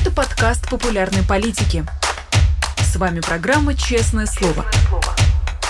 Это 0.00 0.10
подкаст 0.10 0.66
популярной 0.70 1.22
политики. 1.22 1.84
С 2.78 2.96
вами 2.96 3.20
программа 3.20 3.74
«Честное 3.74 4.24
слово». 4.24 4.64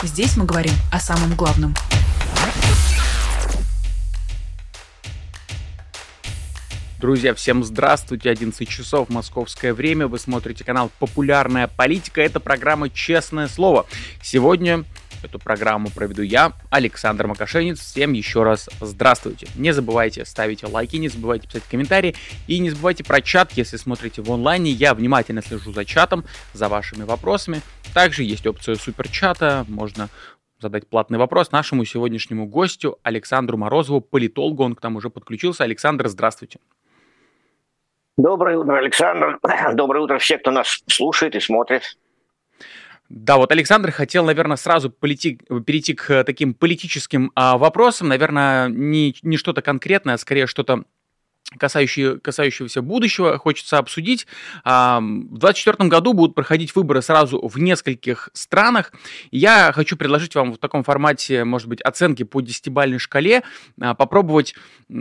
Здесь 0.05 0.37
мы 0.37 0.45
говорим 0.45 0.71
о 0.93 1.01
самом 1.01 1.35
главном. 1.35 1.75
Друзья, 7.01 7.35
всем 7.35 7.65
здравствуйте, 7.65 8.31
11 8.31 8.69
часов, 8.69 9.09
московское 9.09 9.75
время, 9.75 10.07
вы 10.07 10.21
смотрите 10.21 10.63
канал 10.63 10.93
«Популярная 11.01 11.67
политика», 11.67 12.21
это 12.21 12.39
программа 12.39 12.89
«Честное 12.89 13.49
слово». 13.49 13.85
Сегодня 14.23 14.85
Эту 15.23 15.39
программу 15.39 15.91
проведу 15.91 16.23
я, 16.23 16.53
Александр 16.71 17.27
Макашенец. 17.27 17.79
Всем 17.79 18.13
еще 18.13 18.43
раз 18.43 18.71
здравствуйте. 18.81 19.49
Не 19.55 19.73
забывайте 19.73 20.25
ставить 20.25 20.63
лайки, 20.63 20.97
не 20.97 21.09
забывайте 21.09 21.47
писать 21.47 21.65
комментарии 21.71 22.15
и 22.47 22.59
не 22.59 22.71
забывайте 22.71 23.05
про 23.05 23.21
чат, 23.21 23.53
если 23.53 23.77
смотрите 23.77 24.23
в 24.23 24.33
онлайне. 24.33 24.71
Я 24.71 24.95
внимательно 24.95 25.43
слежу 25.43 25.73
за 25.73 25.85
чатом, 25.85 26.25
за 26.55 26.69
вашими 26.69 27.03
вопросами. 27.03 27.61
Также 27.93 28.23
есть 28.23 28.47
опция 28.47 28.77
суперчата, 28.77 29.67
можно 29.69 30.09
задать 30.59 30.87
платный 30.89 31.19
вопрос 31.19 31.53
нашему 31.53 31.85
сегодняшнему 31.85 32.47
гостю 32.47 32.99
Александру 33.03 33.59
Морозову, 33.59 34.01
политологу. 34.01 34.63
Он 34.63 34.75
к 34.75 34.83
нам 34.83 34.97
уже 34.97 35.11
подключился. 35.11 35.65
Александр, 35.65 36.09
здравствуйте. 36.09 36.61
Доброе 38.17 38.59
утро, 38.59 38.77
Александр. 38.77 39.39
Доброе 39.75 40.01
утро 40.01 40.19
все, 40.19 40.39
кто 40.39 40.51
нас 40.51 40.83
слушает 40.87 41.35
и 41.35 41.41
смотрит. 41.41 41.97
Да, 43.11 43.39
вот 43.39 43.51
Александр 43.51 43.91
хотел, 43.91 44.25
наверное, 44.25 44.57
сразу 44.57 44.89
полети, 44.89 45.41
перейти 45.67 45.95
к 45.95 46.23
таким 46.23 46.55
политическим 46.55 47.33
а, 47.35 47.59
вопросам. 47.59 48.07
Наверное, 48.07 48.69
не, 48.69 49.17
не 49.23 49.37
что-то 49.37 49.63
конкретное, 49.63 50.15
а 50.15 50.19
скорее 50.19 50.47
что-то 50.47 50.85
касающие, 51.59 52.21
касающегося 52.21 52.83
будущего, 52.83 53.37
хочется 53.39 53.79
обсудить. 53.79 54.29
А, 54.63 55.01
в 55.01 55.39
2024 55.39 55.89
году 55.89 56.13
будут 56.13 56.37
проходить 56.37 56.77
выборы 56.77 57.03
сразу 57.03 57.45
в 57.45 57.59
нескольких 57.59 58.31
странах. 58.33 58.93
Я 59.33 59.73
хочу 59.73 59.97
предложить 59.97 60.37
вам 60.37 60.53
в 60.53 60.59
таком 60.59 60.85
формате, 60.85 61.43
может 61.43 61.67
быть, 61.67 61.81
оценки 61.81 62.23
по 62.23 62.41
десятибальной 62.41 62.99
шкале, 62.99 63.43
а, 63.81 63.95
попробовать 63.95 64.55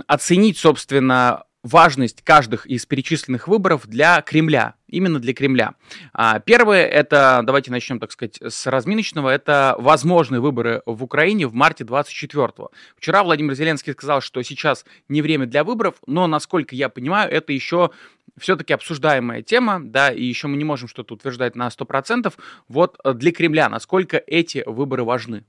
оценить, 0.08 0.58
собственно, 0.58 1.44
важность 1.64 2.22
каждых 2.22 2.66
из 2.66 2.86
перечисленных 2.86 3.48
выборов 3.48 3.88
для 3.88 4.22
Кремля, 4.22 4.76
именно 4.88 5.20
для 5.20 5.34
Кремля. 5.34 5.76
А, 6.14 6.40
первое, 6.40 6.86
это, 6.86 7.42
давайте 7.44 7.72
начнем, 7.72 8.00
так 8.00 8.12
сказать, 8.12 8.40
с 8.42 8.68
разминочного, 8.68 9.30
это 9.30 9.76
возможные 9.78 10.40
выборы 10.40 10.82
в 10.86 11.04
Украине 11.04 11.48
в 11.48 11.54
марте 11.54 11.84
24-го. 11.84 12.72
Вчера 12.96 13.24
Владимир 13.24 13.56
Зеленский 13.56 13.94
сказал, 13.94 14.22
что 14.22 14.42
сейчас 14.44 14.86
не 15.10 15.22
время 15.22 15.46
для 15.46 15.64
выборов, 15.64 15.96
но, 16.08 16.28
насколько 16.28 16.76
я 16.76 16.90
понимаю, 16.90 17.32
это 17.32 17.52
еще 17.52 17.92
все-таки 18.38 18.74
обсуждаемая 18.74 19.42
тема, 19.42 19.82
да, 19.84 20.12
и 20.12 20.24
еще 20.24 20.48
мы 20.48 20.56
не 20.56 20.64
можем 20.64 20.88
что-то 20.88 21.16
утверждать 21.16 21.56
на 21.56 21.68
100%. 21.68 22.34
Вот 22.70 22.98
для 23.16 23.32
Кремля, 23.32 23.70
насколько 23.70 24.18
эти 24.18 24.64
выборы 24.66 25.04
важны? 25.04 25.44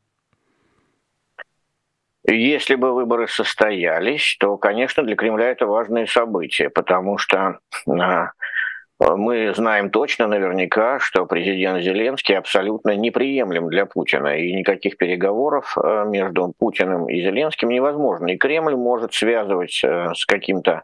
Если 2.33 2.77
бы 2.77 2.93
выборы 2.93 3.27
состоялись, 3.27 4.37
то, 4.39 4.57
конечно, 4.57 5.03
для 5.03 5.17
Кремля 5.17 5.51
это 5.51 5.67
важное 5.67 6.07
событие, 6.07 6.71
потому 6.71 7.19
что 7.19 7.59
а, 7.89 8.31
мы 8.99 9.53
знаем 9.55 9.91
точно 9.91 10.29
наверняка, 10.29 11.01
что 11.01 11.27
президент 11.27 11.83
Зеленский 11.83 12.37
абсолютно 12.37 12.95
неприемлем 12.95 13.69
для 13.69 13.85
Путина, 13.85 14.39
и 14.39 14.55
никаких 14.55 14.97
переговоров 14.97 15.77
а, 15.77 16.05
между 16.05 16.55
Путиным 16.57 17.09
и 17.09 17.21
Зеленским 17.21 17.69
невозможно. 17.69 18.29
И 18.29 18.37
Кремль 18.37 18.77
может 18.77 19.13
связывать 19.13 19.83
а, 19.83 20.15
с 20.15 20.25
каким-то 20.25 20.83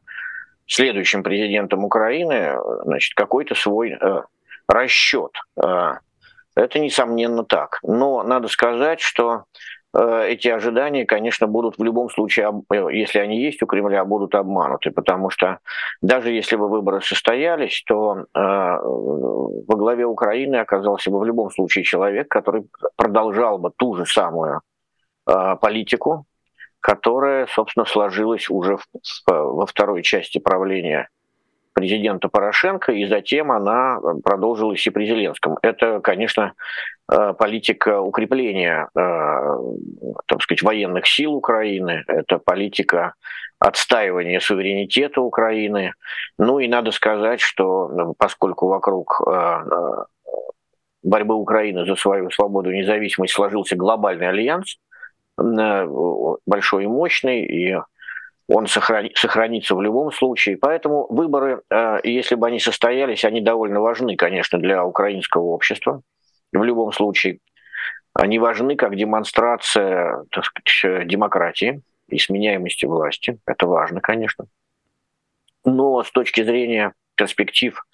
следующим 0.66 1.22
президентом 1.22 1.84
Украины 1.84 2.58
значит, 2.82 3.14
какой-то 3.14 3.54
свой 3.54 3.96
расчет. 4.66 5.30
Это, 5.54 6.78
несомненно, 6.80 7.44
так. 7.44 7.78
Но 7.84 8.24
надо 8.24 8.48
сказать, 8.48 9.00
что 9.00 9.44
эти 9.98 10.48
ожидания, 10.48 11.06
конечно, 11.06 11.46
будут 11.46 11.78
в 11.78 11.82
любом 11.82 12.10
случае, 12.10 12.62
э, 12.72 12.86
если 12.92 13.18
они 13.18 13.40
есть 13.40 13.62
у 13.62 13.66
Кремля, 13.66 14.04
будут 14.04 14.34
обмануты, 14.34 14.90
потому 14.90 15.30
что 15.30 15.58
даже 16.02 16.30
если 16.30 16.56
бы 16.56 16.68
выборы 16.68 17.00
состоялись, 17.00 17.82
то 17.86 18.16
э, 18.16 18.24
во 18.34 19.76
главе 19.76 20.04
Украины 20.04 20.56
оказался 20.56 21.10
бы 21.10 21.18
в 21.18 21.24
любом 21.24 21.50
случае 21.50 21.84
человек, 21.84 22.28
который 22.28 22.66
продолжал 22.96 23.58
бы 23.58 23.70
ту 23.76 23.94
же 23.94 24.06
самую 24.06 24.60
политику, 25.24 26.24
которая, 26.78 27.48
собственно, 27.48 27.84
сложилась 27.84 28.48
уже 28.48 28.78
во 29.26 29.66
второй 29.66 30.04
части 30.04 30.38
правления 30.38 31.08
президента 31.76 32.28
Порошенко, 32.28 32.92
и 32.92 33.04
затем 33.04 33.52
она 33.52 34.00
продолжилась 34.24 34.86
и 34.86 34.90
при 34.90 35.06
Зеленском. 35.06 35.58
Это, 35.60 36.00
конечно, 36.00 36.54
э, 37.12 37.34
политика 37.38 38.00
укрепления, 38.00 38.88
э, 38.96 39.00
так 40.26 40.40
сказать, 40.40 40.62
военных 40.62 41.06
сил 41.06 41.34
Украины, 41.34 42.02
это 42.08 42.38
политика 42.38 43.12
отстаивания 43.58 44.40
суверенитета 44.40 45.20
Украины. 45.20 45.92
Ну 46.38 46.60
и 46.60 46.66
надо 46.66 46.92
сказать, 46.92 47.42
что 47.42 47.88
ну, 47.88 48.14
поскольку 48.16 48.68
вокруг 48.68 49.20
э, 49.26 49.64
борьбы 51.02 51.34
Украины 51.34 51.84
за 51.84 51.94
свою 51.94 52.30
свободу 52.30 52.70
и 52.70 52.78
независимость 52.78 53.34
сложился 53.34 53.76
глобальный 53.76 54.30
альянс, 54.30 54.78
большой 55.36 56.84
и 56.84 56.86
мощный, 56.86 57.44
и 57.44 57.76
он 58.48 58.66
сохрани, 58.66 59.12
сохранится 59.14 59.74
в 59.74 59.82
любом 59.82 60.12
случае. 60.12 60.56
Поэтому 60.56 61.06
выборы, 61.08 61.62
э, 61.70 61.98
если 62.04 62.36
бы 62.36 62.46
они 62.46 62.60
состоялись, 62.60 63.24
они 63.24 63.40
довольно 63.40 63.80
важны, 63.80 64.16
конечно, 64.16 64.58
для 64.58 64.84
украинского 64.84 65.42
общества 65.42 66.02
в 66.52 66.62
любом 66.62 66.92
случае. 66.92 67.40
Они 68.14 68.38
важны 68.38 68.76
как 68.76 68.96
демонстрация 68.96 70.24
так 70.30 70.44
сказать, 70.44 71.06
демократии 71.06 71.82
и 72.08 72.18
сменяемости 72.18 72.86
власти. 72.86 73.38
Это 73.46 73.66
важно, 73.66 74.00
конечно. 74.00 74.46
Но 75.64 76.02
с 76.02 76.10
точки 76.12 76.44
зрения 76.44 76.92
перспектив 77.16 77.84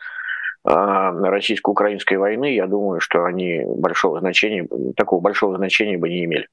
э, 0.69 0.70
российско-украинской 0.70 2.19
войны, 2.19 2.54
я 2.54 2.66
думаю, 2.66 3.00
что 3.00 3.24
они 3.24 3.62
большого 3.64 4.20
значения, 4.20 4.69
такого 4.96 5.20
большого 5.20 5.56
значения 5.56 5.96
бы 5.96 6.10
не 6.10 6.24
имели. 6.26 6.48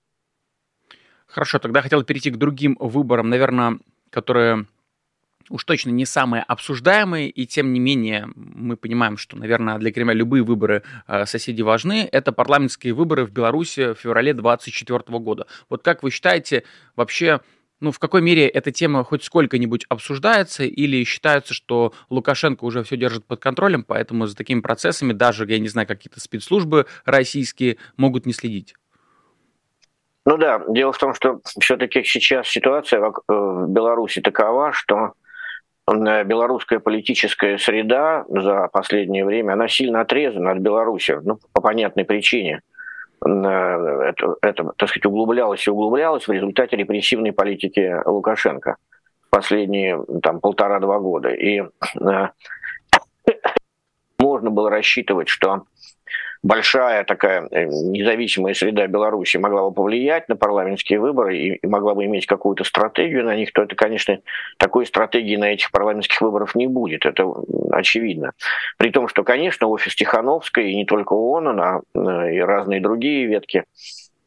Хорошо, 1.30 1.60
тогда 1.60 1.82
хотел 1.82 2.04
перейти 2.04 2.32
к 2.32 2.38
другим 2.38 2.76
выборам, 2.80 3.30
наверное, 3.30 3.80
которые 4.10 4.66
уж 5.50 5.64
точно 5.64 5.92
не 5.92 6.06
самые 6.06 6.44
обсуждаемые, 6.44 7.30
и 7.30 7.46
тем 7.46 7.72
не 7.72 7.80
менее 7.80 8.30
мы 8.36 8.78
понимаем, 8.78 9.18
что, 9.18 9.38
наверное, 9.38 9.78
для 9.78 9.92
Кремля 9.92 10.14
любые 10.14 10.44
выборы 10.44 10.84
э, 11.08 11.26
соседей 11.26 11.64
важны. 11.64 12.08
Это 12.12 12.32
парламентские 12.32 12.94
выборы 12.94 13.26
в 13.26 13.32
Беларуси 13.32 13.94
в 13.94 14.00
феврале 14.00 14.34
2024 14.34 15.20
года. 15.20 15.46
Вот 15.70 15.84
как 15.84 16.02
вы 16.02 16.10
считаете, 16.12 16.64
вообще, 16.96 17.42
ну, 17.80 17.92
в 17.92 18.00
какой 18.00 18.22
мере 18.22 18.48
эта 18.48 18.72
тема 18.72 19.04
хоть 19.04 19.24
сколько-нибудь 19.24 19.86
обсуждается, 19.88 20.64
или 20.64 21.04
считается, 21.04 21.54
что 21.54 21.94
Лукашенко 22.10 22.64
уже 22.64 22.84
все 22.84 22.98
держит 22.98 23.26
под 23.26 23.40
контролем, 23.40 23.84
поэтому 23.84 24.26
за 24.26 24.36
такими 24.36 24.62
процессами 24.62 25.14
даже, 25.14 25.46
я 25.48 25.60
не 25.60 25.68
знаю, 25.68 25.88
какие-то 25.88 26.20
спецслужбы 26.20 26.88
российские 27.06 27.78
могут 27.98 28.26
не 28.26 28.34
следить? 28.34 28.76
Ну 30.30 30.38
да, 30.38 30.62
дело 30.68 30.92
в 30.92 30.98
том, 31.00 31.16
что 31.16 31.40
все-таки 31.60 32.04
сейчас 32.04 32.48
ситуация 32.48 33.02
э, 33.02 33.12
в 33.28 33.68
Беларуси 33.68 34.22
такова, 34.22 34.72
что 34.74 35.14
э, 35.88 36.24
белорусская 36.24 36.80
политическая 36.80 37.58
среда 37.58 38.26
за 38.30 38.68
последнее 38.72 39.26
время, 39.26 39.54
она 39.54 39.68
сильно 39.68 40.02
отрезана 40.02 40.52
от 40.52 40.60
Беларуси, 40.60 41.18
ну, 41.24 41.40
по 41.52 41.62
понятной 41.62 42.06
причине. 42.06 42.62
Э, 43.26 43.30
это, 43.30 44.36
это, 44.44 44.72
так 44.78 44.90
сказать, 44.90 45.08
углублялось 45.08 45.66
и 45.66 45.72
углублялось 45.72 46.28
в 46.28 46.32
результате 46.32 46.76
репрессивной 46.76 47.32
политики 47.32 47.92
Лукашенко 48.06 48.76
последние 49.32 50.00
там, 50.22 50.42
полтора-два 50.42 51.00
года. 51.00 51.30
И 51.30 51.64
можно 54.20 54.52
было 54.52 54.70
рассчитывать, 54.70 55.28
что 55.28 55.64
большая 56.42 57.04
такая 57.04 57.48
э, 57.52 57.66
независимая 57.66 58.54
среда 58.54 58.88
Беларуси 58.88 59.38
могла 59.38 59.64
бы 59.64 59.74
повлиять 59.74 60.30
на 60.30 60.36
парламентские 60.36 61.00
выборы 61.00 61.38
и 61.38 61.68
могла 61.68 61.96
бы 61.96 62.06
иметь 62.06 62.26
какую-то 62.26 62.64
стратегию 62.64 63.26
на 63.26 63.36
них, 63.36 63.52
то 63.52 63.64
это, 63.64 63.76
конечно, 63.76 64.20
такой 64.58 64.86
стратегии 64.86 65.36
на 65.36 65.54
этих 65.54 65.72
парламентских 65.72 66.22
выборах 66.22 66.56
не 66.56 66.68
будет. 66.68 67.06
Это 67.06 67.26
очевидно. 67.72 68.32
При 68.78 68.92
том, 68.92 69.08
что, 69.08 69.24
конечно, 69.24 69.68
офис 69.68 69.96
Тихановской, 69.96 70.72
и 70.72 70.76
не 70.76 70.86
только 70.86 71.14
он, 71.14 71.60
а 71.60 71.82
э, 71.94 72.36
и 72.36 72.40
разные 72.40 72.80
другие 72.80 73.26
ветки 73.26 73.66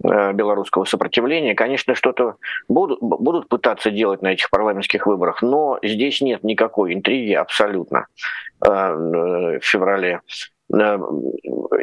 э, 0.04 0.32
белорусского 0.32 0.84
сопротивления, 0.84 1.54
конечно, 1.54 1.94
что-то 1.94 2.36
будут, 2.68 3.00
будут 3.00 3.48
пытаться 3.48 3.90
делать 3.90 4.20
на 4.20 4.28
этих 4.28 4.50
парламентских 4.50 5.06
выборах, 5.06 5.40
но 5.40 5.78
здесь 5.82 6.20
нет 6.20 6.44
никакой 6.44 6.92
интриги 6.92 7.32
абсолютно 7.32 8.06
в 8.60 9.58
феврале 9.60 10.20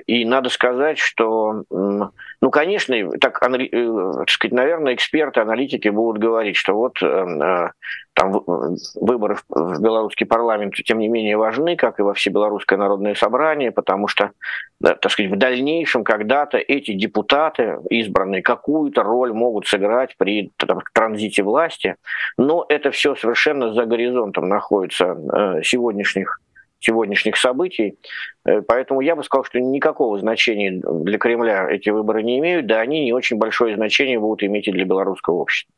и 0.08 0.26
надо 0.26 0.50
сказать, 0.50 0.98
что, 0.98 1.64
ну, 1.70 2.52
конечно, 2.52 2.96
так, 3.20 3.40
э, 3.44 4.14
так 4.18 4.30
сказать, 4.30 4.54
наверное, 4.54 4.96
эксперты, 4.96 5.42
аналитики 5.42 5.90
будут 5.90 6.20
говорить, 6.20 6.56
что 6.56 6.74
вот 6.74 7.02
э, 7.04 7.70
там 8.14 8.44
выборы 8.96 9.38
в 9.48 9.82
белорусский 9.82 10.26
парламент, 10.26 10.74
тем 10.74 10.98
не 10.98 11.08
менее, 11.08 11.38
важны, 11.38 11.76
как 11.76 12.00
и 12.00 12.04
во 12.04 12.16
Всебелорусское 12.16 12.80
народное 12.80 13.14
собрание, 13.14 13.72
потому 13.72 14.08
что, 14.08 14.32
так 14.82 15.12
сказать, 15.12 15.32
в 15.32 15.38
дальнейшем 15.38 16.04
когда-то 16.04 16.58
эти 16.58 16.94
депутаты, 16.94 17.78
избранные, 17.92 18.42
какую-то 18.42 19.04
роль 19.04 19.34
могут 19.34 19.68
сыграть 19.68 20.16
при 20.18 20.52
там, 20.58 20.80
транзите 20.94 21.44
власти, 21.44 21.96
но 22.38 22.66
это 22.68 22.90
все 22.90 23.14
совершенно 23.16 23.72
за 23.74 23.86
горизонтом 23.86 24.50
находится 24.50 25.62
сегодняшних 25.64 26.40
сегодняшних 26.80 27.38
событий. 27.38 27.98
Э, 28.46 28.62
поэтому 28.62 29.02
я 29.02 29.16
бы 29.16 29.24
сказал, 29.24 29.44
что 29.44 29.60
никакого 29.60 30.20
значения 30.20 30.82
для 30.82 31.18
Кремля 31.18 31.68
эти 31.70 31.90
выборы 31.90 32.24
не 32.24 32.40
имеют, 32.40 32.68
да 32.68 32.80
они 32.80 33.06
не 33.06 33.14
очень 33.14 33.38
большое 33.38 33.76
значение 33.76 34.20
будут 34.20 34.44
иметь 34.44 34.68
и 34.68 34.72
для 34.72 34.86
белорусского 34.86 35.36
общества. 35.36 35.74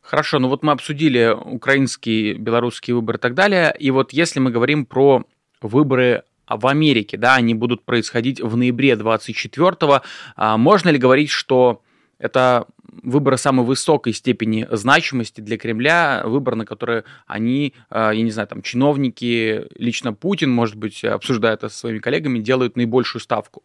Хорошо, 0.00 0.40
ну 0.40 0.48
вот 0.48 0.62
мы 0.62 0.72
обсудили 0.72 1.32
украинские, 1.32 2.34
белорусские 2.34 2.96
выборы 2.96 3.18
и 3.18 3.20
так 3.20 3.34
далее. 3.34 3.74
И 3.78 3.90
вот 3.90 4.12
если 4.12 4.40
мы 4.40 4.50
говорим 4.50 4.84
про 4.84 5.24
выборы 5.62 6.24
в 6.48 6.66
Америке, 6.66 7.16
да, 7.16 7.36
они 7.36 7.54
будут 7.54 7.84
происходить 7.84 8.40
в 8.40 8.56
ноябре 8.56 8.92
24-го, 8.92 10.02
а 10.36 10.56
можно 10.56 10.90
ли 10.90 10.98
говорить, 10.98 11.30
что 11.30 11.82
это 12.18 12.66
выборы 13.02 13.36
самой 13.36 13.64
высокой 13.64 14.12
степени 14.12 14.66
значимости 14.70 15.40
для 15.40 15.58
Кремля, 15.58 16.22
выбор, 16.24 16.54
на 16.54 16.66
который 16.66 17.04
они, 17.26 17.74
а, 17.90 18.12
я 18.12 18.22
не 18.22 18.30
знаю, 18.30 18.48
там, 18.48 18.62
чиновники, 18.62 19.66
лично 19.76 20.12
Путин, 20.12 20.50
может 20.50 20.76
быть, 20.76 21.04
обсуждая 21.04 21.54
это 21.54 21.68
со 21.68 21.78
своими 21.78 21.98
коллегами, 21.98 22.38
делают 22.38 22.76
наибольшую 22.76 23.20
ставку? 23.20 23.62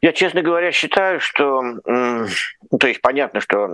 Я, 0.00 0.12
честно 0.12 0.42
говоря, 0.42 0.72
считаю, 0.72 1.20
что, 1.20 1.62
ну, 1.62 2.78
то 2.80 2.88
есть 2.88 3.00
понятно, 3.00 3.40
что 3.40 3.68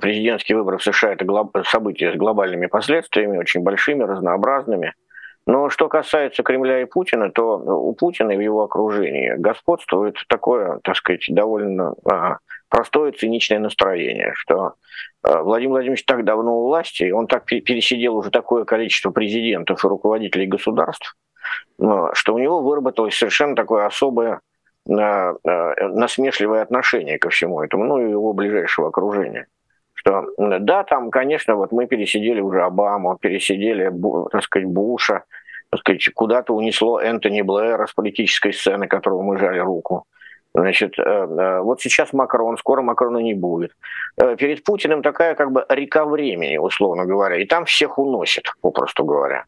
президентские 0.00 0.58
выборы 0.58 0.78
в 0.78 0.84
США 0.84 1.12
это 1.12 1.26
событие 1.64 2.12
с 2.12 2.16
глобальными 2.16 2.66
последствиями, 2.66 3.38
очень 3.38 3.62
большими, 3.62 4.04
разнообразными– 4.04 4.94
но 5.46 5.70
что 5.70 5.88
касается 5.88 6.42
Кремля 6.42 6.82
и 6.82 6.86
Путина, 6.86 7.30
то 7.30 7.56
у 7.58 7.94
Путина 7.94 8.32
и 8.32 8.36
в 8.36 8.40
его 8.40 8.64
окружении 8.64 9.34
господствует 9.36 10.16
такое, 10.28 10.80
так 10.82 10.96
сказать, 10.96 11.24
довольно 11.28 11.94
а, 12.04 12.38
простое 12.68 13.12
циничное 13.12 13.60
настроение, 13.60 14.32
что 14.34 14.74
а, 15.22 15.42
Владимир 15.44 15.74
Владимирович 15.74 16.04
так 16.04 16.24
давно 16.24 16.58
у 16.58 16.66
власти, 16.66 17.12
он 17.12 17.28
так 17.28 17.44
пересидел 17.44 18.16
уже 18.16 18.30
такое 18.30 18.64
количество 18.64 19.10
президентов 19.12 19.84
и 19.84 19.88
руководителей 19.88 20.46
государств, 20.46 21.16
что 21.78 22.34
у 22.34 22.38
него 22.38 22.60
выработалось 22.60 23.16
совершенно 23.16 23.54
такое 23.54 23.86
особое 23.86 24.40
а, 24.90 25.34
насмешливое 25.44 26.62
отношение 26.62 27.20
ко 27.20 27.30
всему 27.30 27.62
этому, 27.62 27.84
ну 27.84 28.04
и 28.04 28.10
его 28.10 28.32
ближайшего 28.32 28.88
окружения 28.88 29.46
что 30.06 30.24
да, 30.38 30.84
там, 30.84 31.10
конечно, 31.10 31.56
вот 31.56 31.72
мы 31.72 31.86
пересидели 31.86 32.40
уже 32.40 32.62
Обаму, 32.62 33.18
пересидели, 33.20 33.92
так 34.30 34.42
сказать, 34.44 34.68
Буша, 34.68 35.24
так 35.70 35.80
сказать, 35.80 36.08
куда-то 36.14 36.54
унесло 36.54 37.00
Энтони 37.00 37.42
Блэра 37.42 37.86
с 37.86 37.92
политической 37.92 38.52
сцены, 38.52 38.86
которого 38.86 39.22
мы 39.22 39.38
жали 39.38 39.58
руку. 39.58 40.04
Значит, 40.54 40.98
э, 40.98 41.02
э, 41.02 41.60
вот 41.60 41.82
сейчас 41.82 42.14
Макрон, 42.14 42.56
скоро 42.56 42.80
Макрона 42.80 43.18
не 43.18 43.34
будет. 43.34 43.72
Э, 44.16 44.36
перед 44.36 44.64
Путиным 44.64 45.02
такая 45.02 45.34
как 45.34 45.52
бы 45.52 45.66
река 45.68 46.06
времени, 46.06 46.56
условно 46.56 47.04
говоря, 47.04 47.36
и 47.36 47.44
там 47.44 47.66
всех 47.66 47.98
уносит, 47.98 48.44
попросту 48.62 49.04
говоря. 49.04 49.44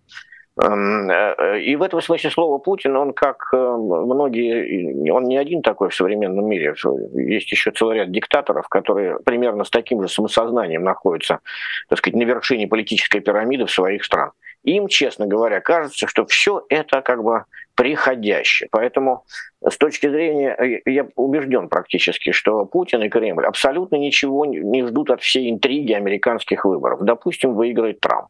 Эм, 0.60 1.08
э, 1.08 1.60
и 1.60 1.76
в 1.76 1.82
этом 1.82 2.00
смысле 2.00 2.30
слова 2.30 2.58
Путин, 2.58 2.96
он 2.96 3.12
как 3.12 3.48
э, 3.52 3.56
многие, 3.56 5.08
он 5.10 5.24
не 5.24 5.36
один 5.36 5.62
такой 5.62 5.90
в 5.90 5.94
современном 5.94 6.46
мире. 6.46 6.74
Есть 7.14 7.52
еще 7.52 7.70
целый 7.70 7.98
ряд 7.98 8.10
диктаторов, 8.10 8.68
которые 8.68 9.20
примерно 9.20 9.62
с 9.62 9.70
таким 9.70 10.02
же 10.02 10.08
самосознанием 10.08 10.82
находятся, 10.82 11.40
так 11.88 11.98
сказать, 11.98 12.16
на 12.16 12.24
вершине 12.24 12.66
политической 12.66 13.20
пирамиды 13.20 13.66
в 13.66 13.70
своих 13.70 14.04
стран. 14.04 14.32
Им, 14.64 14.88
честно 14.88 15.26
говоря, 15.26 15.60
кажется, 15.60 16.08
что 16.08 16.26
все 16.26 16.64
это 16.68 17.02
как 17.02 17.22
бы 17.22 17.44
приходящее. 17.76 18.68
Поэтому 18.72 19.24
с 19.64 19.76
точки 19.76 20.08
зрения, 20.08 20.56
э, 20.58 20.90
я 20.90 21.06
убежден 21.14 21.68
практически, 21.68 22.32
что 22.32 22.64
Путин 22.64 23.04
и 23.04 23.08
Кремль 23.08 23.46
абсолютно 23.46 23.94
ничего 23.94 24.44
не 24.44 24.84
ждут 24.84 25.10
от 25.10 25.22
всей 25.22 25.50
интриги 25.50 25.92
американских 25.92 26.64
выборов. 26.64 26.98
Допустим, 27.02 27.54
выиграет 27.54 28.00
Трамп. 28.00 28.28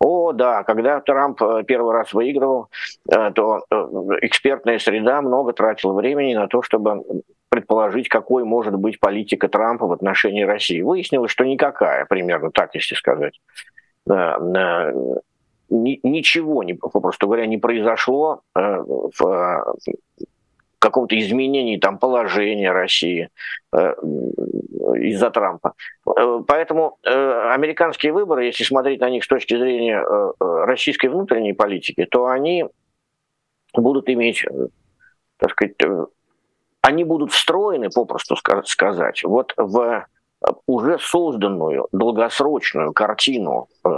О, 0.00 0.32
да, 0.32 0.62
когда 0.64 1.00
Трамп 1.00 1.42
э, 1.42 1.62
первый 1.66 1.92
раз 1.92 2.14
выигрывал, 2.14 2.68
э, 3.10 3.30
то 3.34 3.64
э, 3.70 3.74
экспертная 4.22 4.78
среда 4.78 5.20
много 5.20 5.52
тратила 5.52 5.92
времени 5.92 6.34
на 6.34 6.48
то, 6.48 6.62
чтобы 6.62 7.04
предположить, 7.50 8.08
какой 8.08 8.44
может 8.44 8.74
быть 8.76 8.98
политика 8.98 9.48
Трампа 9.48 9.86
в 9.86 9.92
отношении 9.92 10.42
России. 10.42 10.80
Выяснилось, 10.80 11.30
что 11.30 11.44
никакая, 11.44 12.06
примерно 12.06 12.50
так, 12.50 12.74
если 12.74 12.94
сказать. 12.94 13.38
Ничего, 15.68 16.64
попросту 16.80 17.26
говоря, 17.26 17.46
не 17.46 17.58
произошло 17.58 18.40
в 18.54 19.74
каком-то 20.80 21.16
изменении 21.18 21.76
там 21.76 21.98
положения 21.98 22.72
России 22.72 23.28
э, 23.72 23.94
из-за 24.96 25.30
Трампа. 25.30 25.74
Э, 26.06 26.40
поэтому 26.46 26.98
э, 27.04 27.52
американские 27.52 28.12
выборы, 28.12 28.46
если 28.46 28.64
смотреть 28.64 29.00
на 29.00 29.10
них 29.10 29.22
с 29.22 29.28
точки 29.28 29.56
зрения 29.56 30.02
российской 30.40 31.06
внутренней 31.06 31.52
политики, 31.52 32.06
то 32.10 32.26
они 32.26 32.64
будут 33.74 34.08
иметь, 34.08 34.44
так 35.36 35.50
сказать, 35.50 35.76
они 36.80 37.04
будут 37.04 37.32
встроены, 37.32 37.90
попросту 37.90 38.36
сказать, 38.64 39.22
вот 39.22 39.52
в 39.56 40.06
уже 40.66 40.98
созданную 40.98 41.88
долгосрочную 41.92 42.92
картину 42.92 43.68
э, 43.84 43.90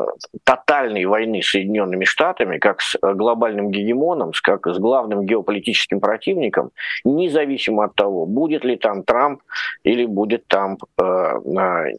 тотальной 0.45 1.05
войны 1.05 1.41
с 1.43 1.51
Соединенными 1.51 2.05
Штатами, 2.05 2.59
как 2.59 2.81
с 2.81 2.99
глобальным 3.01 3.71
гегемоном, 3.71 4.33
как 4.43 4.67
с 4.67 4.79
главным 4.79 5.25
геополитическим 5.25 6.01
противником, 6.01 6.71
независимо 7.05 7.85
от 7.85 7.95
того, 7.95 8.27
будет 8.27 8.65
ли 8.65 8.77
там 8.77 9.05
Трамп 9.05 9.43
или 9.85 10.05
будет 10.05 10.47
там, 10.49 10.79
э, 11.01 11.05
э, 11.05 11.91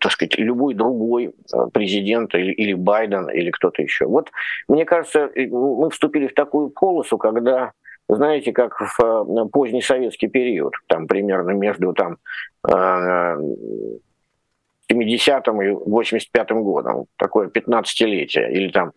так 0.00 0.12
сказать, 0.12 0.38
любой 0.38 0.74
другой 0.74 1.26
э, 1.26 1.56
президент 1.72 2.34
или, 2.34 2.52
или 2.52 2.74
Байден 2.74 3.30
или 3.30 3.50
кто-то 3.50 3.82
еще. 3.82 4.06
Вот 4.06 4.30
мне 4.68 4.84
кажется, 4.84 5.30
мы 5.36 5.90
вступили 5.90 6.26
в 6.26 6.34
такую 6.34 6.70
полосу, 6.70 7.16
когда 7.16 7.72
знаете, 8.08 8.52
как 8.52 8.80
в 8.80 9.00
э, 9.00 9.44
поздний 9.50 9.82
советский 9.82 10.28
период, 10.28 10.74
там 10.86 11.06
примерно 11.06 11.50
между 11.50 11.92
там, 11.92 12.16
70-м 12.66 15.60
э, 15.60 15.66
и 15.66 15.70
85-м 15.70 16.62
годом, 16.62 17.06
такое 17.16 17.48
15-летие, 17.48 18.52
или 18.52 18.70
там 18.70 18.92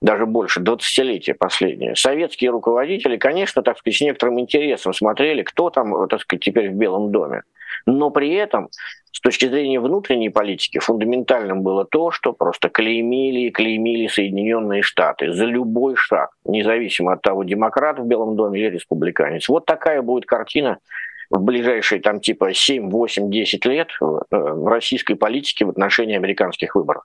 даже 0.00 0.26
больше, 0.26 0.60
20-летие 0.60 1.34
последнее. 1.34 1.96
Советские 1.96 2.50
руководители, 2.50 3.16
конечно, 3.16 3.62
так 3.62 3.78
сказать, 3.78 3.98
с 3.98 4.00
некоторым 4.00 4.38
интересом 4.38 4.92
смотрели, 4.92 5.42
кто 5.42 5.70
там, 5.70 6.08
так 6.08 6.20
сказать, 6.20 6.44
теперь 6.44 6.70
в 6.70 6.74
Белом 6.74 7.10
доме. 7.10 7.42
Но 7.84 8.10
при 8.10 8.32
этом 8.34 8.68
с 9.12 9.20
точки 9.20 9.46
зрения 9.46 9.80
внутренней 9.80 10.28
политики 10.28 10.78
фундаментальным 10.78 11.62
было 11.62 11.84
то, 11.84 12.10
что 12.10 12.32
просто 12.32 12.68
клеймили 12.68 13.46
и 13.46 13.50
клеймили 13.50 14.08
Соединенные 14.08 14.82
Штаты 14.82 15.32
за 15.32 15.46
любой 15.46 15.96
шаг, 15.96 16.30
независимо 16.44 17.14
от 17.14 17.22
того, 17.22 17.42
демократ 17.42 17.98
в 17.98 18.06
Белом 18.06 18.36
доме 18.36 18.60
или 18.60 18.74
республиканец. 18.74 19.48
Вот 19.48 19.64
такая 19.64 20.02
будет 20.02 20.26
картина 20.26 20.78
в 21.30 21.40
ближайшие 21.40 22.00
там 22.00 22.20
типа 22.20 22.52
7, 22.52 22.90
8, 22.90 23.30
10 23.30 23.64
лет 23.66 23.88
э, 24.00 24.04
в 24.30 24.68
российской 24.68 25.14
политике 25.14 25.64
в 25.64 25.70
отношении 25.70 26.16
американских 26.16 26.74
выборов. 26.74 27.04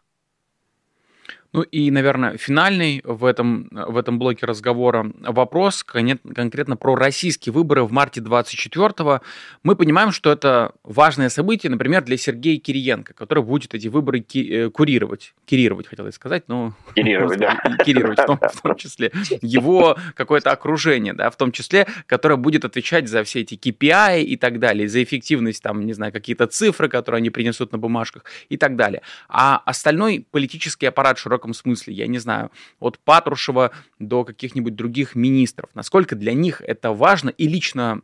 Ну 1.53 1.63
и, 1.63 1.91
наверное, 1.91 2.37
финальный 2.37 3.01
в 3.03 3.25
этом, 3.25 3.67
в 3.71 3.97
этом 3.97 4.19
блоке 4.19 4.45
разговора 4.45 5.11
вопрос 5.19 5.83
конкретно 5.83 6.77
про 6.77 6.95
российские 6.95 7.51
выборы 7.51 7.83
в 7.83 7.91
марте 7.91 8.21
24-го. 8.21 9.21
Мы 9.63 9.75
понимаем, 9.75 10.11
что 10.11 10.31
это 10.31 10.71
важное 10.83 11.27
событие, 11.27 11.69
например, 11.69 12.03
для 12.03 12.15
Сергея 12.15 12.57
Кириенко, 12.57 13.13
который 13.13 13.43
будет 13.43 13.73
эти 13.73 13.89
выборы 13.89 14.21
ки- 14.21 14.49
э, 14.49 14.69
курировать. 14.69 15.33
Кирировать, 15.45 15.87
хотел 15.87 16.05
я 16.05 16.13
сказать, 16.13 16.43
но... 16.47 16.73
Кирировать, 16.95 17.39
да. 17.39 17.61
В 18.21 18.25
том, 18.25 18.39
в 18.41 18.61
том 18.61 18.75
числе. 18.75 19.11
Его 19.41 19.97
какое-то 20.15 20.51
окружение, 20.51 21.13
да, 21.13 21.29
в 21.29 21.35
том 21.35 21.51
числе, 21.51 21.87
которое 22.05 22.35
будет 22.35 22.65
отвечать 22.65 23.09
за 23.09 23.23
все 23.23 23.41
эти 23.41 23.55
KPI 23.55 24.21
и 24.23 24.37
так 24.37 24.59
далее, 24.59 24.87
за 24.87 25.03
эффективность, 25.03 25.61
там, 25.61 25.85
не 25.85 25.93
знаю, 25.93 26.11
какие-то 26.13 26.47
цифры, 26.47 26.87
которые 26.87 27.19
они 27.19 27.29
принесут 27.29 27.71
на 27.71 27.77
бумажках 27.77 28.23
и 28.49 28.57
так 28.57 28.75
далее. 28.75 29.01
А 29.27 29.61
остальной 29.65 30.25
политический 30.31 30.85
аппарат 30.85 31.17
широкого 31.17 31.40
широком 31.41 31.53
смысле, 31.53 31.93
я 31.93 32.07
не 32.07 32.19
знаю, 32.19 32.51
от 32.79 32.99
Патрушева 32.99 33.71
до 33.99 34.23
каких-нибудь 34.23 34.75
других 34.75 35.15
министров. 35.15 35.69
Насколько 35.73 36.15
для 36.15 36.33
них 36.33 36.61
это 36.61 36.91
важно 36.93 37.29
и 37.29 37.47
лично 37.47 38.01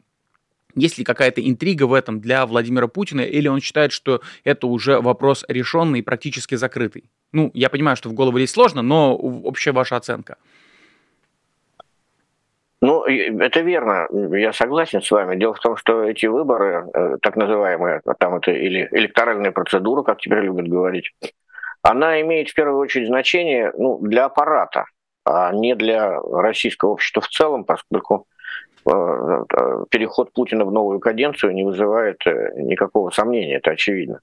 есть 0.75 0.99
ли 0.99 1.03
какая-то 1.03 1.41
интрига 1.41 1.87
в 1.87 1.93
этом 1.93 2.19
для 2.19 2.45
Владимира 2.45 2.87
Путина, 2.87 3.21
или 3.21 3.47
он 3.47 3.61
считает, 3.61 3.91
что 3.91 4.21
это 4.43 4.67
уже 4.67 5.01
вопрос 5.01 5.45
решенный 5.47 5.99
и 5.99 6.03
практически 6.03 6.55
закрытый? 6.55 7.03
Ну, 7.31 7.49
я 7.55 7.69
понимаю, 7.69 7.97
что 7.97 8.09
в 8.09 8.13
голову 8.13 8.37
лезть 8.37 8.53
сложно, 8.53 8.83
но 8.83 9.15
общая 9.15 9.71
ваша 9.71 9.95
оценка. 9.95 10.35
Ну, 12.81 13.03
это 13.05 13.61
верно, 13.61 14.07
я 14.37 14.53
согласен 14.53 15.01
с 15.01 15.09
вами. 15.09 15.39
Дело 15.39 15.53
в 15.53 15.59
том, 15.59 15.77
что 15.77 16.03
эти 16.03 16.27
выборы, 16.27 16.85
э, 16.93 17.17
так 17.21 17.35
называемые, 17.35 18.01
там 18.19 18.35
это 18.35 18.51
или 18.51 18.87
электоральная 18.91 19.51
процедура, 19.51 20.03
как 20.03 20.19
теперь 20.19 20.41
любят 20.41 20.67
говорить, 20.67 21.11
она 21.87 22.19
имеет 22.21 22.49
в 22.49 22.53
первую 22.53 22.79
очередь 22.79 23.07
значение 23.07 23.71
ну, 23.77 23.97
для 23.99 24.25
аппарата, 24.25 24.85
а 25.25 25.53
не 25.53 25.73
для 25.73 26.19
российского 26.19 26.91
общества 26.91 27.21
в 27.21 27.29
целом, 27.29 27.63
поскольку 27.63 28.27
э, 28.85 28.91
э, 28.91 29.85
переход 29.89 30.33
Путина 30.33 30.65
в 30.65 30.71
новую 30.71 30.99
каденцию 30.99 31.53
не 31.53 31.63
вызывает 31.63 32.19
никакого 32.25 33.09
сомнения, 33.11 33.55
это 33.55 33.71
очевидно. 33.71 34.19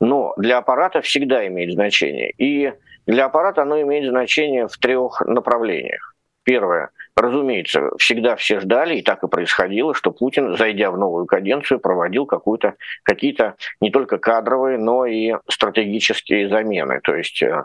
Но 0.00 0.34
для 0.36 0.58
аппарата 0.58 1.00
всегда 1.00 1.46
имеет 1.46 1.72
значение. 1.72 2.30
И 2.36 2.72
для 3.06 3.24
аппарата 3.24 3.62
оно 3.62 3.80
имеет 3.80 4.08
значение 4.10 4.68
в 4.68 4.76
трех 4.76 5.22
направлениях. 5.22 6.14
Первое. 6.44 6.90
Разумеется, 7.18 7.90
всегда 7.98 8.36
все 8.36 8.60
ждали, 8.60 8.94
и 8.94 9.02
так 9.02 9.24
и 9.24 9.28
происходило, 9.28 9.92
что 9.92 10.12
Путин, 10.12 10.56
зайдя 10.56 10.92
в 10.92 10.96
новую 10.96 11.26
каденцию, 11.26 11.80
проводил 11.80 12.26
какую-то, 12.26 12.74
какие-то 13.02 13.56
не 13.80 13.90
только 13.90 14.18
кадровые, 14.18 14.78
но 14.78 15.04
и 15.04 15.34
стратегические 15.50 16.48
замены. 16.48 17.00
То 17.02 17.16
есть 17.16 17.42
э, 17.42 17.64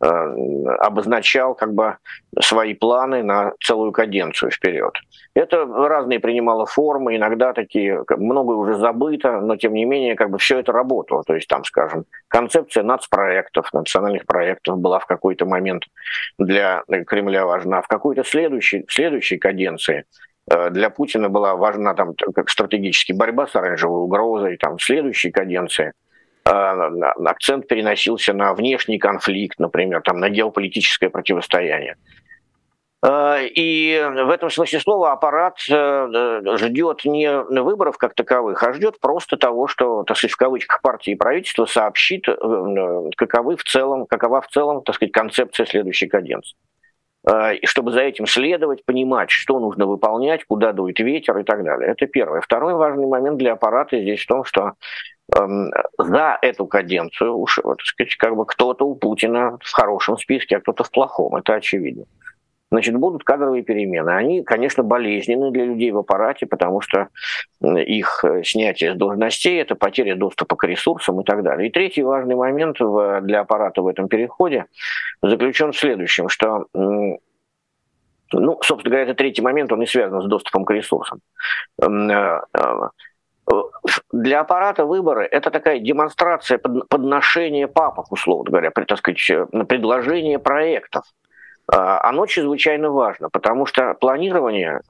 обозначал 0.00 1.54
как 1.54 1.74
бы 1.74 1.96
свои 2.40 2.74
планы 2.74 3.22
на 3.22 3.52
целую 3.60 3.92
каденцию 3.92 4.50
вперед. 4.50 4.94
Это 5.34 5.64
разные 5.66 6.20
принимало 6.20 6.66
формы, 6.66 7.16
иногда 7.16 7.52
такие, 7.52 8.04
многое 8.08 8.56
уже 8.56 8.76
забыто, 8.76 9.40
но 9.40 9.56
тем 9.56 9.74
не 9.74 9.84
менее 9.84 10.14
как 10.14 10.30
бы 10.30 10.38
все 10.38 10.60
это 10.60 10.72
работало. 10.72 11.24
То 11.24 11.34
есть 11.34 11.48
там, 11.48 11.64
скажем, 11.64 12.04
концепция 12.28 12.84
нацпроектов, 12.84 13.72
национальных 13.72 14.26
проектов 14.26 14.78
была 14.78 15.00
в 15.00 15.06
какой-то 15.06 15.46
момент 15.46 15.84
для 16.38 16.84
Кремля 17.06 17.44
важна. 17.44 17.82
В 17.82 17.88
какой-то 17.88 18.24
следующей, 18.24 18.84
следующей 18.88 19.38
каденции 19.38 20.04
э, 20.50 20.70
для 20.70 20.90
Путина 20.90 21.28
была 21.28 21.56
важна 21.56 21.94
там 21.94 22.14
как 22.34 22.50
стратегически 22.50 23.12
борьба 23.12 23.46
с 23.46 23.56
оранжевой 23.56 24.02
угрозой, 24.02 24.56
там 24.58 24.78
следующей 24.78 25.30
каденции– 25.30 25.92
Э, 26.02 26.07
акцент 26.44 27.66
переносился 27.68 28.32
на 28.32 28.54
внешний 28.54 28.98
конфликт, 28.98 29.58
например, 29.58 30.02
там, 30.02 30.18
на 30.18 30.28
геополитическое 30.28 31.10
противостояние. 31.10 31.96
Э, 33.00 33.46
и 33.46 34.02
в 34.02 34.30
этом 34.30 34.50
смысле 34.50 34.80
слова 34.80 35.12
аппарат 35.12 35.58
э, 35.70 36.42
ждет 36.56 37.04
не 37.04 37.30
выборов 37.62 37.96
как 37.96 38.14
таковых, 38.14 38.62
а 38.62 38.72
ждет 38.72 38.98
просто 39.00 39.36
того, 39.36 39.68
что, 39.68 40.02
так 40.02 40.16
сказать, 40.16 40.32
в 40.32 40.36
кавычках 40.36 40.82
партии 40.82 41.12
и 41.12 41.16
правительство 41.16 41.66
сообщит, 41.66 42.26
каковы 43.16 43.56
в 43.56 43.64
целом, 43.64 44.06
какова 44.06 44.40
в 44.40 44.48
целом, 44.48 44.82
так 44.82 44.96
сказать, 44.96 45.12
концепция 45.12 45.66
следующей 45.66 46.08
каденции. 46.08 46.56
И 47.60 47.66
чтобы 47.66 47.92
за 47.92 48.00
этим 48.00 48.26
следовать, 48.26 48.84
понимать, 48.84 49.30
что 49.30 49.58
нужно 49.58 49.86
выполнять, 49.86 50.44
куда 50.44 50.72
дует 50.72 50.98
ветер 50.98 51.36
и 51.36 51.42
так 51.42 51.62
далее. 51.62 51.90
Это 51.90 52.06
первое. 52.06 52.40
Второй 52.40 52.74
важный 52.74 53.06
момент 53.06 53.36
для 53.36 53.52
аппарата 53.52 54.00
здесь 54.00 54.22
в 54.22 54.26
том, 54.26 54.44
что 54.44 54.74
за 55.30 56.38
эту 56.40 56.66
каденцию 56.66 57.36
уж, 57.36 57.58
вот, 57.62 57.80
сказать, 57.82 58.16
как 58.16 58.34
бы 58.34 58.46
кто-то 58.46 58.86
у 58.86 58.94
Путина 58.94 59.58
в 59.62 59.72
хорошем 59.72 60.16
списке, 60.16 60.56
а 60.56 60.60
кто-то 60.60 60.84
в 60.84 60.90
плохом, 60.90 61.36
это 61.36 61.54
очевидно. 61.54 62.04
Значит, 62.70 62.96
будут 62.96 63.24
кадровые 63.24 63.62
перемены. 63.62 64.10
Они, 64.10 64.42
конечно, 64.42 64.82
болезненны 64.82 65.50
для 65.50 65.64
людей 65.64 65.90
в 65.90 65.98
аппарате, 65.98 66.46
потому 66.46 66.82
что 66.82 67.08
их 67.62 68.22
э, 68.24 68.42
снятие 68.44 68.94
с 68.94 68.96
должностей– 68.96 69.58
это 69.60 69.74
потеря 69.74 70.16
доступа 70.16 70.54
к 70.56 70.64
ресурсам 70.64 71.20
и 71.20 71.24
так 71.24 71.42
далее. 71.42 71.68
И 71.68 71.72
третий 71.72 72.02
важный 72.02 72.34
момент 72.34 72.76
для 73.22 73.40
аппарата 73.40 73.80
в 73.80 73.86
этом 73.86 74.08
переходе 74.08 74.66
заключен 75.22 75.72
в 75.72 75.78
следующем, 75.78 76.28
что 76.28 76.66
ну, 78.32 78.58
собственно 78.62 78.90
говоря, 78.90 79.04
это 79.04 79.14
третий 79.14 79.40
момент, 79.40 79.72
он 79.72 79.82
и 79.82 79.86
связан 79.86 80.20
с 80.20 80.26
доступом 80.26 80.66
к 80.66 80.70
ресурсам. 80.70 81.20
Э, 83.50 83.54
э, 83.54 83.90
для 84.12 84.40
аппарата 84.40 84.84
выборы 84.84 85.24
это 85.24 85.50
такая 85.50 85.78
демонстрация 85.78 86.58
подношения 86.58 87.66
папок, 87.68 88.12
условно 88.12 88.50
говоря, 88.50 88.70
так 88.70 88.98
сказать, 88.98 89.48
предложение 89.68 90.38
проектов. 90.38 91.04
А, 91.70 92.08
оно 92.08 92.26
чрезвычайно 92.26 92.90
важно, 92.90 93.28
потому 93.28 93.66
что 93.66 93.94
планирование, 93.94 94.80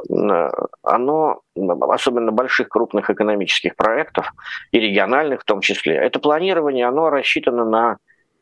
оно, 0.83 1.41
особенно 1.57 2.31
больших 2.31 2.69
крупных 2.69 3.11
экономических 3.11 3.75
проектов 3.75 4.33
и 4.71 4.79
региональных 4.79 5.41
в 5.41 5.45
том 5.45 5.61
числе, 5.61 5.97
это 5.97 6.21
планирование, 6.21 6.87
оно 6.87 7.11
рассчитано 7.11 7.65
на, 7.65 7.97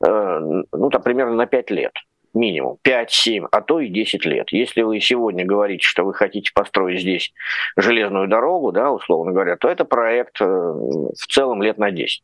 э, 0.06 0.40
ну, 0.70 0.90
там, 0.90 1.02
примерно 1.02 1.34
на 1.34 1.46
5 1.46 1.70
лет 1.70 1.92
минимум 2.34 2.78
5-7, 2.84 3.46
а 3.50 3.60
то 3.60 3.80
и 3.80 3.88
10 3.88 4.24
лет. 4.24 4.52
Если 4.52 4.82
вы 4.82 5.00
сегодня 5.00 5.44
говорите, 5.44 5.86
что 5.86 6.04
вы 6.04 6.14
хотите 6.14 6.52
построить 6.54 7.00
здесь 7.00 7.32
железную 7.76 8.28
дорогу, 8.28 8.72
да, 8.72 8.90
условно 8.92 9.32
говоря, 9.32 9.56
то 9.56 9.68
это 9.68 9.84
проект 9.84 10.40
э, 10.40 10.44
в 10.44 11.26
целом 11.28 11.62
лет 11.62 11.78
на 11.78 11.90
10. 11.90 12.22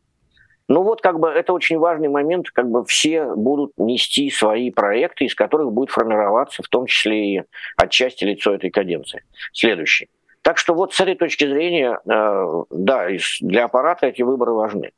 Ну 0.69 0.83
вот 0.83 1.01
как 1.01 1.19
бы 1.19 1.29
это 1.29 1.53
очень 1.53 1.79
важный 1.79 2.09
момент, 2.09 2.51
как 2.51 2.71
бы 2.71 2.85
все 2.85 3.35
будут 3.35 3.73
нести 3.77 4.31
свои 4.31 4.71
проекты, 4.71 5.25
из 5.25 5.35
которых 5.35 5.73
будет 5.73 5.91
формироваться 5.91 6.63
в 6.63 6.69
том 6.69 6.87
числе 6.87 7.35
и 7.35 7.43
отчасти 7.77 8.25
лицо 8.25 8.55
этой 8.55 8.71
каденции. 8.71 9.23
Следующий. 9.53 10.09
Так 10.43 10.59
что 10.59 10.75
вот 10.75 10.93
с 10.93 11.01
этой 11.01 11.15
точки 11.15 11.47
зрения, 11.47 11.99
э, 12.05 12.65
да, 12.71 13.09
для 13.41 13.65
аппарата 13.65 14.07
эти 14.07 14.23
выборы 14.23 14.53
важны. 14.53 14.91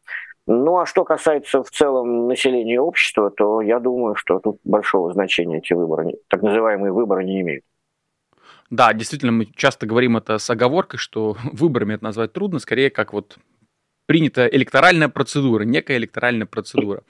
Ну 0.46 0.78
а 0.78 0.86
что 0.86 1.04
касается 1.04 1.62
в 1.62 1.70
целом 1.70 2.28
населения 2.28 2.80
общества, 2.80 3.30
то 3.30 3.62
я 3.62 3.80
думаю, 3.80 4.14
что 4.14 4.40
тут 4.40 4.60
большого 4.64 5.12
значения 5.12 5.58
эти 5.58 5.72
выборы, 5.72 6.12
так 6.28 6.42
называемые 6.42 6.92
выборы 6.92 7.24
не 7.24 7.40
имеют. 7.40 7.64
Да, 8.70 8.92
действительно, 8.92 9.32
мы 9.32 9.46
часто 9.46 9.86
говорим 9.86 10.16
это 10.16 10.38
с 10.38 10.48
оговоркой, 10.50 10.98
что 10.98 11.36
выборами 11.52 11.94
это 11.94 12.04
назвать 12.04 12.32
трудно, 12.32 12.58
скорее 12.58 12.90
как 12.90 13.12
вот 13.12 13.38
принята 14.06 14.46
электоральная 14.46 15.08
процедура, 15.08 15.62
некая 15.62 15.96
электоральная 15.96 16.46
процедура. 16.46 17.04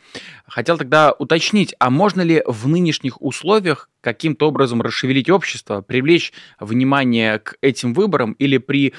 Хотел 0.46 0.78
тогда 0.78 1.12
уточнить, 1.12 1.74
а 1.80 1.90
можно 1.90 2.22
ли 2.22 2.42
в 2.46 2.68
нынешних 2.68 3.20
условиях 3.20 3.90
каким-то 4.00 4.46
образом 4.46 4.80
расшевелить 4.80 5.28
общество, 5.28 5.82
привлечь 5.82 6.32
внимание 6.60 7.40
к 7.40 7.56
этим 7.60 7.94
выборам 7.94 8.32
или 8.34 8.58
при 8.58 8.94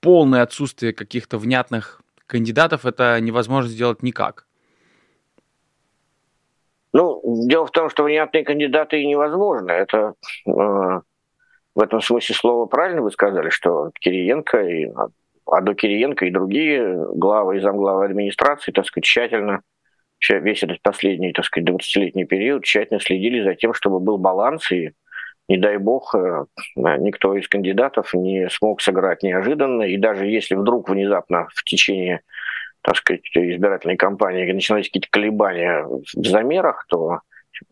полное 0.00 0.42
отсутствии 0.42 0.92
каких-то 0.92 1.36
внятных 1.36 2.00
кандидатов 2.26 2.86
это 2.86 3.20
невозможно 3.20 3.70
сделать 3.70 4.02
никак. 4.02 4.46
Ну, 6.92 7.20
дело 7.48 7.66
в 7.66 7.72
том, 7.72 7.90
что 7.90 8.04
внятные 8.04 8.44
кандидаты 8.44 9.02
и 9.02 9.06
невозможно. 9.06 9.72
Это 9.72 10.14
э, 10.46 10.50
в 11.74 11.80
этом 11.80 12.00
смысле 12.00 12.34
слова 12.34 12.66
правильно 12.66 13.02
вы 13.02 13.10
сказали, 13.10 13.50
что 13.50 13.90
Кириенко 14.00 14.60
и 14.60 14.92
а 15.46 15.60
до 15.60 15.74
Кириенко 15.74 16.24
и 16.24 16.30
другие 16.30 16.96
главы 17.14 17.58
и 17.58 17.60
замглавы 17.60 18.06
администрации, 18.06 18.72
так 18.72 18.86
сказать, 18.86 19.04
тщательно 19.04 19.60
весь 20.30 20.62
этот 20.62 20.80
последний, 20.80 21.32
так 21.32 21.44
сказать, 21.44 21.68
20-летний 21.68 22.24
период 22.24 22.64
тщательно 22.64 22.98
следили 22.98 23.42
за 23.42 23.54
тем, 23.54 23.74
чтобы 23.74 24.00
был 24.00 24.16
баланс 24.16 24.72
и 24.72 24.92
не 25.48 25.56
дай 25.58 25.76
бог, 25.76 26.14
э, 26.14 26.46
никто 26.76 27.36
из 27.36 27.48
кандидатов 27.48 28.14
не 28.14 28.48
смог 28.50 28.80
сыграть 28.80 29.22
неожиданно, 29.22 29.82
и 29.82 29.96
даже 29.96 30.26
если 30.26 30.54
вдруг 30.54 30.88
внезапно 30.88 31.48
в 31.54 31.64
течение 31.64 32.20
так 32.84 32.96
сказать, 32.96 33.22
избирательной 33.34 33.96
кампании 33.96 34.52
начинались 34.52 34.88
какие-то 34.88 35.08
колебания 35.10 35.86
в 35.86 36.26
замерах, 36.26 36.84
то 36.86 37.20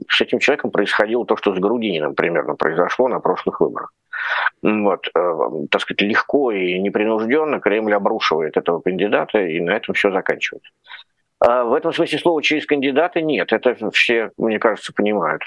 с 0.09 0.21
этим 0.23 0.39
человеком 0.39 0.71
происходило 0.71 1.27
то, 1.27 1.37
что 1.37 1.55
с 1.55 1.59
Грудининым 1.59 2.15
примерно 2.15 2.55
произошло 2.55 3.09
на 3.09 3.21
прошлых 3.21 3.61
выборах. 3.61 3.93
Вот, 4.63 5.09
э, 5.15 5.67
так 5.71 5.81
сказать, 5.83 6.01
легко 6.01 6.51
и 6.53 6.79
непринужденно 6.79 7.61
Кремль 7.61 7.95
обрушивает 7.95 8.57
этого 8.57 8.81
кандидата, 8.81 9.39
и 9.39 9.61
на 9.61 9.73
этом 9.73 9.95
все 9.95 10.11
заканчивается. 10.11 10.71
А 11.41 11.65
в 11.65 11.75
этом 11.75 11.93
смысле 11.93 12.19
слова 12.19 12.43
через 12.43 12.65
кандидата 12.65 13.21
нет, 13.21 13.53
это 13.53 13.91
все, 13.91 14.31
мне 14.39 14.59
кажется, 14.59 14.95
понимают 14.95 15.43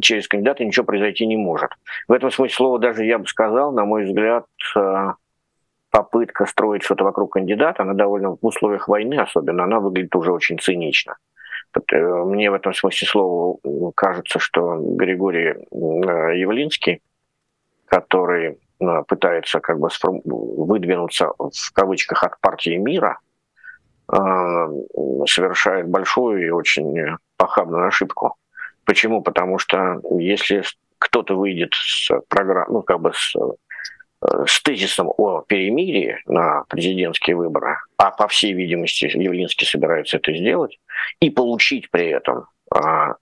через 0.00 0.28
кандидата 0.28 0.64
ничего 0.64 0.84
произойти 0.84 1.26
не 1.26 1.36
может. 1.36 1.70
В 2.08 2.12
этом 2.12 2.30
смысле 2.30 2.54
слова 2.54 2.78
даже 2.78 3.04
я 3.04 3.18
бы 3.18 3.26
сказал, 3.26 3.72
на 3.72 3.84
мой 3.84 4.04
взгляд, 4.04 4.46
э, 4.76 5.12
попытка 5.90 6.46
строить 6.46 6.82
что-то 6.82 7.04
вокруг 7.04 7.34
кандидата, 7.34 7.82
она 7.82 7.94
довольно 7.94 8.30
в 8.30 8.38
условиях 8.42 8.88
войны 8.88 9.14
особенно, 9.14 9.64
она 9.64 9.80
выглядит 9.80 10.14
уже 10.16 10.32
очень 10.32 10.58
цинично. 10.58 11.16
Э, 11.92 12.24
мне 12.24 12.50
в 12.50 12.54
этом 12.54 12.74
смысле 12.74 13.06
слова 13.06 13.58
кажется, 13.94 14.38
что 14.38 14.78
Григорий 14.78 15.50
э, 15.50 16.38
Явлинский, 16.38 17.00
который 17.86 18.58
пытается 19.06 19.60
как 19.60 19.78
бы 19.78 19.88
выдвинуться 20.24 21.28
в 21.38 21.72
кавычках 21.72 22.24
от 22.24 22.38
партии 22.40 22.76
мира, 22.76 23.18
совершает 24.10 25.88
большую 25.88 26.44
и 26.44 26.50
очень 26.50 27.16
похабную 27.38 27.86
ошибку. 27.86 28.34
Почему? 28.84 29.22
Потому 29.22 29.58
что 29.58 30.00
если 30.18 30.62
кто-то 30.98 31.36
выйдет 31.36 31.74
с 31.74 32.10
программ, 32.28 32.66
ну, 32.70 32.82
как 32.82 33.00
бы 33.00 33.12
с, 33.14 33.34
э, 33.36 34.44
с 34.46 34.62
тезисом 34.62 35.12
о 35.16 35.42
перемирии 35.42 36.18
на 36.26 36.64
президентские 36.68 37.36
выборы, 37.36 37.76
а 37.96 38.10
по 38.10 38.28
всей 38.28 38.52
видимости 38.52 39.04
Явлинский 39.04 39.66
собирается 39.66 40.16
это 40.16 40.34
сделать, 40.34 40.78
и 41.20 41.30
получить 41.30 41.90
при 41.90 42.08
этом 42.08 42.46
а, 42.70 43.16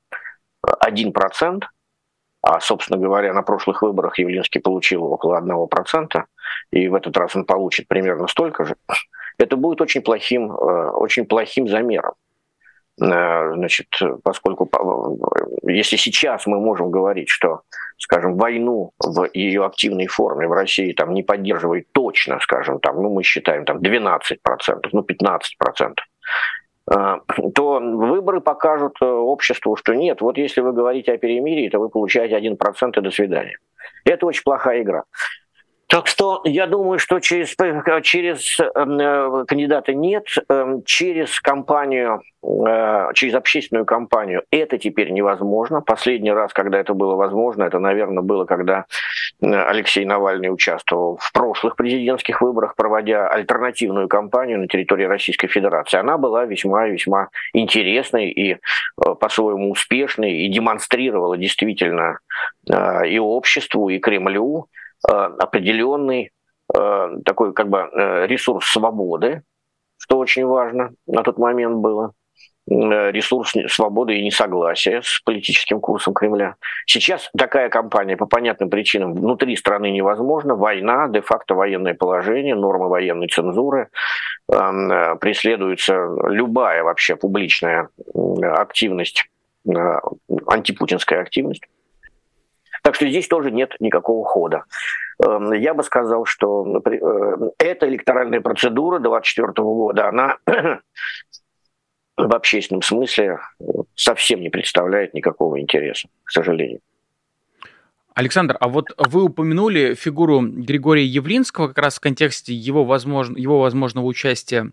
один 0.81 1.13
процент, 1.13 1.67
а, 2.43 2.61
собственно 2.61 2.99
говоря, 2.99 3.33
на 3.33 3.43
прошлых 3.43 3.83
выборах 3.83 4.19
Явлинский 4.19 4.61
получил 4.61 5.05
около 5.05 5.37
1%, 5.39 6.25
и 6.71 6.89
в 6.89 6.95
этот 6.95 7.17
раз 7.17 7.37
он 7.37 7.45
получит 7.45 7.89
примерно 7.89 8.27
столько 8.29 8.65
же, 8.65 8.77
это 9.39 9.57
будет 9.57 9.81
очень 9.81 10.03
плохим, 10.03 10.53
э, 10.53 10.91
очень 10.91 11.25
плохим 11.25 11.69
замером. 11.69 12.15
Э, 13.03 13.55
значит, 13.55 13.89
поскольку 14.23 14.71
если 15.65 15.97
сейчас 15.97 16.47
мы 16.47 16.61
можем 16.61 16.91
говорить, 16.91 17.29
что, 17.29 17.63
скажем, 17.99 18.37
войну 18.37 18.93
в 18.99 19.29
ее 19.33 19.65
активной 19.65 20.07
форме 20.07 20.47
в 20.47 20.53
России 20.53 20.93
там 20.93 21.13
не 21.13 21.23
поддерживает 21.23 21.87
точно, 21.93 22.39
скажем, 22.41 22.79
там, 22.79 23.03
ну 23.03 23.13
мы 23.13 23.23
считаем 23.23 23.65
там 23.65 23.79
12%, 23.79 24.19
ну 24.93 25.03
15%, 25.03 25.95
э, 26.91 27.21
то 27.55 27.81
выборы 27.81 28.41
покажут 28.41 29.03
обществу, 29.03 29.75
что 29.77 29.95
нет, 29.95 30.21
вот 30.21 30.39
если 30.39 30.61
вы 30.61 30.73
говорите 30.73 31.13
о 31.13 31.19
перемирии, 31.19 31.69
то 31.69 31.81
вы 31.81 31.89
получаете 31.89 32.37
1% 32.39 32.99
и 32.99 33.01
до 33.01 33.11
свидания. 33.11 33.59
Это 34.05 34.27
очень 34.27 34.43
плохая 34.45 34.83
игра. 34.83 35.05
Так 35.93 36.07
что 36.07 36.41
я 36.45 36.67
думаю, 36.67 36.99
что 36.99 37.21
через, 37.21 37.55
через 38.03 38.59
эм, 38.61 38.99
э, 38.99 39.45
кандидата 39.45 39.93
нет, 39.93 40.25
э, 40.49 40.79
через 40.87 41.39
кампанию, 41.39 42.23
э, 42.43 43.09
через 43.13 43.35
общественную 43.35 43.85
кампанию 43.85 44.43
это 44.51 44.79
теперь 44.79 45.11
невозможно. 45.11 45.83
Последний 45.83 46.33
раз, 46.33 46.55
когда 46.55 46.81
это 46.81 46.95
было 46.95 47.15
возможно, 47.15 47.65
это, 47.65 47.79
наверное, 47.79 48.23
было, 48.23 48.47
когда 48.47 48.87
э, 49.43 49.53
Алексей 49.53 50.07
Навальный 50.07 50.49
участвовал 50.49 51.19
в 51.21 51.31
прошлых 51.31 51.77
президентских 51.77 52.41
выборах, 52.41 52.75
проводя 52.75 53.29
альтернативную 53.29 54.09
кампанию 54.09 54.61
на 54.61 54.69
территории 54.69 55.05
Российской 55.05 55.49
Федерации. 55.49 55.99
Она 55.99 56.17
была 56.17 56.47
весьма-весьма 56.47 57.29
интересной 57.53 58.31
и 58.31 58.53
э, 58.55 58.57
по-своему 58.97 59.71
успешной, 59.71 60.33
и 60.39 60.49
демонстрировала 60.49 61.37
действительно 61.37 62.19
э, 62.67 63.09
и 63.09 63.19
обществу, 63.19 63.91
и 63.91 63.99
Кремлю, 63.99 64.69
определенный 65.09 66.31
э, 66.75 67.09
такой 67.25 67.53
как 67.53 67.69
бы 67.69 67.79
э, 67.79 68.27
ресурс 68.27 68.67
свободы, 68.67 69.43
что 69.99 70.19
очень 70.19 70.47
важно 70.47 70.93
на 71.07 71.23
тот 71.23 71.39
момент 71.39 71.77
было 71.77 72.13
ресурс 72.69 73.55
свободы 73.69 74.15
и 74.15 74.25
несогласия 74.25 75.03
с 75.03 75.21
политическим 75.25 75.81
курсом 75.81 76.15
Кремля. 76.15 76.55
Сейчас 76.87 77.29
такая 77.37 77.69
кампания 77.69 78.17
по 78.17 78.27
понятным 78.27 78.71
причинам 78.71 79.15
внутри 79.15 79.57
страны 79.57 79.91
невозможна. 79.91 80.55
Война, 80.55 81.09
де-факто 81.09 81.57
военное 81.57 81.95
положение, 81.95 82.55
нормы 82.55 82.89
военной 82.89 83.27
цензуры, 83.27 83.89
преследуется 84.47 86.09
любая 86.29 86.85
вообще 86.85 87.17
публичная 87.17 87.89
активность, 88.41 89.29
антипутинская 90.47 91.21
активность. 91.21 91.65
Так 92.83 92.97
что 92.97 93.09
здесь 93.09 93.29
тоже 93.29 93.51
нет 93.51 93.77
никакого 93.79 94.25
хода. 94.25 94.65
Эм, 95.25 95.53
я 95.53 95.73
бы 95.73 95.85
сказал, 95.85 96.25
что 96.25 96.83
э, 96.85 97.51
эта 97.59 97.89
электоральная 97.89 98.41
процедура 98.41 98.99
2024 98.99 99.53
года, 99.65 100.09
она 100.09 100.37
в 102.17 102.35
общественном 102.35 102.83
смысле 102.83 103.39
совсем 103.95 104.41
не 104.41 104.51
представляет 104.51 105.15
никакого 105.15 105.61
интереса, 105.61 106.09
к 106.25 106.31
сожалению. 106.31 106.81
Александр, 108.15 108.57
а 108.61 108.69
вот 108.69 108.89
вы 108.99 109.25
упомянули 109.25 109.95
фигуру 109.95 110.41
Григория 110.43 111.05
Явлинского 111.05 111.69
как 111.69 111.79
раз 111.79 111.97
в 111.97 112.01
контексте 112.01 112.53
его, 112.53 112.85
возможно, 112.85 113.39
его 113.39 113.61
возможного 113.61 114.05
участия 114.05 114.71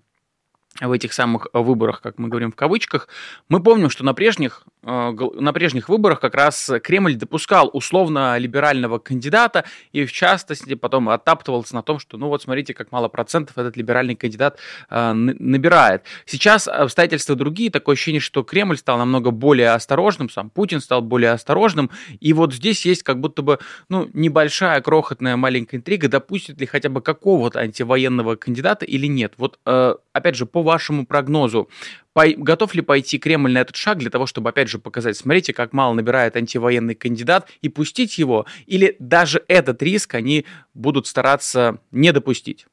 в 0.80 0.92
этих 0.92 1.14
самых 1.14 1.48
э, 1.52 1.60
выборах, 1.60 2.02
как 2.02 2.18
мы 2.18 2.30
говорим 2.30 2.52
в 2.52 2.56
кавычках, 2.56 3.08
мы 3.50 3.62
помним, 3.62 3.90
что 3.90 4.04
на 4.04 4.14
прежних, 4.14 4.64
э, 4.79 4.79
на 4.82 5.54
прежних 5.54 5.90
выборах 5.90 6.22
как 6.22 6.36
раз 6.36 6.72
Кремль 6.82 7.16
допускал 7.16 7.70
условно-либерального 7.74 9.00
кандидата 9.00 9.66
и, 9.92 10.06
в 10.06 10.12
частности, 10.12 10.74
потом 10.76 11.10
оттаптывался 11.10 11.76
на 11.76 11.84
том, 11.84 12.00
что, 12.00 12.18
ну 12.18 12.30
вот, 12.30 12.42
смотрите, 12.42 12.74
как 12.74 12.92
мало 12.92 13.10
процентов 13.10 13.58
этот 13.58 13.76
либеральный 13.76 14.16
кандидат 14.16 14.58
э, 14.90 15.12
набирает. 15.12 16.04
Сейчас 16.26 16.68
обстоятельства 16.68 17.36
другие, 17.36 17.72
такое 17.72 17.96
ощущение, 17.96 18.22
что 18.22 18.44
Кремль 18.44 18.78
стал 18.78 18.98
намного 18.98 19.32
более 19.32 19.72
осторожным, 19.72 20.30
сам 20.30 20.50
Путин 20.50 20.80
стал 20.80 21.02
более 21.02 21.32
осторожным, 21.32 21.90
и 22.20 22.32
вот 22.32 22.54
здесь 22.54 22.86
есть 22.86 23.04
как 23.04 23.20
будто 23.20 23.42
бы, 23.42 23.60
ну, 23.90 24.10
небольшая, 24.14 24.80
крохотная, 24.82 25.36
маленькая 25.36 25.78
интрига, 25.78 26.08
допустит 26.08 26.60
ли 26.60 26.66
хотя 26.66 26.90
бы 26.90 27.02
какого-то 27.02 27.60
антивоенного 27.60 28.38
кандидата 28.38 28.86
или 28.86 29.08
нет. 29.08 29.34
Вот, 29.38 29.60
опять 29.66 30.36
же, 30.36 30.46
по 30.46 30.64
вашему 30.64 31.06
прогнозу, 31.06 31.70
готов 32.16 32.74
ли 32.76 32.82
пойти 32.82 33.20
Кремль 33.20 33.52
на 33.52 33.60
этот 33.60 33.76
шаг 33.76 33.98
для 33.98 34.10
того, 34.10 34.26
чтобы, 34.26 34.50
опять 34.50 34.70
же, 34.70 34.80
показать, 34.80 35.18
смотрите, 35.18 35.54
как 35.54 35.74
мало 35.74 35.94
набирает 35.94 36.36
антивоенный 36.36 36.96
кандидат, 36.96 37.50
и 37.62 37.70
пустить 37.70 38.18
его, 38.18 38.46
или 38.66 38.96
даже 39.00 39.44
этот 39.48 39.82
риск 39.82 40.16
они 40.16 40.46
будут 40.74 41.08
стараться 41.08 41.80
не 41.92 42.12
допустить? 42.12 42.66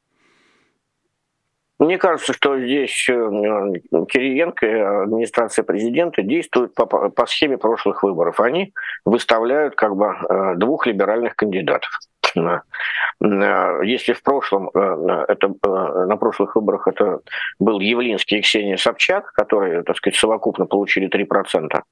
Мне 1.79 1.99
кажется, 1.99 2.33
что 2.33 2.59
здесь 2.59 3.07
э, 3.11 3.13
Кириенко 3.13 4.67
и 4.67 4.79
администрация 4.79 5.63
президента 5.63 6.23
действуют 6.23 6.75
по, 6.75 6.87
по 6.87 7.27
схеме 7.27 7.59
прошлых 7.59 8.03
выборов. 8.03 8.41
Они 8.41 8.73
выставляют 9.05 9.75
как 9.75 9.95
бы 9.95 10.07
э, 10.07 10.55
двух 10.57 10.87
либеральных 10.87 11.37
кандидатов. 11.37 11.91
Э, 12.37 13.81
если 13.85 14.13
в 14.13 14.23
прошлом, 14.23 14.71
э, 14.75 15.25
это, 15.29 15.49
э, 15.49 16.07
на 16.07 16.17
прошлых 16.17 16.57
выборах 16.57 16.87
это 16.89 17.21
был 17.59 17.81
Явлинский 17.81 18.39
и 18.39 18.43
Ксения 18.43 18.77
Собчак, 18.77 19.33
которые, 19.33 19.83
так 19.83 19.97
сказать, 19.97 20.17
совокупно 20.17 20.67
получили 20.67 21.09
3%, 21.09 21.83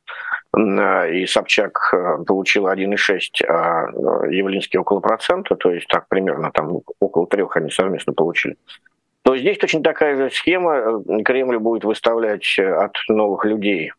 и 0.57 1.27
Собчак 1.27 1.95
получил 2.27 2.69
1,6, 2.69 3.43
а 3.43 3.89
Явлинский 4.29 4.79
около 4.79 5.01
процента, 5.01 5.57
то 5.57 5.71
есть 5.71 5.89
так 5.89 6.07
примерно 6.09 6.51
там 6.53 6.81
около 7.01 7.27
трех 7.27 7.57
они 7.57 7.71
совместно 7.71 8.13
получили 8.13 8.57
то 9.23 9.35
здесь 9.39 9.57
точно 9.57 9.83
такая 9.83 10.17
же 10.17 10.31
схема. 10.31 11.03
Кремль 11.25 11.59
будет 11.59 11.85
выставлять 11.85 12.59
от 12.59 12.95
новых 13.09 13.47
людей 13.47 13.93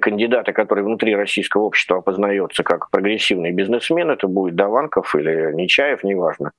кандидата, 0.00 0.52
который 0.52 0.84
внутри 0.84 1.16
российского 1.16 1.62
общества 1.62 1.98
опознается 1.98 2.62
как 2.62 2.90
прогрессивный 2.90 3.50
бизнесмен, 3.50 4.10
это 4.10 4.28
будет 4.28 4.54
Даванков 4.56 5.14
или 5.14 5.52
Нечаев, 5.54 6.04
неважно, 6.04 6.52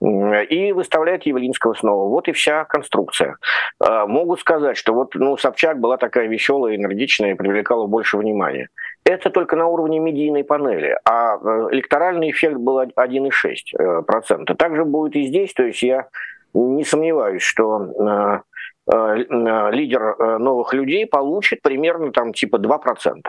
и 0.00 0.72
выставляет 0.72 1.24
Явлинского 1.24 1.74
снова. 1.74 2.08
Вот 2.08 2.28
и 2.28 2.32
вся 2.32 2.64
конструкция. 2.64 3.36
Э, 3.82 4.06
могут 4.06 4.40
сказать, 4.40 4.76
что 4.76 4.92
вот 4.92 5.14
ну, 5.14 5.36
Собчак 5.36 5.80
была 5.80 5.96
такая 5.96 6.26
веселая, 6.26 6.76
энергичная 6.76 7.32
и 7.32 7.34
привлекала 7.34 7.86
больше 7.86 8.18
внимания. 8.18 8.68
Это 9.04 9.30
только 9.30 9.56
на 9.56 9.66
уровне 9.66 9.98
медийной 9.98 10.44
панели, 10.44 10.98
а 11.04 11.36
э, 11.36 11.68
электоральный 11.72 12.30
эффект 12.30 12.56
был 12.56 12.80
1,6%. 12.80 14.54
Также 14.56 14.84
будет 14.84 15.16
и 15.16 15.24
здесь, 15.24 15.52
то 15.54 15.62
есть 15.62 15.82
я 15.82 16.08
не 16.54 16.84
сомневаюсь, 16.84 17.42
что 17.42 17.66
Э, 17.76 18.04
э, 18.04 18.40
лидер 18.86 20.02
э, 20.02 20.38
новых 20.38 20.72
людей 20.72 21.06
получит 21.06 21.62
примерно 21.62 22.12
там 22.12 22.32
типа 22.32 22.56
2%, 22.56 23.20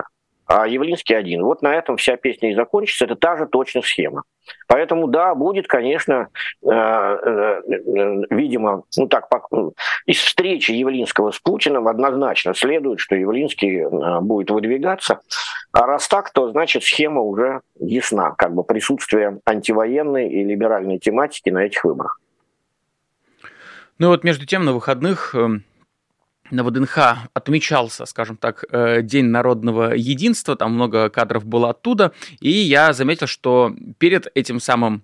а 0.46 0.68
Явлинский 0.68 1.16
один. 1.16 1.44
Вот 1.44 1.62
на 1.62 1.74
этом 1.74 1.98
вся 1.98 2.16
песня 2.16 2.52
и 2.52 2.56
закончится. 2.56 3.06
Это 3.06 3.16
та 3.16 3.38
же 3.38 3.48
точно 3.48 3.82
схема. 3.82 4.24
Поэтому 4.68 5.08
да, 5.08 5.36
будет, 5.36 5.68
конечно, 5.68 6.30
видимо, 6.62 8.84
ну 8.96 9.08
так, 9.08 9.28
из 10.06 10.20
встречи 10.20 10.72
Явлинского 10.72 11.32
с 11.32 11.40
Путиным 11.40 11.90
однозначно 11.90 12.54
следует, 12.54 13.02
что 13.02 13.16
Явлинский 13.16 13.84
будет 14.22 14.52
выдвигаться. 14.52 15.20
А 15.74 15.86
раз 15.86 16.08
так, 16.08 16.32
то 16.32 16.50
значит 16.50 16.84
схема 16.84 17.22
уже 17.22 17.60
ясна, 17.80 18.36
как 18.38 18.54
бы 18.54 18.64
присутствие 18.64 19.40
антивоенной 19.46 20.30
и 20.30 20.46
либеральной 20.46 20.98
тематики 20.98 21.50
на 21.50 21.66
этих 21.66 21.84
выборах. 21.84 22.22
Ну 24.00 24.10
вот 24.10 24.24
между 24.24 24.46
тем 24.46 24.64
на 24.64 24.74
выходных 24.74 25.34
эм, 25.34 25.64
на 26.52 26.64
ВДНХ 26.64 27.30
отмечался, 27.34 28.06
скажем 28.06 28.38
так, 28.38 28.64
э, 28.70 29.02
День 29.02 29.26
народного 29.26 29.94
единства, 29.94 30.56
там 30.56 30.74
много 30.74 31.10
кадров 31.10 31.46
было 31.46 31.72
оттуда, 31.72 32.14
и 32.40 32.52
я 32.52 32.94
заметил, 32.94 33.26
что 33.26 33.76
перед 33.98 34.28
этим 34.36 34.60
самым 34.60 35.04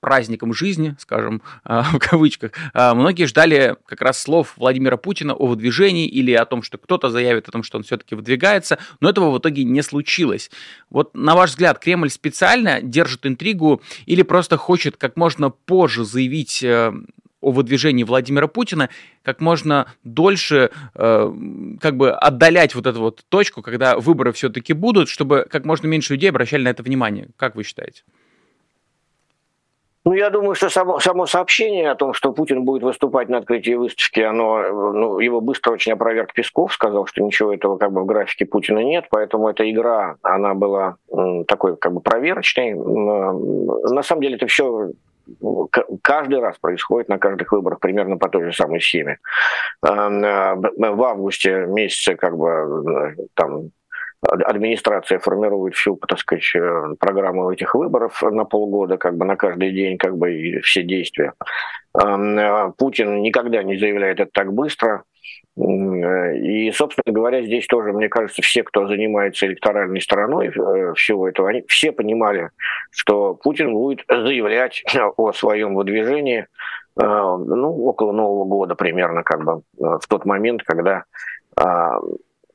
праздником 0.00 0.52
жизни, 0.52 0.96
скажем, 0.98 1.40
э, 1.64 1.82
в 1.92 1.98
кавычках, 2.00 2.50
э, 2.74 2.94
многие 2.94 3.26
ждали 3.26 3.76
как 3.86 4.00
раз 4.00 4.20
слов 4.20 4.54
Владимира 4.56 4.96
Путина 4.96 5.32
о 5.32 5.46
выдвижении 5.46 6.08
или 6.08 6.32
о 6.32 6.46
том, 6.46 6.62
что 6.62 6.78
кто-то 6.78 7.10
заявит 7.10 7.48
о 7.48 7.52
том, 7.52 7.62
что 7.62 7.78
он 7.78 7.84
все-таки 7.84 8.16
выдвигается, 8.16 8.78
но 8.98 9.08
этого 9.08 9.30
в 9.30 9.38
итоге 9.38 9.62
не 9.62 9.82
случилось. 9.82 10.50
Вот 10.88 11.14
на 11.14 11.36
ваш 11.36 11.50
взгляд, 11.50 11.78
Кремль 11.78 12.10
специально 12.10 12.80
держит 12.82 13.24
интригу 13.24 13.82
или 14.06 14.22
просто 14.22 14.56
хочет 14.56 14.96
как 14.96 15.16
можно 15.16 15.50
позже 15.50 16.04
заявить 16.04 16.64
о 17.40 17.50
выдвижении 17.50 18.04
Владимира 18.04 18.46
Путина 18.46 18.90
как 19.22 19.40
можно 19.40 19.86
дольше 20.04 20.70
э, 20.94 21.32
как 21.80 21.96
бы 21.96 22.12
отдалять 22.12 22.74
вот 22.74 22.86
эту 22.86 23.00
вот 23.00 23.24
точку, 23.28 23.62
когда 23.62 23.96
выборы 23.96 24.32
все-таки 24.32 24.72
будут, 24.72 25.08
чтобы 25.08 25.46
как 25.50 25.64
можно 25.64 25.86
меньше 25.86 26.14
людей 26.14 26.30
обращали 26.30 26.62
на 26.62 26.68
это 26.68 26.82
внимание. 26.82 27.28
Как 27.36 27.56
вы 27.56 27.64
считаете? 27.64 28.02
Ну, 30.06 30.14
я 30.14 30.30
думаю, 30.30 30.54
что 30.54 30.70
само, 30.70 30.98
само 30.98 31.26
сообщение 31.26 31.90
о 31.90 31.94
том, 31.94 32.14
что 32.14 32.32
Путин 32.32 32.64
будет 32.64 32.82
выступать 32.82 33.28
на 33.28 33.36
открытии 33.36 33.74
выставки, 33.74 34.20
оно, 34.20 34.92
ну, 34.92 35.18
его 35.18 35.42
быстро 35.42 35.72
очень 35.72 35.92
опроверг 35.92 36.32
Песков, 36.32 36.72
сказал, 36.72 37.04
что 37.04 37.22
ничего 37.22 37.52
этого 37.52 37.76
как 37.76 37.92
бы 37.92 38.00
в 38.00 38.06
графике 38.06 38.46
Путина 38.46 38.78
нет, 38.78 39.08
поэтому 39.10 39.50
эта 39.50 39.70
игра, 39.70 40.16
она 40.22 40.54
была 40.54 40.96
такой 41.46 41.76
как 41.76 41.92
бы 41.92 42.00
проверочной. 42.00 42.72
На 42.72 44.02
самом 44.02 44.22
деле 44.22 44.36
это 44.36 44.46
все 44.46 44.92
каждый 46.02 46.40
раз 46.40 46.58
происходит 46.58 47.08
на 47.08 47.18
каждых 47.18 47.52
выборах 47.52 47.80
примерно 47.80 48.16
по 48.16 48.28
той 48.28 48.46
же 48.46 48.52
самой 48.52 48.80
схеме. 48.80 49.18
В 49.82 51.02
августе 51.02 51.66
месяце 51.66 52.16
как 52.16 52.36
бы 52.36 53.14
э, 53.18 53.22
там 53.34 53.70
администрация 54.22 55.18
формирует 55.18 55.74
всю, 55.74 55.96
так 55.96 56.18
сказать, 56.18 56.50
э, 56.54 56.94
программу 56.98 57.50
этих 57.50 57.74
выборов 57.74 58.22
на 58.22 58.44
полгода, 58.44 58.98
как 58.98 59.16
бы 59.16 59.24
на 59.24 59.36
каждый 59.36 59.72
день, 59.72 59.96
как 59.98 60.16
бы 60.16 60.34
и 60.34 60.60
все 60.60 60.82
действия. 60.82 61.32
Э, 61.98 62.72
Путин 62.76 63.22
никогда 63.22 63.62
не 63.62 63.78
заявляет 63.78 64.20
это 64.20 64.30
так 64.32 64.52
быстро. 64.52 65.04
И, 65.56 66.70
собственно 66.72 67.12
говоря, 67.12 67.42
здесь 67.42 67.66
тоже, 67.66 67.92
мне 67.92 68.08
кажется, 68.08 68.40
все, 68.40 68.62
кто 68.62 68.86
занимается 68.86 69.46
электоральной 69.46 70.00
стороной 70.00 70.48
э, 70.48 70.94
всего 70.94 71.28
этого, 71.28 71.50
они 71.50 71.64
все 71.66 71.92
понимали, 71.92 72.50
что 72.90 73.34
Путин 73.34 73.72
будет 73.72 74.04
заявлять 74.08 74.82
о 75.16 75.32
своем 75.32 75.74
выдвижении 75.74 76.46
ну, 76.96 77.84
около 77.86 78.12
Нового 78.12 78.44
года 78.44 78.74
примерно, 78.74 79.22
как 79.22 79.44
бы 79.44 79.62
в 79.78 80.06
тот 80.08 80.26
момент, 80.26 80.62
когда 80.64 81.04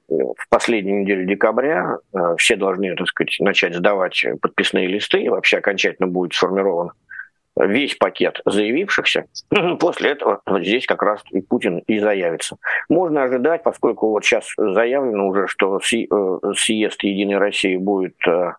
в 0.07 0.49
последнюю 0.49 1.01
неделю 1.01 1.25
декабря 1.25 1.97
э, 2.13 2.35
все 2.37 2.55
должны, 2.55 2.95
так 2.95 3.07
сказать, 3.07 3.35
начать 3.39 3.75
сдавать 3.75 4.25
подписные 4.41 4.87
листы, 4.87 5.21
и 5.21 5.29
вообще 5.29 5.57
окончательно 5.57 6.07
будет 6.07 6.33
сформирован 6.33 6.91
весь 7.57 7.95
пакет 7.95 8.41
заявившихся. 8.45 9.25
После 9.79 10.11
этого 10.11 10.41
вот 10.45 10.61
здесь 10.61 10.85
как 10.85 11.01
раз 11.01 11.21
и 11.31 11.41
Путин 11.41 11.79
и 11.79 11.99
заявится. 11.99 12.57
Можно 12.89 13.23
ожидать, 13.23 13.63
поскольку 13.63 14.09
вот 14.09 14.23
сейчас 14.25 14.51
заявлено 14.57 15.27
уже, 15.27 15.47
что 15.47 15.77
э, 15.77 16.53
съезд 16.55 17.03
Единой 17.03 17.37
России 17.37 17.77
будет 17.77 18.15
э, 18.27 18.53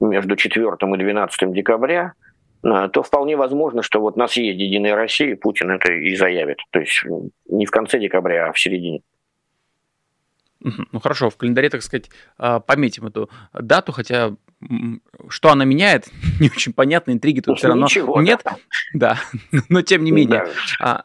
между 0.00 0.36
4 0.36 0.66
и 0.66 0.96
12 0.96 1.52
декабря, 1.52 2.14
то 2.60 3.02
вполне 3.04 3.36
возможно, 3.36 3.82
что 3.82 4.00
вот 4.00 4.16
на 4.16 4.26
съезде 4.26 4.66
Единой 4.66 4.94
России 4.94 5.34
Путин 5.34 5.70
это 5.70 5.92
и 5.92 6.16
заявит. 6.16 6.58
То 6.70 6.80
есть 6.80 7.04
не 7.48 7.66
в 7.66 7.70
конце 7.70 8.00
декабря, 8.00 8.48
а 8.48 8.52
в 8.52 8.58
середине. 8.58 9.02
Ну 10.60 11.00
хорошо, 11.00 11.30
в 11.30 11.36
календаре, 11.36 11.70
так 11.70 11.82
сказать, 11.82 12.10
а, 12.36 12.58
пометим 12.58 13.06
эту 13.06 13.30
дату, 13.52 13.92
хотя 13.92 14.34
что 15.28 15.50
она 15.50 15.64
меняет, 15.64 16.08
не 16.40 16.48
очень 16.48 16.72
понятно, 16.72 17.12
интриги 17.12 17.40
тут 17.40 17.58
все 17.58 17.68
равно 17.68 17.86
Ничего, 17.86 18.20
нет. 18.20 18.44
Да, 18.92 19.18
но 19.68 19.82
тем 19.82 20.04
не 20.04 20.10
менее. 20.10 20.48
Да. 20.80 21.04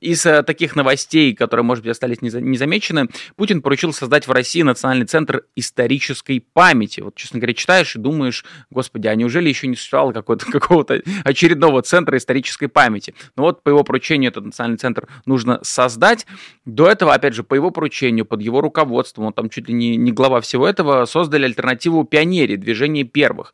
Из 0.00 0.26
э, 0.26 0.42
таких 0.42 0.74
новостей, 0.74 1.34
которые, 1.34 1.62
может 1.62 1.84
быть, 1.84 1.92
остались 1.92 2.20
незамечены, 2.20 3.08
Путин 3.36 3.62
поручил 3.62 3.92
создать 3.92 4.26
в 4.26 4.32
России 4.32 4.62
Национальный 4.62 5.06
центр 5.06 5.44
исторической 5.54 6.40
памяти. 6.40 7.00
Вот, 7.00 7.14
честно 7.14 7.38
говоря, 7.38 7.54
читаешь 7.54 7.94
и 7.94 8.00
думаешь, 8.00 8.44
господи, 8.70 9.06
а 9.06 9.14
неужели 9.14 9.48
еще 9.48 9.68
не 9.68 9.76
существовало 9.76 10.12
какого-то 10.12 11.02
очередного 11.22 11.82
центра 11.82 12.18
исторической 12.18 12.66
памяти? 12.66 13.14
Ну 13.36 13.44
вот, 13.44 13.62
по 13.62 13.68
его 13.68 13.84
поручению 13.84 14.32
этот 14.32 14.46
Национальный 14.46 14.78
центр 14.78 15.06
нужно 15.26 15.60
создать. 15.62 16.26
До 16.64 16.88
этого, 16.88 17.14
опять 17.14 17.34
же, 17.34 17.44
по 17.44 17.54
его 17.54 17.70
поручению, 17.70 18.24
под 18.24 18.42
его 18.42 18.60
руководством, 18.60 19.26
он 19.26 19.32
там 19.32 19.48
чуть 19.48 19.68
ли 19.68 19.74
не, 19.74 19.96
не 19.96 20.10
глава 20.10 20.40
всего 20.40 20.66
этого, 20.66 21.04
создали 21.04 21.44
альтернативу 21.44 22.02
пионерии, 22.02 22.56
движение 22.56 23.04
первых. 23.04 23.52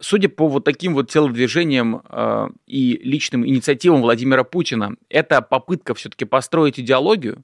Судя 0.00 0.28
по 0.28 0.48
вот 0.48 0.64
таким 0.64 0.94
вот 0.94 1.10
телодвижениям 1.10 2.02
э, 2.08 2.48
и 2.66 2.98
личным 3.02 3.46
инициативам 3.46 4.02
Владимира 4.02 4.44
Путина, 4.44 4.96
это 5.08 5.42
попытка 5.42 5.94
все-таки 5.94 6.24
построить 6.24 6.78
идеологию? 6.78 7.42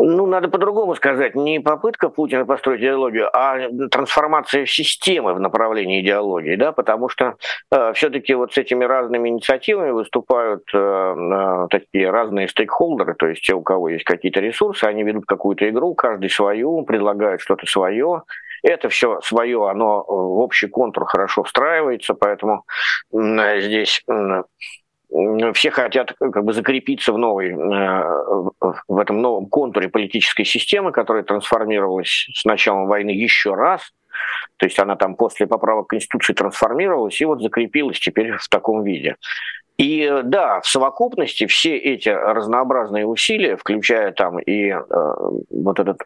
Ну, 0.00 0.26
надо 0.26 0.48
по-другому 0.48 0.94
сказать. 0.94 1.34
Не 1.34 1.58
попытка 1.58 2.08
Путина 2.08 2.46
построить 2.46 2.80
идеологию, 2.80 3.28
а 3.36 3.68
трансформация 3.90 4.64
системы 4.64 5.34
в 5.34 5.40
направлении 5.40 6.00
идеологии, 6.00 6.54
да, 6.54 6.70
потому 6.70 7.08
что 7.08 7.34
э, 7.72 7.92
все-таки 7.94 8.34
вот 8.34 8.52
с 8.52 8.58
этими 8.58 8.84
разными 8.84 9.28
инициативами 9.28 9.90
выступают 9.90 10.62
э, 10.72 10.78
э, 10.78 11.66
такие 11.70 12.10
разные 12.10 12.46
стейкхолдеры, 12.46 13.14
то 13.14 13.26
есть 13.26 13.42
те, 13.42 13.54
у 13.54 13.62
кого 13.62 13.88
есть 13.88 14.04
какие-то 14.04 14.38
ресурсы, 14.38 14.84
они 14.84 15.02
ведут 15.02 15.26
какую-то 15.26 15.68
игру, 15.68 15.94
каждый 15.94 16.30
свою, 16.30 16.82
предлагают 16.82 17.40
что-то 17.40 17.66
свое, 17.66 18.22
это 18.62 18.88
все 18.88 19.20
свое, 19.20 19.68
оно 19.68 20.04
в 20.06 20.40
общий 20.40 20.68
контур 20.68 21.06
хорошо 21.06 21.42
встраивается, 21.42 22.14
поэтому 22.14 22.64
здесь 23.12 24.04
все 25.54 25.70
хотят 25.70 26.12
как 26.18 26.44
бы 26.44 26.52
закрепиться 26.52 27.12
в 27.12 27.18
новой, 27.18 27.54
в 27.54 28.98
этом 28.98 29.22
новом 29.22 29.46
контуре 29.46 29.88
политической 29.88 30.44
системы, 30.44 30.92
которая 30.92 31.22
трансформировалась 31.22 32.28
с 32.34 32.44
началом 32.44 32.86
войны 32.86 33.10
еще 33.10 33.54
раз. 33.54 33.90
То 34.56 34.66
есть 34.66 34.78
она 34.80 34.96
там 34.96 35.14
после 35.14 35.46
поправок 35.46 35.86
Конституции 35.86 36.34
трансформировалась 36.34 37.20
и 37.20 37.24
вот 37.24 37.40
закрепилась 37.40 38.00
теперь 38.00 38.32
в 38.32 38.48
таком 38.48 38.82
виде. 38.82 39.16
И 39.78 40.10
да, 40.24 40.60
в 40.60 40.66
совокупности 40.66 41.46
все 41.46 41.76
эти 41.76 42.08
разнообразные 42.08 43.06
усилия, 43.06 43.56
включая 43.56 44.10
там 44.10 44.40
и 44.40 44.70
э, 44.70 44.80
вот 45.50 45.78
этот 45.78 46.02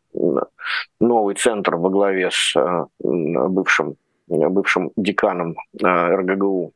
новый 1.01 1.35
центр 1.37 1.77
во 1.77 1.89
главе 1.89 2.29
с 2.31 2.55
э, 2.55 2.85
бывшим, 3.01 3.97
бывшим 4.29 4.91
деканом 4.97 5.57
э, 5.83 5.87
РГГУ, 5.87 6.75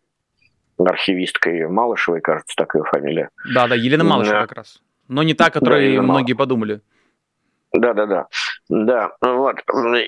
архивисткой 0.79 1.69
Малышевой, 1.69 2.23
кажется, 2.23 2.55
такая 2.57 2.83
фамилия. 2.85 3.29
Да, 3.55 3.69
да, 3.69 3.75
Елена 3.75 4.05
Малышева 4.05 4.41
как 4.41 4.53
раз. 4.53 4.81
Но 5.07 5.23
не 5.23 5.35
та, 5.35 5.51
которой 5.51 5.97
да, 5.97 6.03
многие 6.03 6.33
Мал... 6.33 6.39
подумали. 6.39 6.81
Да, 7.75 7.93
да, 7.93 8.07
да. 8.07 8.27
Да, 8.71 9.13
вот. 9.21 9.57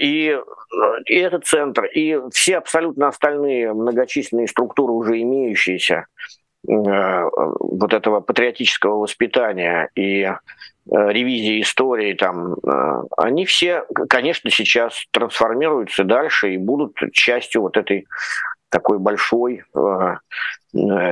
И, 0.01 0.38
и 1.05 1.14
этот 1.14 1.44
центр, 1.44 1.85
и 1.85 2.18
все 2.33 2.57
абсолютно 2.57 3.09
остальные 3.09 3.74
многочисленные 3.74 4.48
структуры, 4.48 4.94
уже 4.94 5.20
имеющиеся, 5.20 6.07
Э, 6.16 6.46
вот 6.64 7.94
этого 7.94 8.21
патриотического 8.21 8.99
воспитания 8.99 9.90
и 9.94 10.23
э, 10.23 10.35
ревизии 10.87 11.61
истории, 11.61 12.14
там, 12.14 12.55
э, 12.55 13.03
они 13.16 13.44
все, 13.44 13.85
конечно, 14.09 14.51
сейчас 14.51 15.05
трансформируются 15.12 16.05
дальше 16.05 16.55
и 16.55 16.59
будут 16.59 16.97
частью 17.12 17.62
вот 17.62 17.77
этой 17.77 18.07
такой 18.71 18.99
большой 18.99 19.64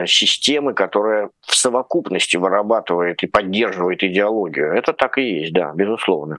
системы, 0.06 0.74
которая 0.74 1.30
в 1.40 1.54
совокупности 1.54 2.36
вырабатывает 2.36 3.22
и 3.22 3.26
поддерживает 3.26 4.02
идеологию. 4.04 4.74
Это 4.74 4.92
так 4.92 5.16
и 5.16 5.22
есть, 5.22 5.54
да, 5.54 5.72
безусловно. 5.74 6.36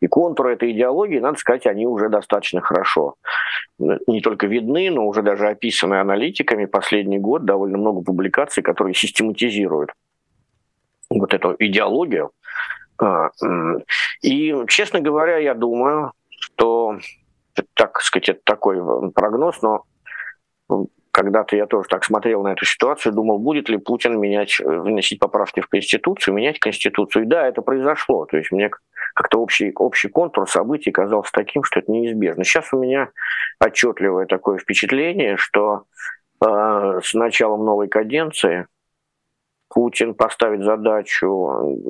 И 0.00 0.06
контуры 0.06 0.54
этой 0.54 0.72
идеологии, 0.72 1.18
надо 1.18 1.38
сказать, 1.38 1.66
они 1.66 1.86
уже 1.86 2.08
достаточно 2.08 2.60
хорошо 2.60 3.16
не 3.78 4.20
только 4.20 4.46
видны, 4.46 4.90
но 4.90 5.06
уже 5.06 5.22
даже 5.22 5.48
описаны 5.48 6.00
аналитиками. 6.00 6.66
Последний 6.66 7.18
год 7.18 7.44
довольно 7.44 7.78
много 7.78 8.02
публикаций, 8.02 8.62
которые 8.62 8.94
систематизируют 8.94 9.90
вот 11.10 11.34
эту 11.34 11.54
идеологию. 11.58 12.30
А, 13.00 13.30
и, 14.22 14.54
честно 14.68 15.00
говоря, 15.00 15.38
я 15.38 15.54
думаю, 15.54 16.12
что, 16.28 16.98
так 17.74 18.00
сказать, 18.00 18.30
это 18.30 18.40
такой 18.44 19.12
прогноз, 19.12 19.62
но 19.62 19.84
когда-то 21.18 21.56
я 21.56 21.66
тоже 21.66 21.88
так 21.88 22.04
смотрел 22.04 22.44
на 22.44 22.52
эту 22.52 22.64
ситуацию, 22.64 23.12
думал, 23.12 23.40
будет 23.40 23.68
ли 23.68 23.76
Путин 23.76 24.20
менять, 24.20 24.60
вносить 24.60 25.18
поправки 25.18 25.58
в 25.58 25.66
Конституцию, 25.66 26.34
менять 26.34 26.60
Конституцию. 26.60 27.24
И 27.24 27.26
да, 27.26 27.48
это 27.48 27.60
произошло. 27.60 28.24
То 28.26 28.36
есть 28.36 28.52
мне 28.52 28.70
как-то 29.14 29.40
общий, 29.40 29.72
общий 29.74 30.08
контур 30.08 30.48
событий 30.48 30.92
казался 30.92 31.32
таким, 31.32 31.64
что 31.64 31.80
это 31.80 31.90
неизбежно. 31.90 32.44
Сейчас 32.44 32.72
у 32.72 32.78
меня 32.78 33.10
отчетливое 33.58 34.26
такое 34.26 34.58
впечатление, 34.58 35.36
что 35.38 35.86
э, 36.40 37.00
с 37.02 37.12
началом 37.14 37.64
новой 37.64 37.88
каденции 37.88 38.68
Путин 39.70 40.14
поставит 40.14 40.62
задачу 40.62 41.26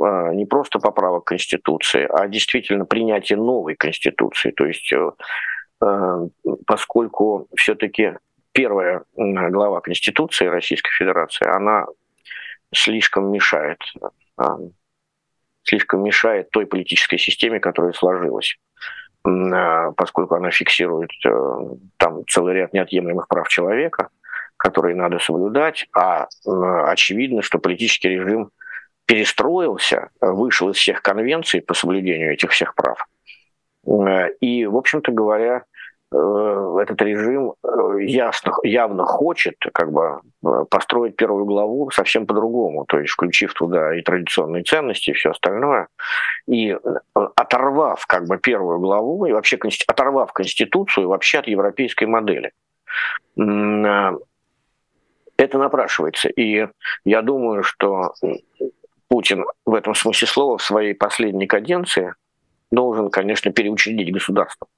э, 0.07 0.35
не 0.37 0.47
просто 0.47 0.79
поправок 0.79 1.25
Конституции, 1.25 2.09
а 2.11 2.29
действительно 2.29 2.87
принятия 2.87 3.37
новой 3.37 3.75
Конституции. 3.75 4.53
То 4.53 4.64
есть 4.64 4.91
э, 4.91 5.11
э 5.83 6.29
поскольку 6.67 7.47
все-таки 7.55 8.14
первая 8.59 9.05
глава 9.14 9.81
Конституции 9.81 10.47
Российской 10.47 10.90
Федерации, 10.90 11.47
она 11.47 11.87
слишком 12.75 13.31
мешает, 13.31 13.79
а, 14.37 14.57
слишком 15.62 16.03
мешает 16.03 16.51
той 16.51 16.66
политической 16.66 17.18
системе, 17.18 17.61
которая 17.61 17.92
сложилась 17.92 18.59
а, 19.25 19.92
поскольку 19.92 20.35
она 20.35 20.51
фиксирует 20.51 21.11
э, 21.25 21.31
там 21.99 22.27
целый 22.27 22.55
ряд 22.55 22.73
неотъемлемых 22.73 23.29
прав 23.29 23.47
человека, 23.47 24.09
которые 24.57 24.97
надо 24.97 25.21
соблюдать, 25.21 25.87
а 25.94 26.27
очевидно, 26.44 27.42
что 27.42 27.61
политический 27.61 28.09
режим 28.09 28.51
перестроился, 29.07 30.11
вышел 30.21 30.71
из 30.71 30.79
всех 30.79 31.01
конвенций 31.01 31.62
по 31.62 31.75
соблюдению 31.75 32.33
этих 32.33 32.51
всех 32.51 32.75
прав. 32.75 33.07
И, 34.40 34.66
в 34.66 34.77
общем-то 34.77 35.12
говоря, 35.12 35.62
этот 36.11 37.03
режим 37.03 37.55
э, 37.62 38.01
ясно, 38.01 38.53
явно 38.62 39.05
хочет 39.05 39.57
как 39.73 39.92
бы 39.92 40.21
построить 40.71 41.16
первую 41.16 41.44
главу 41.44 41.90
совсем 41.90 42.27
по-другому, 42.27 42.87
то 42.87 42.99
есть 42.99 43.12
включив 43.12 43.53
туда 43.53 43.94
и 43.94 44.03
традиционные 44.03 44.62
ценности, 44.62 45.11
и 45.11 45.12
все 45.12 45.31
остальное, 45.31 45.88
и 46.47 46.75
оторвав 47.12 48.07
как 48.07 48.27
бы 48.27 48.38
первую 48.38 48.79
главу 48.79 49.27
и 49.27 49.33
вообще 49.33 49.59
оторвав 49.87 50.33
Конституцию 50.33 51.09
вообще 51.09 51.40
от 51.40 51.49
европейской 51.49 52.05
модели. 52.05 52.53
Это 53.37 54.18
напрашивается. 55.59 56.31
И 56.31 56.68
я 57.05 57.23
думаю, 57.23 57.62
что 57.62 58.14
Путин 59.09 59.44
в 59.64 59.75
этом 59.75 59.94
смысле 59.94 60.27
слова 60.27 60.59
в 60.59 60.62
своей 60.62 60.94
последней 60.94 61.47
каденции 61.47 62.14
должен, 62.71 63.11
конечно, 63.11 63.53
переучредить 63.53 64.12
государство. 64.12 64.68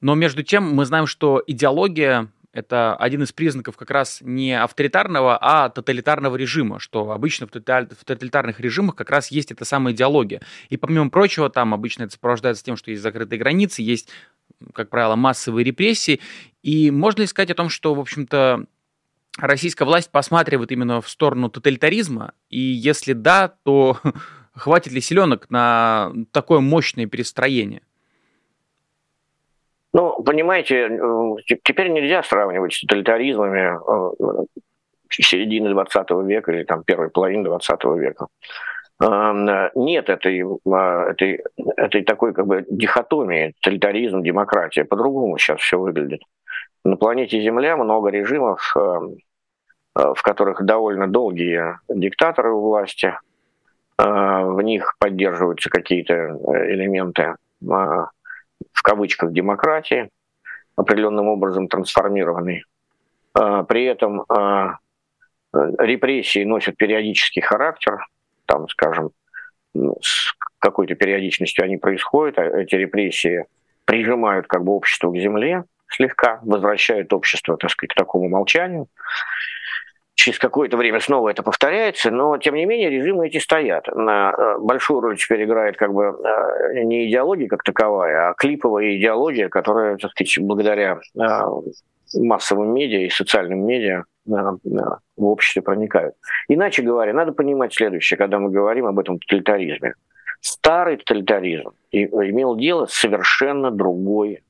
Но 0.00 0.14
между 0.14 0.42
тем 0.42 0.74
мы 0.74 0.84
знаем, 0.84 1.06
что 1.06 1.42
идеология 1.46 2.28
это 2.54 2.94
один 2.94 3.24
из 3.24 3.32
признаков 3.32 3.76
как 3.76 3.90
раз 3.90 4.20
не 4.22 4.56
авторитарного, 4.58 5.36
а 5.40 5.68
тоталитарного 5.68 6.36
режима, 6.36 6.78
что 6.78 7.10
обычно 7.10 7.48
в, 7.48 7.50
тоталитарных 7.50 8.60
режимах 8.60 8.94
как 8.94 9.10
раз 9.10 9.32
есть 9.32 9.50
эта 9.50 9.64
самая 9.64 9.92
идеология. 9.92 10.40
И 10.68 10.76
помимо 10.76 11.10
прочего, 11.10 11.50
там 11.50 11.74
обычно 11.74 12.04
это 12.04 12.12
сопровождается 12.12 12.64
тем, 12.64 12.76
что 12.76 12.92
есть 12.92 13.02
закрытые 13.02 13.40
границы, 13.40 13.82
есть, 13.82 14.08
как 14.72 14.88
правило, 14.88 15.16
массовые 15.16 15.64
репрессии. 15.64 16.20
И 16.62 16.92
можно 16.92 17.22
ли 17.22 17.26
сказать 17.26 17.50
о 17.50 17.56
том, 17.56 17.68
что, 17.68 17.92
в 17.92 18.00
общем-то, 18.00 18.66
российская 19.38 19.84
власть 19.84 20.10
посматривает 20.12 20.70
именно 20.70 21.00
в 21.00 21.08
сторону 21.08 21.50
тоталитаризма? 21.50 22.34
И 22.50 22.60
если 22.60 23.14
да, 23.14 23.48
то 23.48 23.98
хватит 24.54 24.92
ли 24.92 25.00
селенок 25.00 25.50
на 25.50 26.12
такое 26.32 26.60
мощное 26.60 27.06
перестроение? 27.06 27.82
Ну, 29.94 30.22
понимаете, 30.24 30.88
э, 30.88 31.56
теперь 31.62 31.88
нельзя 31.88 32.24
сравнивать 32.24 32.74
с 32.74 32.80
тоталитаризмами 32.80 33.78
э, 33.78 34.44
середины 35.08 35.70
20 35.70 36.10
века 36.26 36.50
или 36.50 36.64
там 36.64 36.82
первой 36.82 37.10
половины 37.10 37.44
20 37.44 37.84
века. 37.96 38.26
Эм, 39.00 39.70
нет 39.76 40.10
этой, 40.10 40.40
э, 40.40 41.10
этой, 41.10 41.44
этой 41.76 42.02
такой 42.02 42.34
как 42.34 42.44
бы 42.44 42.66
дихотомии, 42.68 43.54
тоталитаризм, 43.60 44.22
демократия. 44.22 44.84
По-другому 44.84 45.38
сейчас 45.38 45.60
все 45.60 45.78
выглядит. 45.78 46.22
На 46.84 46.96
планете 46.96 47.40
Земля 47.40 47.76
много 47.76 48.10
режимов, 48.10 48.74
в 48.74 50.22
которых 50.22 50.64
довольно 50.64 51.06
долгие 51.06 51.78
диктаторы 51.88 52.52
у 52.52 52.60
власти, 52.60 53.14
в 53.96 54.60
них 54.62 54.96
поддерживаются 54.98 55.70
какие-то 55.70 56.14
элементы 56.14 57.36
в 57.60 58.82
кавычках 58.82 59.32
демократии, 59.32 60.10
определенным 60.76 61.28
образом 61.28 61.68
трансформированной. 61.68 62.64
А, 63.34 63.62
при 63.62 63.84
этом 63.84 64.24
репрессии 65.52 66.44
носят 66.44 66.76
периодический 66.76 67.40
характер, 67.40 67.98
там, 68.46 68.68
скажем, 68.68 69.10
с 70.00 70.34
какой-то 70.58 70.94
периодичностью 70.94 71.64
они 71.64 71.76
происходят, 71.76 72.38
а 72.38 72.44
эти 72.44 72.74
репрессии 72.74 73.46
прижимают 73.84 74.46
как 74.46 74.64
бы 74.64 74.72
общество 74.72 75.12
к 75.12 75.16
земле 75.16 75.64
слегка, 75.88 76.40
возвращают 76.42 77.12
общество, 77.12 77.56
так 77.56 77.70
сказать, 77.70 77.92
к 77.92 77.98
такому 77.98 78.28
молчанию 78.28 78.88
через 80.14 80.38
какое-то 80.38 80.76
время 80.76 81.00
снова 81.00 81.28
это 81.28 81.42
повторяется, 81.42 82.10
но 82.10 82.38
тем 82.38 82.54
не 82.54 82.64
менее 82.64 82.90
режимы 82.90 83.26
эти 83.26 83.38
стоят. 83.38 83.86
На 83.94 84.32
э, 84.32 84.58
большую 84.58 85.00
роль 85.00 85.16
теперь 85.16 85.44
играет 85.44 85.76
как 85.76 85.92
бы 85.92 86.04
э, 86.04 86.82
не 86.84 87.08
идеология 87.08 87.48
как 87.48 87.62
таковая, 87.62 88.30
а 88.30 88.34
клиповая 88.34 88.96
идеология, 88.96 89.48
которая, 89.48 89.96
так 89.96 90.12
сказать, 90.12 90.38
благодаря 90.40 91.00
э, 91.18 91.28
массовым 92.14 92.72
медиа 92.72 93.06
и 93.06 93.10
социальным 93.10 93.66
медиа 93.66 94.04
в 94.26 95.24
обществе 95.24 95.60
проникают. 95.62 96.14
Иначе 96.48 96.82
говоря, 96.82 97.12
надо 97.12 97.32
понимать 97.32 97.74
следующее, 97.74 98.16
когда 98.16 98.38
мы 98.38 98.50
говорим 98.50 98.86
об 98.86 98.98
этом 98.98 99.18
тоталитаризме. 99.18 99.94
Старый 100.40 100.96
тоталитаризм 100.96 101.72
имел 101.90 102.56
дело 102.56 102.86
с 102.86 102.92
совершенно 102.92 103.70
другой 103.70 104.42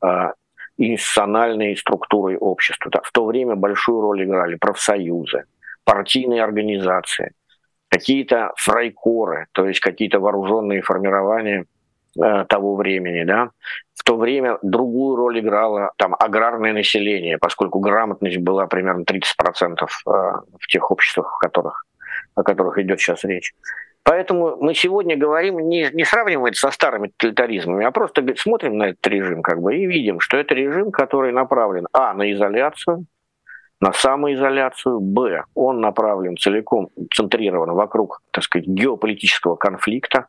институциональной 0.76 1.76
структурой 1.76 2.36
общества. 2.36 2.90
В 3.02 3.12
то 3.12 3.24
время 3.24 3.56
большую 3.56 4.00
роль 4.00 4.24
играли 4.24 4.56
профсоюзы, 4.56 5.44
партийные 5.84 6.42
организации, 6.42 7.32
какие-то 7.88 8.52
фрайкоры, 8.56 9.46
то 9.52 9.66
есть 9.66 9.80
какие-то 9.80 10.18
вооруженные 10.20 10.82
формирования 10.82 11.66
э, 12.20 12.44
того 12.48 12.76
времени, 12.76 13.24
да. 13.24 13.50
В 13.94 14.02
то 14.02 14.16
время 14.16 14.58
другую 14.62 15.16
роль 15.16 15.40
играло 15.40 15.92
там 15.96 16.14
аграрное 16.18 16.72
население, 16.72 17.38
поскольку 17.38 17.78
грамотность 17.78 18.38
была 18.38 18.66
примерно 18.66 19.04
30% 19.04 19.76
э, 19.82 19.88
в 20.06 20.66
тех 20.68 20.90
обществах, 20.90 21.36
в 21.36 21.38
которых, 21.38 21.86
о 22.34 22.42
которых 22.42 22.78
идет 22.78 23.00
сейчас 23.00 23.24
речь. 23.24 23.54
Поэтому 24.04 24.56
мы 24.60 24.74
сегодня 24.74 25.16
говорим, 25.16 25.58
не, 25.60 25.88
не 25.92 26.04
сравниваем 26.04 26.44
это 26.44 26.58
со 26.58 26.70
старыми 26.70 27.10
тоталитаризмами, 27.16 27.86
а 27.86 27.90
просто 27.90 28.22
смотрим 28.36 28.76
на 28.76 28.90
этот 28.90 29.06
режим 29.06 29.42
как 29.42 29.62
бы 29.62 29.76
и 29.76 29.86
видим, 29.86 30.20
что 30.20 30.36
это 30.36 30.54
режим, 30.54 30.90
который 30.90 31.32
направлен, 31.32 31.86
а, 31.92 32.12
на 32.12 32.30
изоляцию, 32.30 33.06
на 33.80 33.92
самоизоляцию, 33.92 35.00
б, 35.00 35.44
он 35.54 35.80
направлен 35.80 36.36
целиком, 36.36 36.90
центрирован 37.12 37.72
вокруг, 37.72 38.22
так 38.30 38.44
сказать, 38.44 38.66
геополитического 38.66 39.56
конфликта, 39.56 40.26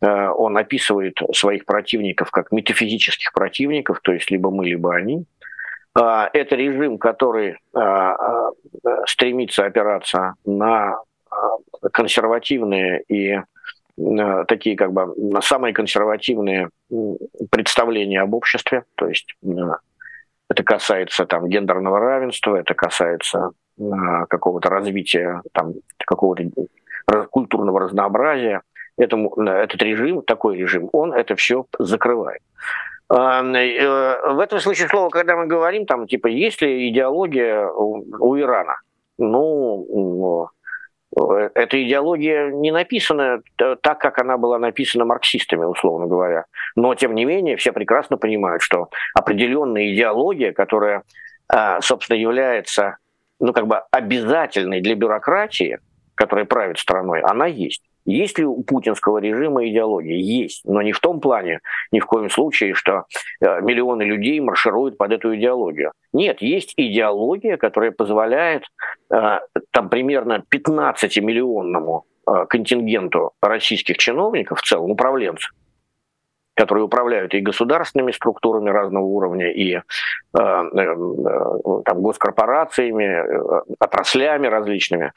э, 0.00 0.28
он 0.28 0.56
описывает 0.56 1.18
своих 1.32 1.66
противников 1.66 2.30
как 2.30 2.52
метафизических 2.52 3.32
противников, 3.32 4.00
то 4.02 4.12
есть 4.12 4.30
либо 4.30 4.50
мы, 4.50 4.66
либо 4.66 4.94
они. 4.94 5.26
Э, 5.98 6.28
это 6.32 6.56
режим, 6.56 6.98
который 6.98 7.58
э, 7.74 8.12
стремится 9.06 9.66
опираться 9.66 10.34
на 10.44 10.98
консервативные 11.92 13.02
и 13.08 13.40
такие 14.48 14.76
как 14.76 14.92
бы 14.92 15.14
самые 15.42 15.72
консервативные 15.72 16.68
представления 17.50 18.20
об 18.20 18.34
обществе, 18.34 18.84
то 18.94 19.08
есть 19.08 19.34
это 20.48 20.62
касается 20.62 21.26
там 21.26 21.48
гендерного 21.48 21.98
равенства, 21.98 22.56
это 22.56 22.74
касается 22.74 23.50
э, 23.78 23.82
какого-то 24.28 24.68
развития 24.68 25.42
там 25.52 25.74
какого-то 25.98 26.44
культурного 27.30 27.80
разнообразия. 27.80 28.62
Этому, 28.98 29.34
этот 29.42 29.82
режим, 29.82 30.22
такой 30.22 30.56
режим, 30.56 30.88
он 30.92 31.12
это 31.12 31.36
все 31.36 31.66
закрывает. 31.78 32.40
А, 33.08 33.42
э, 33.42 34.32
в 34.32 34.38
этом 34.40 34.58
случае 34.58 34.88
слова, 34.88 35.10
когда 35.10 35.36
мы 35.36 35.46
говорим, 35.46 35.86
там, 35.86 36.06
типа, 36.06 36.28
есть 36.28 36.62
ли 36.62 36.88
идеология 36.88 37.66
у, 37.68 38.04
у 38.18 38.38
Ирана? 38.38 38.76
Ну, 39.18 40.48
эта 41.16 41.82
идеология 41.82 42.50
не 42.50 42.70
написана 42.70 43.40
так, 43.56 43.98
как 43.98 44.18
она 44.18 44.36
была 44.36 44.58
написана 44.58 45.04
марксистами, 45.04 45.64
условно 45.64 46.06
говоря. 46.06 46.44
Но, 46.74 46.94
тем 46.94 47.14
не 47.14 47.24
менее, 47.24 47.56
все 47.56 47.72
прекрасно 47.72 48.18
понимают, 48.18 48.62
что 48.62 48.90
определенная 49.14 49.94
идеология, 49.94 50.52
которая, 50.52 51.02
а, 51.48 51.80
собственно, 51.80 52.18
является 52.18 52.98
ну, 53.40 53.52
как 53.52 53.66
бы 53.66 53.82
обязательной 53.90 54.80
для 54.80 54.94
бюрократии, 54.94 55.78
которая 56.14 56.44
правит 56.44 56.78
страной, 56.78 57.20
она 57.20 57.46
есть. 57.46 57.82
Есть 58.06 58.38
ли 58.38 58.44
у 58.44 58.62
путинского 58.62 59.18
режима 59.18 59.66
идеология? 59.68 60.16
Есть, 60.16 60.64
но 60.64 60.80
не 60.80 60.92
в 60.92 61.00
том 61.00 61.20
плане, 61.20 61.60
ни 61.90 61.98
в 61.98 62.06
коем 62.06 62.30
случае, 62.30 62.74
что 62.74 63.04
э, 63.40 63.60
миллионы 63.60 64.04
людей 64.04 64.38
маршируют 64.40 64.96
под 64.96 65.12
эту 65.12 65.34
идеологию. 65.34 65.92
Нет, 66.12 66.40
есть 66.40 66.72
идеология, 66.76 67.56
которая 67.56 67.90
позволяет 67.90 68.62
э, 69.12 69.40
там 69.72 69.88
примерно 69.88 70.44
15-миллионному 70.54 72.02
э, 72.28 72.46
контингенту 72.48 73.32
российских 73.42 73.98
чиновников, 73.98 74.60
в 74.60 74.62
целом 74.62 74.92
управленцев, 74.92 75.50
которые 76.54 76.84
управляют 76.84 77.34
и 77.34 77.40
государственными 77.40 78.12
структурами 78.12 78.70
разного 78.70 79.04
уровня, 79.04 79.52
и 79.52 79.74
э, 79.74 79.80
э, 80.38 80.96
там, 81.84 82.02
госкорпорациями, 82.02 83.74
отраслями 83.80 84.46
различными, 84.46 85.12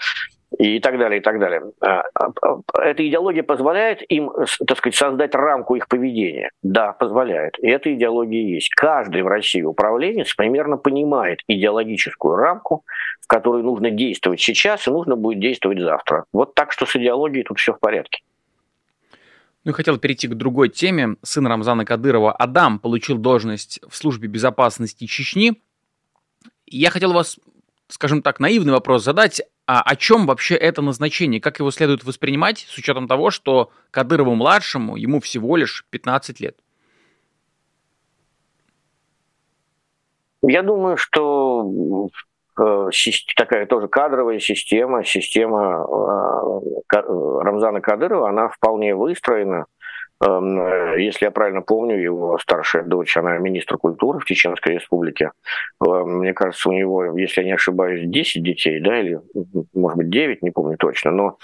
и 0.57 0.79
так 0.79 0.97
далее, 0.97 1.19
и 1.19 1.23
так 1.23 1.39
далее. 1.39 1.61
А, 1.79 2.03
а, 2.13 2.31
а, 2.41 2.81
эта 2.81 3.07
идеология 3.07 3.43
позволяет 3.43 4.01
им, 4.09 4.31
так 4.65 4.77
сказать, 4.77 4.95
создать 4.95 5.35
рамку 5.35 5.75
их 5.75 5.87
поведения. 5.87 6.51
Да, 6.63 6.93
позволяет. 6.93 7.57
И 7.59 7.67
эта 7.67 7.93
идеология 7.93 8.55
есть. 8.55 8.73
Каждый 8.73 9.21
в 9.21 9.27
России 9.27 9.61
управленец 9.61 10.33
примерно 10.33 10.77
понимает 10.77 11.41
идеологическую 11.47 12.35
рамку, 12.35 12.83
в 13.21 13.27
которой 13.27 13.61
нужно 13.61 13.91
действовать 13.91 14.41
сейчас 14.41 14.87
и 14.87 14.91
нужно 14.91 15.15
будет 15.15 15.39
действовать 15.39 15.79
завтра. 15.79 16.25
Вот 16.33 16.55
так, 16.55 16.71
что 16.71 16.85
с 16.85 16.95
идеологией 16.95 17.43
тут 17.43 17.59
все 17.59 17.73
в 17.73 17.79
порядке. 17.79 18.21
Ну 19.65 19.71
и 19.71 19.73
хотел 19.73 19.97
перейти 19.97 20.27
к 20.27 20.33
другой 20.35 20.69
теме. 20.69 21.15
Сын 21.21 21.45
Рамзана 21.45 21.85
Кадырова 21.85 22.31
Адам 22.31 22.79
получил 22.79 23.17
должность 23.17 23.79
в 23.87 23.95
службе 23.95 24.27
безопасности 24.27 25.05
Чечни. 25.05 25.61
Я 26.65 26.89
хотел 26.89 27.13
вас, 27.13 27.39
скажем 27.87 28.21
так, 28.21 28.39
наивный 28.39 28.73
вопрос 28.73 29.03
задать 29.03 29.41
а 29.71 29.83
о 29.83 29.95
чем 29.95 30.25
вообще 30.25 30.55
это 30.55 30.81
назначение? 30.81 31.39
Как 31.39 31.59
его 31.59 31.69
следует 31.69 32.03
воспринимать 32.03 32.65
с 32.67 32.75
учетом 32.79 33.07
того, 33.07 33.29
что 33.29 33.69
Кадырову-младшему 33.91 34.95
ему 34.95 35.19
всего 35.19 35.55
лишь 35.57 35.85
15 35.91 36.39
лет? 36.39 36.57
Я 40.41 40.63
думаю, 40.63 40.97
что 40.97 42.09
э, 42.59 42.89
такая 43.35 43.67
тоже 43.67 43.87
кадровая 43.89 44.39
система, 44.39 45.03
система 45.03 45.85
э, 45.85 47.01
Рамзана 47.43 47.79
Кадырова, 47.79 48.29
она 48.29 48.49
вполне 48.49 48.95
выстроена. 48.95 49.67
Эм, 50.21 50.97
если 50.97 51.25
я 51.25 51.31
правильно 51.31 51.61
помню, 51.61 51.97
его 51.97 52.37
старшая 52.39 52.83
дочь, 52.83 53.15
она 53.15 53.37
министр 53.37 53.77
культуры 53.77 54.19
в 54.19 54.25
Чеченской 54.25 54.75
республике. 54.75 55.31
Эм, 55.85 56.19
мне 56.19 56.33
кажется, 56.33 56.69
у 56.69 56.73
него, 56.73 57.17
если 57.17 57.41
я 57.41 57.47
не 57.47 57.53
ошибаюсь, 57.53 58.01
10 58.03 58.43
детей, 58.43 58.81
да, 58.81 58.99
или, 58.99 59.19
может 59.73 59.97
быть, 59.97 60.09
9, 60.09 60.41
не 60.41 60.51
помню 60.51 60.77
точно, 60.77 61.11
но 61.11 61.37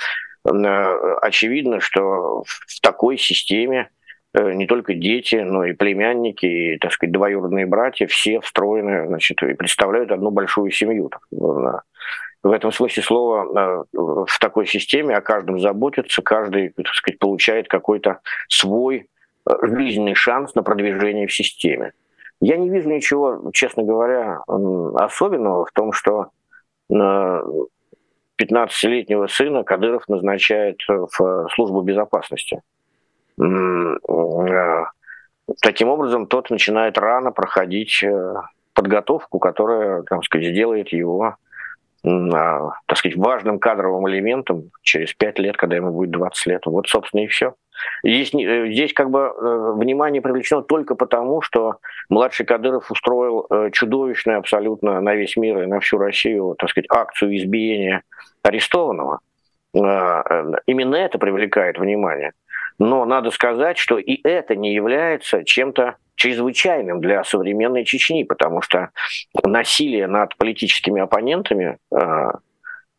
э, 0.45 1.15
очевидно, 1.21 1.79
что 1.79 2.43
в 2.45 2.81
такой 2.81 3.17
системе 3.17 3.89
э, 4.33 4.51
не 4.51 4.67
только 4.67 4.93
дети, 4.93 5.35
но 5.35 5.63
и 5.63 5.71
племянники, 5.71 6.45
и, 6.45 6.77
так 6.77 6.91
сказать, 6.91 7.13
двоюродные 7.13 7.65
братья, 7.65 8.07
все 8.07 8.41
встроены, 8.41 9.07
значит, 9.07 9.41
и 9.41 9.53
представляют 9.53 10.11
одну 10.11 10.31
большую 10.31 10.71
семью 10.71 11.11
в 12.45 12.51
этом 12.51 12.71
смысле 12.71 13.01
слова 13.01 13.85
э, 13.91 13.91
в 13.91 14.39
такой 14.39 14.67
системе 14.67 15.15
о 15.15 15.21
каждом 15.21 15.59
заботится, 15.59 16.21
каждый, 16.21 16.69
так 16.69 16.93
сказать, 16.93 17.17
получает 17.17 17.67
какой-то 17.67 18.19
свой 18.49 19.09
э, 19.49 19.53
жизненный 19.63 20.13
шанс 20.13 20.53
на 20.53 20.61
продвижение 20.61 21.25
в 21.25 21.33
системе. 21.33 21.93
Я 22.41 22.57
не 22.57 22.69
вижу 22.69 22.87
ничего, 22.87 23.49
честно 23.51 23.81
говоря, 23.81 24.43
особенного 24.45 25.65
в 25.65 25.71
том, 25.71 25.91
что 25.91 26.27
15-летнего 26.91 29.25
сына 29.25 29.63
Кадыров 29.63 30.07
назначает 30.07 30.77
в 30.87 31.47
службу 31.55 31.81
безопасности. 31.81 32.61
Э, 33.41 33.95
таким 35.63 35.89
образом, 35.89 36.27
тот 36.27 36.51
начинает 36.51 36.99
рано 36.99 37.31
проходить 37.31 38.05
подготовку, 38.73 39.39
которая, 39.39 40.03
так 40.03 40.23
сказать, 40.23 40.49
сделает 40.49 40.89
его 40.89 41.37
так 42.05 42.97
сказать, 42.97 43.17
важным 43.17 43.59
кадровым 43.59 44.07
элементом 44.07 44.71
через 44.83 45.13
пять 45.13 45.39
лет, 45.39 45.57
когда 45.57 45.75
ему 45.75 45.91
будет 45.91 46.11
20 46.11 46.45
лет. 46.45 46.61
Вот, 46.65 46.87
собственно, 46.87 47.21
и 47.21 47.27
все. 47.27 47.55
Здесь, 48.03 48.33
э, 48.33 48.71
здесь 48.71 48.93
как 48.93 49.09
бы 49.09 49.19
э, 49.19 49.73
внимание 49.75 50.21
привлечено 50.21 50.61
только 50.61 50.95
потому, 50.95 51.41
что 51.41 51.77
младший 52.09 52.45
Кадыров 52.45 52.91
устроил 52.91 53.47
э, 53.49 53.69
чудовищную 53.71 54.39
абсолютно 54.39 55.01
на 55.01 55.15
весь 55.15 55.35
мир 55.35 55.63
и 55.63 55.65
на 55.65 55.79
всю 55.79 55.97
Россию, 55.97 56.55
так 56.57 56.69
сказать, 56.69 56.87
акцию 56.89 57.35
избиения 57.37 58.03
арестованного. 58.43 59.19
Именно 59.73 60.95
это 60.95 61.17
привлекает 61.17 61.77
внимание. 61.77 62.31
Но 62.79 63.03
надо 63.03 63.29
сказать, 63.31 63.77
что 63.77 63.97
и 63.97 64.21
это 64.23 64.55
не 64.55 64.73
является 64.73 65.43
чем-то 65.43 65.95
чрезвычайным 66.15 67.01
для 67.01 67.23
современной 67.23 67.85
Чечни, 67.85 68.23
потому 68.23 68.61
что 68.61 68.89
насилие 69.43 70.07
над 70.07 70.35
политическими 70.37 71.01
оппонентами 71.01 71.77
э, 71.91 71.97
э, 71.97 72.31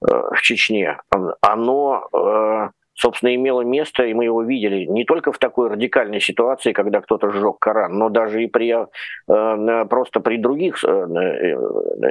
в 0.01 0.41
Чечне, 0.43 0.99
оно 1.41 2.09
э, 2.13 2.69
собственно, 2.97 3.35
имело 3.35 3.61
место, 3.61 4.05
и 4.05 4.15
мы 4.15 4.25
его 4.25 4.43
видели 4.43 4.87
не 4.87 5.05
только 5.05 5.31
в 5.31 5.39
такой 5.39 5.69
радикальной 5.69 6.21
ситуации, 6.21 6.73
когда 6.73 7.01
кто-то 7.01 7.31
сжег 7.31 7.59
Коран, 7.59 7.99
но 7.99 8.09
даже 8.09 8.43
и 8.43 8.47
при, 8.47 8.75
э, 8.75 9.85
просто 9.87 10.21
при 10.21 10.39
других 10.39 10.83
э, 10.83 10.89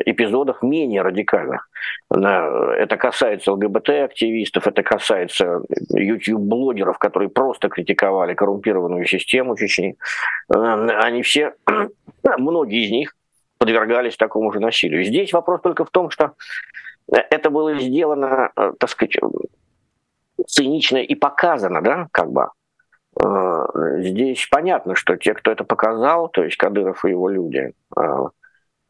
эпизодах 0.06 0.62
менее 0.62 1.02
радикальных. 1.02 1.68
Это 2.12 2.98
касается 2.98 3.52
ЛГБТ-активистов, 3.54 4.68
это 4.68 4.84
касается 4.84 5.62
YouTube-блогеров, 5.90 7.00
которые 7.00 7.30
просто 7.30 7.70
критиковали 7.70 8.36
коррумпированную 8.36 9.06
систему 9.06 9.58
Чечни. 9.58 9.98
Э, 10.54 10.58
они 11.02 11.24
все, 11.24 11.56
многие 12.38 12.86
из 12.86 12.92
них 12.92 13.16
подвергались 13.58 14.18
такому 14.18 14.52
же 14.52 14.60
насилию. 14.60 15.04
Здесь 15.04 15.34
вопрос 15.34 15.62
только 15.62 15.84
в 15.84 15.90
том, 15.90 16.12
что 16.12 16.34
это 17.08 17.50
было 17.50 17.80
сделано, 17.80 18.52
так 18.56 18.90
сказать, 18.90 19.18
цинично 20.48 20.98
и 20.98 21.16
показано, 21.16 21.82
да, 21.82 22.08
как 22.12 22.32
бы. 22.32 22.50
Э, 23.22 23.66
здесь 24.00 24.48
понятно, 24.50 24.96
что 24.96 25.16
те, 25.16 25.34
кто 25.34 25.52
это 25.52 25.64
показал, 25.64 26.30
то 26.30 26.44
есть 26.44 26.58
Кадыров 26.58 27.06
и 27.06 27.12
его 27.12 27.30
люди, 27.30 27.74
э, 27.96 28.02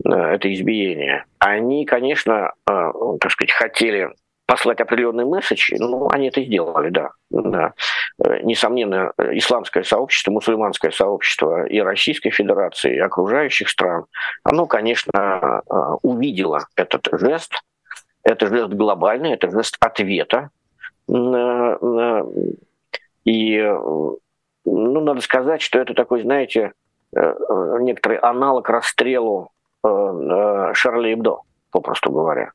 э, 0.06 0.10
это 0.10 0.54
избиение, 0.54 1.26
они, 1.40 1.86
конечно, 1.86 2.54
так 2.66 3.32
сказать, 3.32 3.52
хотели 3.52 4.10
послать 4.48 4.80
определенный 4.80 5.26
месседж, 5.26 5.74
ну, 5.78 6.08
они 6.10 6.28
это 6.28 6.44
сделали, 6.44 6.90
да. 6.90 7.12
да. 7.32 7.74
Несомненно, 8.44 9.12
исламское 9.18 9.84
сообщество, 9.84 10.32
мусульманское 10.32 10.92
сообщество 10.92 11.66
и 11.66 11.80
Российской 11.80 12.30
Федерации, 12.30 12.96
и 12.96 13.00
окружающих 13.00 13.70
стран, 13.70 14.06
оно, 14.44 14.68
конечно, 14.68 15.62
увидело 16.04 16.68
этот 16.76 17.08
жест, 17.12 17.54
это 18.24 18.48
жест 18.48 18.70
глобальный, 18.74 19.34
это 19.34 19.50
жест 19.50 19.78
ответа 19.80 20.50
и 23.26 23.60
ну, 24.66 25.00
надо 25.02 25.22
сказать, 25.22 25.62
что 25.62 25.80
это 25.80 25.94
такой, 25.94 26.24
знаете, 26.24 26.74
э, 27.16 27.34
некоторый 27.82 28.18
аналог 28.18 28.68
расстрелу 28.68 29.52
э, 29.84 29.88
э, 29.88 30.74
Шарли 30.74 31.14
Эбдо, 31.14 31.42
попросту 31.72 32.12
говоря, 32.12 32.52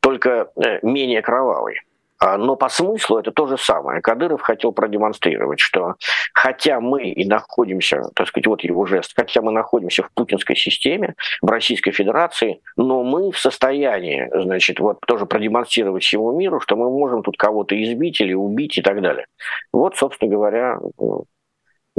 только 0.00 0.50
менее 0.82 1.22
кровавый. 1.22 1.80
А, 2.18 2.36
но 2.36 2.56
по 2.56 2.68
смыслу 2.68 3.18
это 3.18 3.30
то 3.30 3.46
же 3.46 3.56
самое. 3.56 4.00
Кадыров 4.00 4.40
хотел 4.40 4.72
продемонстрировать, 4.72 5.60
что 5.60 5.94
хотя 6.34 6.80
мы 6.80 7.10
и 7.10 7.26
находимся, 7.26 8.10
так 8.14 8.26
сказать, 8.26 8.46
вот 8.46 8.64
его 8.64 8.86
жест, 8.86 9.12
хотя 9.14 9.40
мы 9.40 9.52
находимся 9.52 10.02
в 10.02 10.10
путинской 10.12 10.56
системе, 10.56 11.14
в 11.40 11.48
Российской 11.48 11.92
Федерации, 11.92 12.60
но 12.76 13.04
мы 13.04 13.30
в 13.30 13.38
состоянии, 13.38 14.28
значит, 14.34 14.80
вот 14.80 14.98
тоже 15.06 15.26
продемонстрировать 15.26 16.02
всему 16.02 16.32
миру, 16.32 16.60
что 16.60 16.76
мы 16.76 16.90
можем 16.90 17.22
тут 17.22 17.36
кого-то 17.36 17.80
избить 17.80 18.20
или 18.20 18.34
убить 18.34 18.78
и 18.78 18.82
так 18.82 19.00
далее. 19.00 19.26
Вот, 19.72 19.96
собственно 19.96 20.30
говоря, 20.30 20.78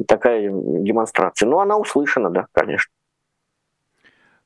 такая 0.07 0.49
демонстрация. 0.49 1.47
Но 1.47 1.59
она 1.59 1.77
услышана, 1.77 2.29
да, 2.29 2.47
конечно. 2.51 2.91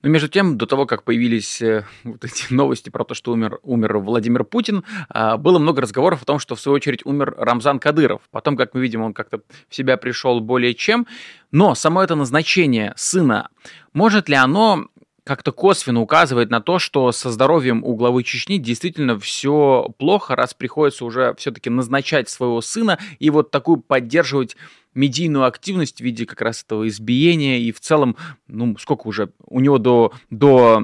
Но 0.03 0.09
между 0.09 0.27
тем, 0.27 0.57
до 0.57 0.67
того, 0.67 0.85
как 0.85 1.03
появились 1.03 1.61
э, 1.61 1.85
вот 2.03 2.23
эти 2.25 2.45
новости 2.53 2.89
про 2.89 3.05
то, 3.05 3.15
что 3.15 3.31
умер, 3.31 3.59
умер 3.63 3.97
Владимир 3.99 4.43
Путин, 4.43 4.83
а, 5.09 5.37
было 5.37 5.59
много 5.59 5.81
разговоров 5.81 6.21
о 6.21 6.25
том, 6.25 6.39
что 6.39 6.55
в 6.55 6.59
свою 6.59 6.75
очередь 6.75 7.05
умер 7.05 7.33
Рамзан 7.37 7.79
Кадыров. 7.79 8.21
Потом, 8.29 8.57
как 8.57 8.73
мы 8.73 8.81
видим, 8.81 9.01
он 9.01 9.13
как-то 9.13 9.41
в 9.69 9.75
себя 9.75 9.95
пришел 9.95 10.41
более 10.41 10.73
чем. 10.73 11.07
Но 11.51 11.73
само 11.73 12.03
это 12.03 12.15
назначение 12.15 12.93
сына, 12.97 13.49
может 13.93 14.27
ли 14.27 14.35
оно 14.35 14.87
как-то 15.23 15.53
косвенно 15.53 16.01
указывает 16.01 16.49
на 16.49 16.59
то, 16.59 16.79
что 16.79 17.11
со 17.13 17.31
здоровьем 17.31 17.81
у 17.83 17.95
главы 17.95 18.23
Чечни 18.23 18.57
действительно 18.57 19.17
все 19.17 19.87
плохо, 19.97 20.35
раз 20.35 20.53
приходится 20.53 21.05
уже 21.05 21.33
все-таки 21.35 21.69
назначать 21.69 22.27
своего 22.27 22.59
сына 22.59 22.99
и 23.19 23.29
вот 23.29 23.49
такую 23.49 23.77
поддерживать 23.77 24.57
медийную 24.95 25.45
активность 25.45 25.97
в 25.97 26.01
виде 26.01 26.25
как 26.25 26.41
раз 26.41 26.63
этого 26.63 26.87
избиения 26.87 27.59
и 27.59 27.71
в 27.71 27.79
целом, 27.79 28.15
ну, 28.47 28.77
сколько 28.77 29.07
уже, 29.07 29.29
у 29.45 29.59
него 29.59 29.77
до, 29.77 30.13
до 30.29 30.83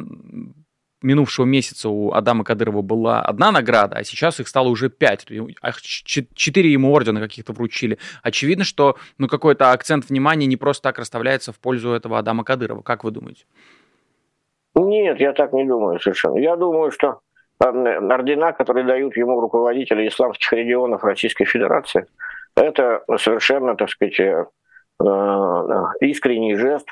минувшего 1.02 1.45
месяца 1.45 1.89
у 1.89 2.12
Адама 2.12 2.43
Кадырова 2.43 2.82
была 2.82 3.22
одна 3.22 3.52
награда, 3.52 3.98
а 3.98 4.04
сейчас 4.04 4.39
их 4.39 4.48
стало 4.48 4.67
уже 4.69 4.89
пять. 4.89 5.26
Четыре 5.82 6.72
ему 6.72 6.91
ордена 6.91 7.19
каких-то 7.19 7.54
вручили. 7.54 7.98
Очевидно, 8.22 8.63
что 8.63 8.98
ну, 9.17 9.28
какой-то 9.28 9.72
акцент 9.72 10.10
внимания 10.10 10.45
не 10.45 10.58
просто 10.58 10.84
так 10.84 11.00
расставляется 11.00 11.54
в 11.54 11.60
пользу 11.60 11.91
этого 11.91 12.19
Адама 12.19 12.43
Кадырова. 12.43 12.82
Как 12.82 13.04
вы 13.04 13.12
думаете? 13.12 13.45
Нет, 14.76 15.19
я 15.19 15.34
так 15.34 15.54
не 15.54 15.65
думаю 15.65 16.00
совершенно. 16.00 16.38
Я 16.38 16.56
думаю, 16.56 16.91
что 16.91 17.19
ордена, 17.60 18.54
которые 18.54 18.86
дают 18.86 19.17
ему 19.17 19.39
руководители 19.39 20.08
исламских 20.08 20.54
регионов 20.54 21.04
Российской 21.04 21.45
Федерации, 21.45 22.06
это 22.56 23.04
совершенно, 23.18 23.76
так 23.76 23.90
сказать, 23.90 24.20
э, 24.20 24.46
э, 25.02 25.84
искренний 26.02 26.56
жест. 26.56 26.88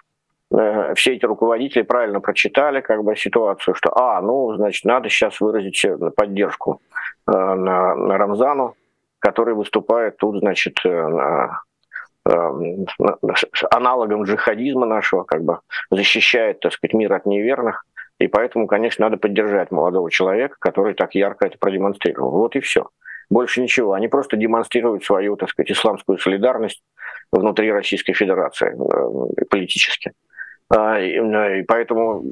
Э, 0.51 0.93
все 0.95 1.15
эти 1.15 1.25
руководители 1.25 1.81
правильно 1.81 2.19
прочитали 2.21 2.81
как 2.81 3.03
бы 3.03 3.15
ситуацию, 3.15 3.75
что, 3.75 3.91
а, 3.97 4.21
ну, 4.21 4.55
значит, 4.55 4.85
надо 4.85 5.09
сейчас 5.09 5.41
выразить 5.41 5.85
поддержку 6.15 6.81
на, 7.25 7.95
на 7.95 8.17
Рамзану, 8.17 8.75
который 9.19 9.53
выступает 9.53 10.17
тут, 10.17 10.39
значит, 10.39 10.79
на, 10.85 11.61
аналогом 13.71 14.23
джихадизма 14.23 14.85
нашего, 14.85 15.23
как 15.23 15.43
бы 15.43 15.59
защищает, 15.91 16.59
так 16.59 16.73
сказать, 16.73 16.93
мир 16.93 17.13
от 17.13 17.25
неверных. 17.25 17.85
И 18.19 18.27
поэтому, 18.27 18.67
конечно, 18.67 19.05
надо 19.05 19.17
поддержать 19.17 19.71
молодого 19.71 20.09
человека, 20.09 20.55
который 20.59 20.93
так 20.93 21.13
ярко 21.15 21.45
это 21.45 21.57
продемонстрировал. 21.57 22.31
Вот 22.31 22.55
и 22.55 22.59
все. 22.59 22.89
Больше 23.29 23.61
ничего. 23.61 23.93
Они 23.93 24.07
просто 24.07 24.37
демонстрируют 24.37 25.03
свою, 25.03 25.35
так 25.35 25.49
сказать, 25.49 25.71
исламскую 25.71 26.17
солидарность 26.17 26.81
внутри 27.31 27.71
Российской 27.71 28.13
Федерации 28.13 28.73
э, 28.73 29.45
политически. 29.49 30.13
А, 30.69 30.99
и 30.99 31.63
поэтому 31.63 32.23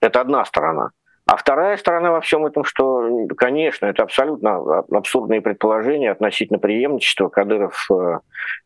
это 0.00 0.20
одна 0.20 0.44
сторона. 0.44 0.90
А 1.30 1.36
вторая 1.36 1.76
сторона 1.76 2.10
во 2.10 2.20
всем 2.20 2.44
этом, 2.44 2.64
что, 2.64 3.28
конечно, 3.38 3.86
это 3.86 4.02
абсолютно 4.02 4.80
абсурдные 4.90 5.40
предположения 5.40 6.10
относительно 6.10 6.58
преемничества. 6.58 7.28
Кадыров, 7.28 7.86
э, 7.88 8.18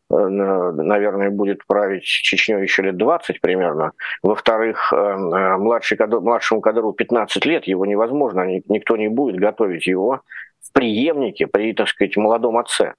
э, 0.09 0.15
наверное, 0.15 1.29
будет 1.29 1.63
править 1.67 2.05
Чечню 2.05 2.57
еще 2.57 2.81
лет 2.81 2.97
20 2.97 3.39
примерно. 3.39 3.91
Во-вторых, 4.23 4.91
младший, 4.91 5.95
младшему 6.07 6.61
Кадырову 6.61 6.93
15 6.93 7.45
лет, 7.45 7.65
его 7.65 7.85
невозможно, 7.85 8.47
никто 8.67 8.97
не 8.97 9.09
будет 9.09 9.35
готовить 9.35 9.85
его 9.85 10.21
в 10.59 10.73
преемнике 10.73 11.45
при, 11.45 11.71
так 11.73 11.87
сказать, 11.87 12.17
молодом 12.17 12.57
отце. 12.57 12.95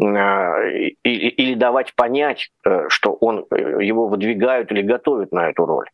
Или 0.00 1.54
давать 1.54 1.94
понять, 1.94 2.50
что 2.88 3.12
он, 3.12 3.46
его 3.52 4.08
выдвигают 4.08 4.72
или 4.72 4.82
готовят 4.82 5.30
на 5.30 5.50
эту 5.50 5.66
роль. 5.66 5.86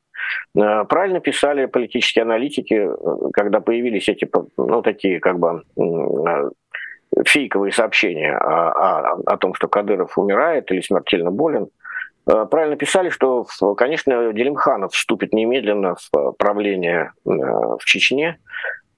Э, 0.56 0.84
правильно 0.84 1.20
писали 1.20 1.66
политические 1.66 2.22
аналитики, 2.22 2.74
э, 2.74 3.30
когда 3.32 3.60
появились 3.60 4.08
эти, 4.08 4.28
ну, 4.56 4.82
такие 4.82 5.20
как 5.20 5.38
бы 5.38 5.62
э, 5.76 6.50
фейковые 7.24 7.72
сообщения 7.72 8.36
о, 8.36 8.70
о, 8.70 9.20
о 9.26 9.36
том, 9.36 9.54
что 9.54 9.68
Кадыров 9.68 10.18
умирает 10.18 10.70
или 10.70 10.80
смертельно 10.80 11.30
болен. 11.30 11.68
Правильно 12.24 12.76
писали, 12.76 13.08
что, 13.08 13.44
конечно, 13.76 14.32
Делимханов 14.32 14.92
вступит 14.92 15.32
немедленно 15.32 15.96
в 15.96 16.32
правление 16.32 17.12
в 17.24 17.80
Чечне. 17.84 18.38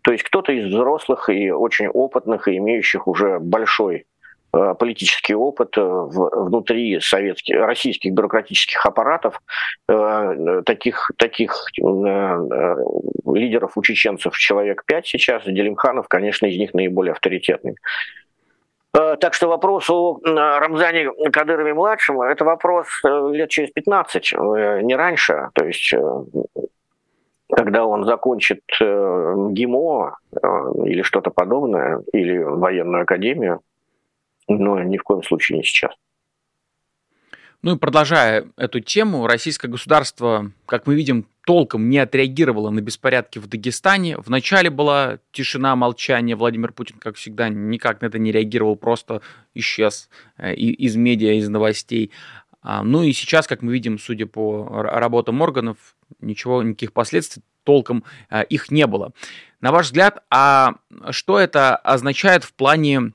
То 0.03 0.13
есть 0.13 0.25
кто-то 0.25 0.53
из 0.53 0.67
взрослых 0.67 1.31
и 1.31 1.51
очень 1.51 1.87
опытных, 1.87 2.49
и 2.49 2.59
имеющих 2.59 3.07
уже 3.07 3.39
большой 3.39 4.05
политический 4.53 5.35
опыт 5.35 5.79
э, 5.79 5.81
внутри 5.83 7.01
советских, 7.01 7.57
российских 7.57 8.13
бюрократических 8.13 8.85
аппаратов, 8.85 9.41
э, 9.89 10.63
таких, 10.67 11.11
таких 11.17 11.55
лидеров 11.79 13.73
у 13.77 13.83
чеченцев 13.83 14.37
человек 14.37 14.85
пять 14.85 15.07
сейчас, 15.07 15.45
Делимханов, 15.47 16.07
конечно, 16.09 16.47
из 16.47 16.59
них 16.59 16.75
наиболее 16.75 17.13
авторитетный. 17.13 17.77
Так 18.93 19.33
что 19.33 19.49
вопрос 19.49 19.89
о 19.89 20.21
Рамзане 20.23 21.11
Кадырове-младшем– 21.33 22.21
это 22.23 22.45
вопрос 22.45 22.89
лет 23.03 23.49
через 23.49 23.71
15, 23.71 24.33
не 24.83 24.95
раньше. 24.95 25.49
То 25.55 25.65
есть 25.65 25.95
когда 27.51 27.87
он 27.87 28.05
закончит 28.05 28.61
ГИМО 28.79 30.19
или 30.85 31.01
что-то 31.01 31.31
подобное, 31.31 32.03
или 32.13 32.37
военную 32.37 33.05
академию, 33.05 33.63
но 34.49 34.83
ни 34.83 34.99
в 34.99 35.03
коем 35.03 35.23
случае 35.23 35.59
не 35.59 35.65
сейчас. 35.65 35.93
Ну 37.63 37.77
и 37.77 37.79
продолжая 37.79 38.49
эту 38.57 38.81
тему, 38.81 39.29
российское 39.29 39.69
государство, 39.69 40.51
как 40.67 40.89
мы 40.89 40.97
видим, 40.97 41.29
толком 41.45 41.91
не 41.91 41.99
отреагировало 41.99 42.71
на 42.71 42.81
беспорядки 42.81 43.39
в 43.39 43.47
Дагестане. 43.47 44.17
Вначале 44.19 44.69
была 44.69 45.19
тишина, 45.31 45.77
молчание. 45.77 46.35
Владимир 46.35 46.73
Путин, 46.73 46.99
как 46.99 47.17
всегда, 47.17 47.49
никак 47.49 48.01
на 48.01 48.07
это 48.07 48.19
не 48.19 48.33
реагировал, 48.33 48.75
просто 48.75 49.23
исчез 49.55 50.09
э, 50.39 50.55
из 50.55 50.97
медиа, 50.97 51.39
из 51.39 51.49
новостей. 51.49 52.11
А, 52.63 52.83
ну 52.83 53.05
и 53.05 53.13
сейчас, 53.13 53.47
как 53.47 53.63
мы 53.63 53.73
видим, 53.73 53.99
судя 53.99 54.27
по 54.27 54.83
работам 54.83 55.41
органов, 55.41 55.97
ничего, 56.21 56.63
никаких 56.63 56.93
последствий 56.93 57.43
толком 57.65 58.03
э, 58.31 58.45
их 58.45 58.71
не 58.73 58.87
было. 58.87 59.13
На 59.61 59.71
ваш 59.71 59.87
взгляд, 59.87 60.25
а 60.31 60.75
что 61.11 61.39
это 61.39 61.77
означает 61.77 62.43
в 62.43 62.53
плане 62.55 63.13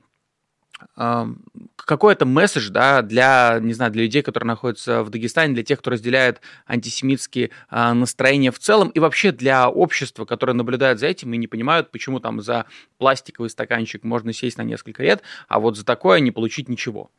какой 0.94 2.12
это 2.12 2.26
месседж, 2.26 2.70
да, 2.70 3.02
для, 3.02 3.58
не 3.60 3.72
знаю, 3.72 3.90
для 3.92 4.02
людей, 4.02 4.22
которые 4.22 4.46
находятся 4.46 5.02
в 5.02 5.10
Дагестане, 5.10 5.54
для 5.54 5.62
тех, 5.62 5.78
кто 5.78 5.90
разделяет 5.90 6.40
антисемитские 6.66 7.50
а, 7.68 7.94
настроения 7.94 8.50
в 8.50 8.58
целом, 8.58 8.90
и 8.90 9.00
вообще 9.00 9.32
для 9.32 9.68
общества, 9.68 10.24
которое 10.24 10.52
наблюдает 10.52 10.98
за 10.98 11.06
этим 11.06 11.32
и 11.32 11.38
не 11.38 11.46
понимают, 11.46 11.90
почему 11.90 12.20
там 12.20 12.40
за 12.40 12.66
пластиковый 12.98 13.50
стаканчик 13.50 14.04
можно 14.04 14.32
сесть 14.32 14.58
на 14.58 14.62
несколько 14.62 15.02
лет, 15.02 15.22
а 15.48 15.60
вот 15.60 15.76
за 15.76 15.84
такое 15.84 16.20
не 16.20 16.30
получить 16.30 16.68
ничего. 16.68 17.10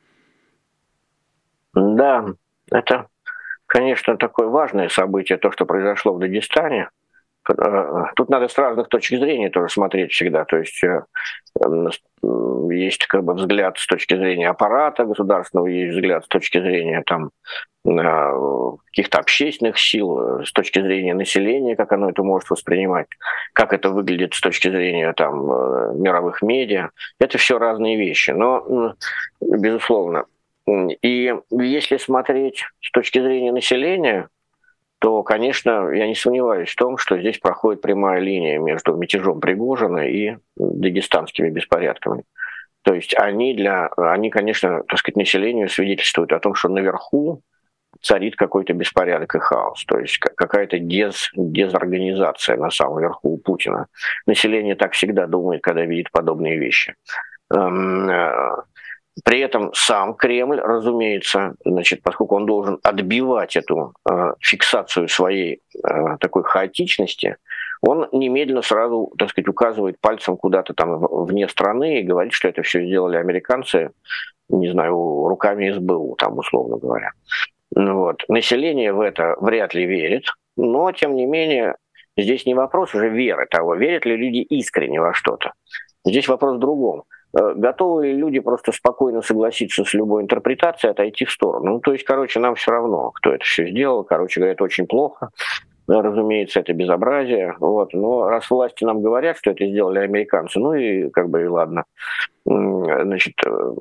Да, 1.74 2.26
это, 2.72 3.08
конечно, 3.66 4.18
такое 4.18 4.48
важное 4.48 4.90
событие, 4.90 5.38
то, 5.38 5.52
что 5.52 5.66
произошло 5.66 6.14
в 6.14 6.20
Дагестане. 6.20 6.90
Э, 7.58 8.04
тут 8.16 8.30
надо 8.30 8.48
с 8.48 8.58
разных 8.58 8.90
точек 8.90 9.20
зрения 9.20 9.50
тоже 9.50 9.70
смотреть 9.70 10.12
всегда. 10.12 10.46
То 10.46 10.58
есть 10.58 10.84
э, 10.84 11.02
есть 12.70 13.06
как 13.08 13.24
бы 13.24 13.34
взгляд 13.34 13.78
с 13.78 13.88
точки 13.88 14.16
зрения 14.16 14.50
аппарата 14.50 15.06
государственного, 15.06 15.68
есть 15.68 15.96
взгляд 15.96 16.26
с 16.26 16.28
точки 16.28 16.60
зрения 16.60 17.04
там 17.06 17.32
э, 17.86 18.78
каких-то 18.88 19.20
общественных 19.20 19.80
сил, 19.80 20.44
с 20.44 20.52
точки 20.52 20.80
зрения 20.82 21.14
населения, 21.14 21.76
как 21.76 21.92
оно 21.92 22.10
это 22.10 22.24
может 22.24 22.50
воспринимать, 22.50 23.08
как 23.54 23.74
это 23.74 23.90
выглядит 23.90 24.34
с 24.34 24.42
точки 24.42 24.70
зрения 24.70 25.14
там 25.14 26.02
мировых 26.02 26.42
медиа. 26.42 26.90
Это 27.20 27.38
все 27.38 27.58
разные 27.58 27.98
вещи. 27.98 28.32
Но, 28.32 28.96
безусловно, 29.42 30.26
и 31.02 31.34
если 31.50 31.98
смотреть 31.98 32.64
с 32.82 32.92
точки 32.92 33.20
зрения 33.20 33.52
населения, 33.52 34.30
то, 35.00 35.24
конечно, 35.24 35.90
я 35.92 36.08
не 36.08 36.16
сомневаюсь 36.16 36.70
в 36.70 36.76
том, 36.76 36.98
что 36.98 37.18
здесь 37.18 37.40
проходит 37.40 37.82
прямая 37.82 38.20
линия 38.20 38.60
между 38.60 38.96
мятежом 38.96 39.40
Пригожина 39.40 40.08
и 40.08 40.38
дагестанскими 40.58 41.50
беспорядками. 41.50 42.24
То 42.84 42.94
есть 42.94 43.16
они, 43.18 43.54
для, 43.56 43.88
они, 43.98 44.30
конечно, 44.30 44.84
так 44.88 45.00
сказать, 45.00 45.16
населению 45.16 45.70
свидетельствуют 45.70 46.34
о 46.34 46.40
том, 46.40 46.54
что 46.54 46.70
наверху 46.70 47.42
царит 48.02 48.36
какой-то 48.36 48.74
беспорядок 48.74 49.36
и 49.36 49.40
хаос, 49.40 49.84
то 49.86 50.00
есть 50.00 50.20
какая-то 50.20 50.80
дез, 50.80 51.30
дезорганизация 51.34 52.56
на 52.58 52.70
самом 52.70 53.00
верху 53.00 53.30
у 53.30 53.38
Путина. 53.38 53.88
Население 54.26 54.76
так 54.76 54.94
всегда 54.94 55.28
думает, 55.28 55.62
когда 55.62 55.86
видит 55.86 56.12
подобные 56.12 56.58
вещи. 56.58 56.96
При 59.24 59.40
этом 59.40 59.72
сам 59.74 60.14
Кремль, 60.14 60.60
разумеется, 60.60 61.56
значит, 61.66 62.02
поскольку 62.04 62.36
он 62.36 62.46
должен 62.46 62.80
отбивать 62.84 63.56
эту 63.56 63.94
э, 64.10 64.34
фиксацию 64.40 65.08
своей 65.08 65.62
э, 65.84 66.18
такой 66.20 66.44
хаотичности, 66.44 67.38
он 67.82 68.08
немедленно 68.12 68.62
сразу, 68.62 69.12
так 69.18 69.30
сказать, 69.30 69.48
указывает 69.48 70.00
пальцем 70.00 70.38
куда-то 70.38 70.74
там 70.74 71.00
вне 71.00 71.48
страны 71.48 72.00
и 72.00 72.04
говорит, 72.04 72.34
что 72.34 72.48
это 72.48 72.62
все 72.62 72.86
сделали 72.86 73.18
американцы, 73.18 73.92
не 74.50 74.70
знаю, 74.70 74.94
руками 75.28 75.72
СБУ, 75.72 76.16
там, 76.18 76.38
условно 76.38 76.78
говоря. 76.78 77.12
Ну 77.72 78.00
вот. 78.00 78.24
Население 78.28 78.94
в 78.94 79.02
это 79.02 79.36
вряд 79.40 79.74
ли 79.74 79.86
верит, 79.86 80.26
но, 80.58 80.92
тем 80.92 81.16
не 81.16 81.26
менее, 81.26 81.76
здесь 82.18 82.46
не 82.46 82.54
вопрос 82.54 82.94
уже 82.94 83.10
веры 83.10 83.48
того, 83.50 83.76
верят 83.76 84.06
ли 84.06 84.18
люди 84.18 84.40
искренне 84.40 85.00
во 85.00 85.14
что-то. 85.14 85.54
Здесь 86.06 86.28
вопрос 86.28 86.58
в 86.58 86.60
другом– 86.60 87.04
готовы 87.34 88.08
ли 88.08 88.14
люди 88.14 88.40
просто 88.40 88.72
спокойно 88.72 89.22
согласиться 89.22 89.84
с 89.84 89.94
любой 89.94 90.24
интерпретацией, 90.24 90.92
отойти 90.92 91.26
в 91.26 91.32
сторону? 91.32 91.74
Ну, 91.74 91.80
то 91.80 91.94
есть, 91.94 92.04
короче, 92.04 92.40
нам 92.40 92.56
все 92.56 92.72
равно, 92.72 93.12
кто 93.12 93.32
это 93.32 93.44
все 93.44 93.68
сделал. 93.68 94.04
Короче 94.04 94.40
говоря, 94.40 94.54
это 94.54 94.64
очень 94.64 94.88
плохо. 94.88 95.30
Разумеется, 95.88 96.60
это 96.60 96.74
безобразие. 96.74 97.56
Вот. 97.60 97.94
Но 97.94 98.30
раз 98.30 98.50
власти 98.50 98.84
нам 98.84 99.02
говорят, 99.02 99.38
что 99.38 99.52
это 99.52 99.66
сделали 99.66 100.00
американцы, 100.00 100.60
ну 100.60 100.74
и 100.74 101.10
как 101.10 101.30
бы 101.30 101.44
и 101.44 101.48
ладно. 101.48 101.86
Значит, 102.46 103.34
э, 103.46 103.72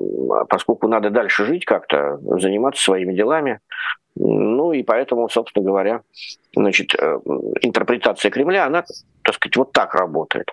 поскольку 0.49 0.89
надо 0.89 1.11
дальше 1.11 1.45
жить 1.45 1.65
как-то, 1.65 2.19
заниматься 2.39 2.83
своими 2.83 3.15
делами, 3.15 3.61
ну 4.17 4.73
и 4.73 4.83
поэтому, 4.83 5.29
собственно 5.29 5.65
говоря, 5.65 6.01
значит, 6.55 6.95
э, 6.99 7.19
интерпретация 7.61 8.31
Кремля, 8.31 8.67
она, 8.67 8.85
так 9.23 9.35
сказать, 9.35 9.57
вот 9.57 9.73
так 9.73 9.95
работает. 9.95 10.51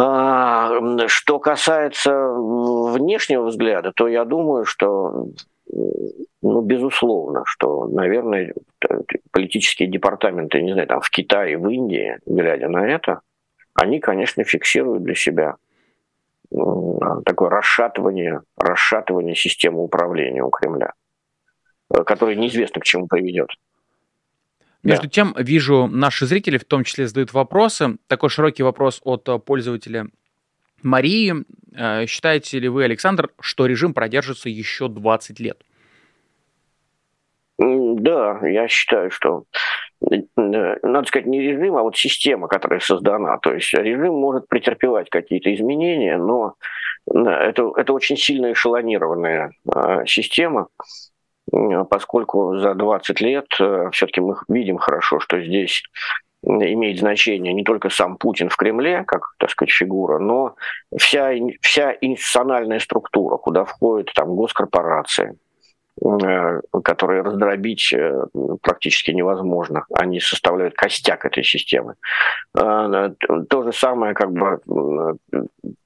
А, 0.00 1.08
что 1.08 1.38
касается 1.38 2.12
внешнего 2.12 3.46
взгляда, 3.46 3.92
то 3.92 4.08
я 4.08 4.24
думаю, 4.24 4.64
что 4.64 5.26
ну, 6.42 6.62
безусловно, 6.62 7.42
что, 7.44 7.86
наверное, 7.86 8.54
политические 9.30 9.88
департаменты, 9.88 10.62
не 10.62 10.72
знаю, 10.72 10.88
там 10.88 11.00
в 11.00 11.10
Китае, 11.10 11.58
в 11.58 11.68
Индии, 11.68 12.18
глядя 12.26 12.68
на 12.68 12.88
это, 12.88 13.20
они, 13.74 14.00
конечно, 14.00 14.42
фиксируют 14.42 15.02
для 15.02 15.14
себя 15.14 15.56
такое 17.24 17.50
расшатывание, 17.50 18.40
расшатывание 18.56 19.36
системы 19.36 19.82
управления 19.82 20.42
у 20.42 20.50
Кремля, 20.50 20.94
э, 21.94 22.02
которое 22.02 22.34
неизвестно 22.34 22.80
к 22.80 22.84
чему 22.84 23.06
приведет. 23.06 23.50
Между 24.82 25.04
да. 25.04 25.10
тем, 25.10 25.34
вижу, 25.36 25.86
наши 25.86 26.26
зрители 26.26 26.56
в 26.56 26.64
том 26.64 26.84
числе 26.84 27.06
задают 27.06 27.32
вопросы. 27.32 27.98
Такой 28.06 28.30
широкий 28.30 28.62
вопрос 28.62 29.00
от 29.04 29.28
э, 29.28 29.38
пользователя 29.38 30.06
Марии. 30.82 31.34
Э, 31.76 32.06
считаете 32.06 32.58
ли 32.58 32.68
вы, 32.68 32.84
Александр, 32.84 33.30
что 33.40 33.66
режим 33.66 33.92
продержится 33.92 34.48
еще 34.48 34.88
20 34.88 35.38
лет? 35.40 35.62
Да, 37.58 38.40
я 38.46 38.68
считаю, 38.68 39.10
что 39.10 39.44
э, 40.10 40.16
надо 40.36 41.06
сказать, 41.06 41.26
не 41.26 41.42
режим, 41.42 41.76
а 41.76 41.82
вот 41.82 41.98
система, 41.98 42.48
которая 42.48 42.80
создана. 42.80 43.36
То 43.38 43.52
есть 43.52 43.74
режим 43.74 44.14
может 44.14 44.48
претерпевать 44.48 45.10
какие-то 45.10 45.54
изменения, 45.54 46.16
но 46.16 46.54
это, 47.06 47.70
это 47.76 47.92
очень 47.92 48.16
сильно 48.16 48.52
эшелонированная 48.52 49.50
система, 50.06 50.68
поскольку 51.90 52.58
за 52.58 52.74
20 52.74 53.20
лет 53.20 53.46
э, 53.60 53.90
все-таки 53.92 54.20
мы 54.20 54.36
видим 54.48 54.78
хорошо, 54.78 55.20
что 55.20 55.40
здесь 55.40 55.82
имеет 56.42 56.98
значение 56.98 57.52
не 57.52 57.64
только 57.64 57.90
сам 57.90 58.16
Путин 58.16 58.48
в 58.48 58.56
Кремле, 58.56 59.04
как, 59.06 59.34
так 59.38 59.50
сказать, 59.50 59.72
фигура, 59.72 60.18
но 60.18 60.54
вся, 60.96 61.32
вся 61.60 61.94
институциональная 62.00 62.78
структура, 62.78 63.36
куда 63.36 63.64
входят 63.64 64.10
там 64.14 64.34
госкорпорации, 64.34 65.36
э, 66.02 66.60
которые 66.82 67.22
раздробить 67.22 67.92
э, 67.92 68.24
практически 68.62 69.10
невозможно. 69.10 69.84
Они 69.92 70.18
составляют 70.18 70.74
костяк 70.74 71.26
этой 71.26 71.44
системы. 71.44 71.96
Э, 72.56 73.10
то 73.48 73.62
же 73.62 73.72
самое, 73.72 74.14
как 74.14 74.32
бы 74.32 74.60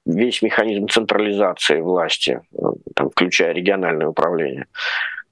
весь 0.05 0.41
механизм 0.41 0.87
централизации 0.87 1.81
власти, 1.81 2.41
там, 2.95 3.09
включая 3.09 3.53
региональное 3.53 4.07
управление. 4.07 4.67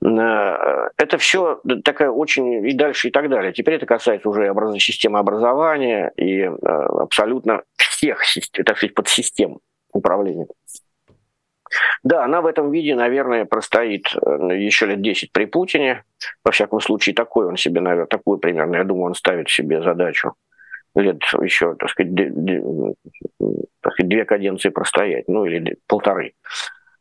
Э, 0.04 0.90
это 0.98 1.18
все 1.18 1.62
такая 1.84 2.10
очень 2.10 2.68
и 2.68 2.74
дальше 2.74 3.08
и 3.08 3.12
так 3.12 3.30
далее. 3.30 3.54
Теперь 3.54 3.76
это 3.76 3.86
касается 3.86 4.30
уже 4.30 4.50
образ... 4.50 4.82
системы 4.82 5.20
образования 5.20 6.12
и 6.18 6.42
э, 6.42 6.50
абсолютно 6.50 7.64
всех, 7.78 8.22
так 8.66 8.78
сказать, 8.78 8.96
подсистем 8.96 9.60
управления. 9.92 10.48
Да, 12.04 12.24
она 12.24 12.42
в 12.42 12.46
этом 12.46 12.72
виде, 12.72 12.96
наверное, 12.96 13.46
простоит 13.46 14.08
э, 14.16 14.58
еще 14.58 14.88
лет 14.88 15.02
10 15.02 15.32
при 15.32 15.46
Путине. 15.46 16.04
Во 16.44 16.52
всяком 16.52 16.82
случае, 16.82 17.16
такой 17.16 17.48
он 17.48 17.58
себе, 17.58 17.82
наверное, 17.82 18.08
такую 18.08 18.40
примерно, 18.40 18.76
я 18.76 18.84
думаю, 18.84 19.06
он 19.06 19.16
ставит 19.16 19.50
себе 19.50 19.82
задачу 19.82 20.34
лет 20.96 21.22
еще, 21.42 21.76
так 21.76 21.90
сказать, 21.90 22.14
две 22.14 24.26
каденции 24.26 24.70
простоять, 24.70 25.28
ну 25.28 25.46
или 25.46 25.78
полторы. 25.88 26.34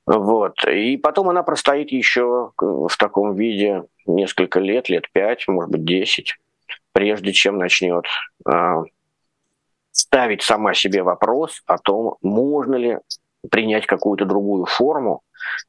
Вот. 0.06 0.64
И 0.66 0.96
потом 0.96 1.28
она 1.28 1.42
простоит 1.42 1.92
еще 1.92 2.52
в 2.58 2.96
таком 2.98 3.34
виде 3.34 3.84
несколько 4.06 4.60
лет, 4.60 4.88
лет 4.88 5.10
пять, 5.12 5.46
может 5.48 5.70
быть, 5.70 5.84
десять, 5.84 6.36
прежде 6.92 7.32
чем 7.32 7.58
начнет 7.58 8.04
э, 8.48 8.82
ставить 9.92 10.42
сама 10.42 10.74
себе 10.74 11.02
вопрос 11.02 11.62
о 11.66 11.78
том, 11.78 12.16
можно 12.20 12.74
ли 12.74 12.98
принять 13.50 13.86
какую-то 13.86 14.24
другую 14.24 14.66
форму. 14.66 15.22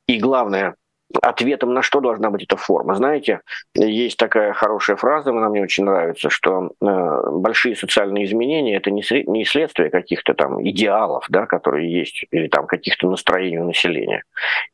И 0.07 0.19
главное, 0.19 0.75
ответом 1.21 1.73
на 1.73 1.81
что 1.81 1.99
должна 1.99 2.29
быть 2.29 2.43
эта 2.43 2.57
форма. 2.57 2.95
Знаете, 2.95 3.41
есть 3.75 4.17
такая 4.17 4.53
хорошая 4.53 4.95
фраза, 4.95 5.31
она 5.31 5.49
мне 5.49 5.61
очень 5.61 5.83
нравится, 5.83 6.29
что 6.29 6.71
э, 6.81 7.21
большие 7.31 7.75
социальные 7.75 8.25
изменения 8.25 8.77
это 8.77 8.91
не, 8.91 9.03
не 9.27 9.45
следствие 9.45 9.89
каких-то 9.89 10.33
там 10.33 10.61
идеалов, 10.67 11.25
да, 11.29 11.45
которые 11.45 11.91
есть, 11.91 12.25
или 12.31 12.47
там 12.47 12.67
каких-то 12.67 13.09
настроений 13.09 13.59
у 13.59 13.65
населения. 13.65 14.23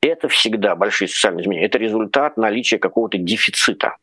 Это 0.02 0.28
всегда 0.28 0.76
большие 0.76 1.08
социальные 1.08 1.44
изменения. 1.44 1.66
Это 1.66 1.78
результат 1.78 2.38
наличия 2.38 2.78
какого-то 2.78 3.18
дефицита. 3.18 3.98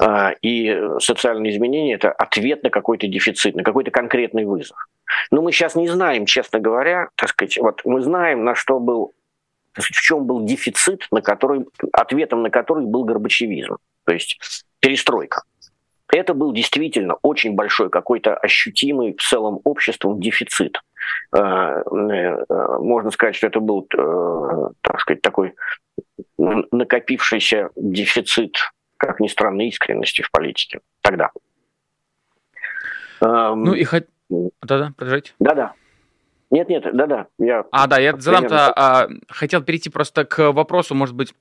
Э, 0.00 0.32
и 0.42 0.80
социальные 1.00 1.52
изменения 1.52 1.94
это 1.94 2.10
ответ 2.10 2.62
на 2.62 2.70
какой-то 2.70 3.06
дефицит, 3.06 3.54
на 3.54 3.62
какой-то 3.62 3.90
конкретный 3.90 4.44
вызов. 4.44 4.76
Но 5.30 5.42
мы 5.42 5.52
сейчас 5.52 5.74
не 5.74 5.88
знаем, 5.88 6.26
честно 6.26 6.58
говоря, 6.58 7.08
так 7.16 7.30
сказать, 7.30 7.58
вот 7.58 7.82
мы 7.84 8.00
знаем, 8.00 8.44
на 8.44 8.54
что 8.54 8.78
был 8.78 9.12
в 9.82 10.00
чем 10.00 10.26
был 10.26 10.44
дефицит, 10.44 11.06
на 11.10 11.22
который, 11.22 11.66
ответом 11.92 12.42
на 12.42 12.50
который 12.50 12.86
был 12.86 13.04
горбачевизм, 13.04 13.76
то 14.04 14.12
есть 14.12 14.64
перестройка. 14.80 15.42
Это 16.10 16.32
был 16.32 16.52
действительно 16.52 17.16
очень 17.22 17.54
большой, 17.54 17.90
какой-то 17.90 18.34
ощутимый 18.34 19.14
в 19.14 19.22
целом 19.22 19.60
обществом 19.64 20.20
дефицит. 20.20 20.80
Э, 21.36 21.38
э, 21.38 22.44
можно 22.78 23.10
сказать, 23.10 23.36
что 23.36 23.46
это 23.46 23.60
был, 23.60 23.86
э, 23.94 24.68
так 24.80 25.00
сказать, 25.00 25.20
такой 25.20 25.54
накопившийся 26.38 27.70
дефицит, 27.76 28.56
как 28.96 29.20
ни 29.20 29.28
странно, 29.28 29.68
искренности 29.68 30.22
в 30.22 30.30
политике 30.30 30.80
тогда. 31.02 31.30
Эм, 33.20 33.64
ну 33.64 33.74
и 33.74 33.84
хоть... 33.84 34.06
Да-да, 34.30 34.92
продолжайте. 34.96 35.32
Да-да. 35.38 35.74
Нет, 36.50 36.68
нет, 36.68 36.84
да-да. 36.94 37.26
Я 37.38 37.64
а, 37.70 37.86
да, 37.86 37.98
я 37.98 38.16
задам-то, 38.16 38.72
а, 38.74 39.08
хотел 39.28 39.62
перейти 39.62 39.90
просто 39.90 40.24
к 40.24 40.50
вопросу, 40.52 40.94
может 40.94 41.14
быть, 41.14 41.34